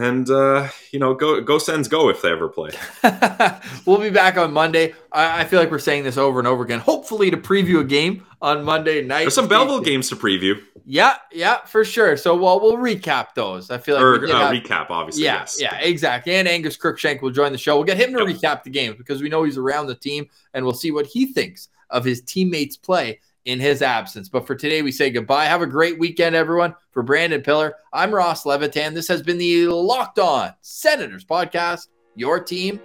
And 0.00 0.30
uh, 0.30 0.68
you 0.92 0.98
know, 0.98 1.12
go 1.12 1.42
go 1.42 1.58
Sens 1.58 1.86
go 1.86 2.08
if 2.08 2.22
they 2.22 2.30
ever 2.30 2.48
play. 2.48 2.70
we'll 3.84 4.00
be 4.00 4.08
back 4.08 4.38
on 4.38 4.50
Monday. 4.50 4.94
I, 5.12 5.42
I, 5.42 5.44
feel 5.44 5.60
like 5.60 5.70
we're 5.70 5.78
saying 5.78 6.04
this 6.04 6.16
over 6.16 6.38
and 6.38 6.48
over 6.48 6.64
again. 6.64 6.80
Hopefully, 6.80 7.30
to 7.30 7.36
preview 7.36 7.80
a 7.80 7.84
game 7.84 8.24
on 8.40 8.64
Monday 8.64 9.02
night. 9.02 9.20
There's 9.20 9.34
some 9.34 9.46
Belleville 9.46 9.82
games 9.82 10.08
to 10.08 10.16
preview. 10.16 10.58
Yeah, 10.86 11.16
yeah, 11.30 11.66
for 11.66 11.84
sure. 11.84 12.16
So 12.16 12.34
well, 12.34 12.60
we'll 12.60 12.78
recap 12.78 13.34
those. 13.34 13.70
I 13.70 13.76
feel 13.76 13.96
like 13.96 14.04
or, 14.04 14.24
uh, 14.24 14.28
have, 14.28 14.52
recap, 14.52 14.86
obviously. 14.88 15.24
Yeah, 15.24 15.40
yes. 15.40 15.58
yeah, 15.60 15.78
exactly. 15.80 16.32
And 16.32 16.48
Angus 16.48 16.78
Crookshank 16.78 17.20
will 17.20 17.30
join 17.30 17.52
the 17.52 17.58
show. 17.58 17.76
We'll 17.76 17.84
get 17.84 17.98
him 17.98 18.14
to 18.14 18.26
yep. 18.26 18.36
recap 18.40 18.62
the 18.62 18.70
games 18.70 18.96
because 18.96 19.20
we 19.20 19.28
know 19.28 19.42
he's 19.42 19.58
around 19.58 19.88
the 19.88 19.94
team, 19.94 20.30
and 20.54 20.64
we'll 20.64 20.72
see 20.72 20.92
what 20.92 21.04
he 21.04 21.26
thinks 21.26 21.68
of 21.90 22.06
his 22.06 22.22
teammates' 22.22 22.78
play 22.78 23.20
in 23.44 23.60
his 23.60 23.82
absence. 23.82 24.28
But 24.28 24.46
for 24.46 24.54
today, 24.54 24.82
we 24.82 24.92
say 24.92 25.10
goodbye. 25.10 25.46
Have 25.46 25.62
a 25.62 25.66
great 25.66 25.98
weekend, 25.98 26.34
everyone. 26.34 26.74
For 26.92 27.02
Brandon 27.02 27.42
Pillar, 27.42 27.74
I'm 27.92 28.14
Ross 28.14 28.44
Levitan. 28.44 28.94
This 28.94 29.08
has 29.08 29.22
been 29.22 29.38
the 29.38 29.66
Locked 29.68 30.18
On 30.18 30.52
Senators 30.60 31.24
podcast, 31.24 31.88
your 32.16 32.42
team 32.42 32.80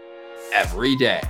every 0.54 0.96
day. 0.96 1.22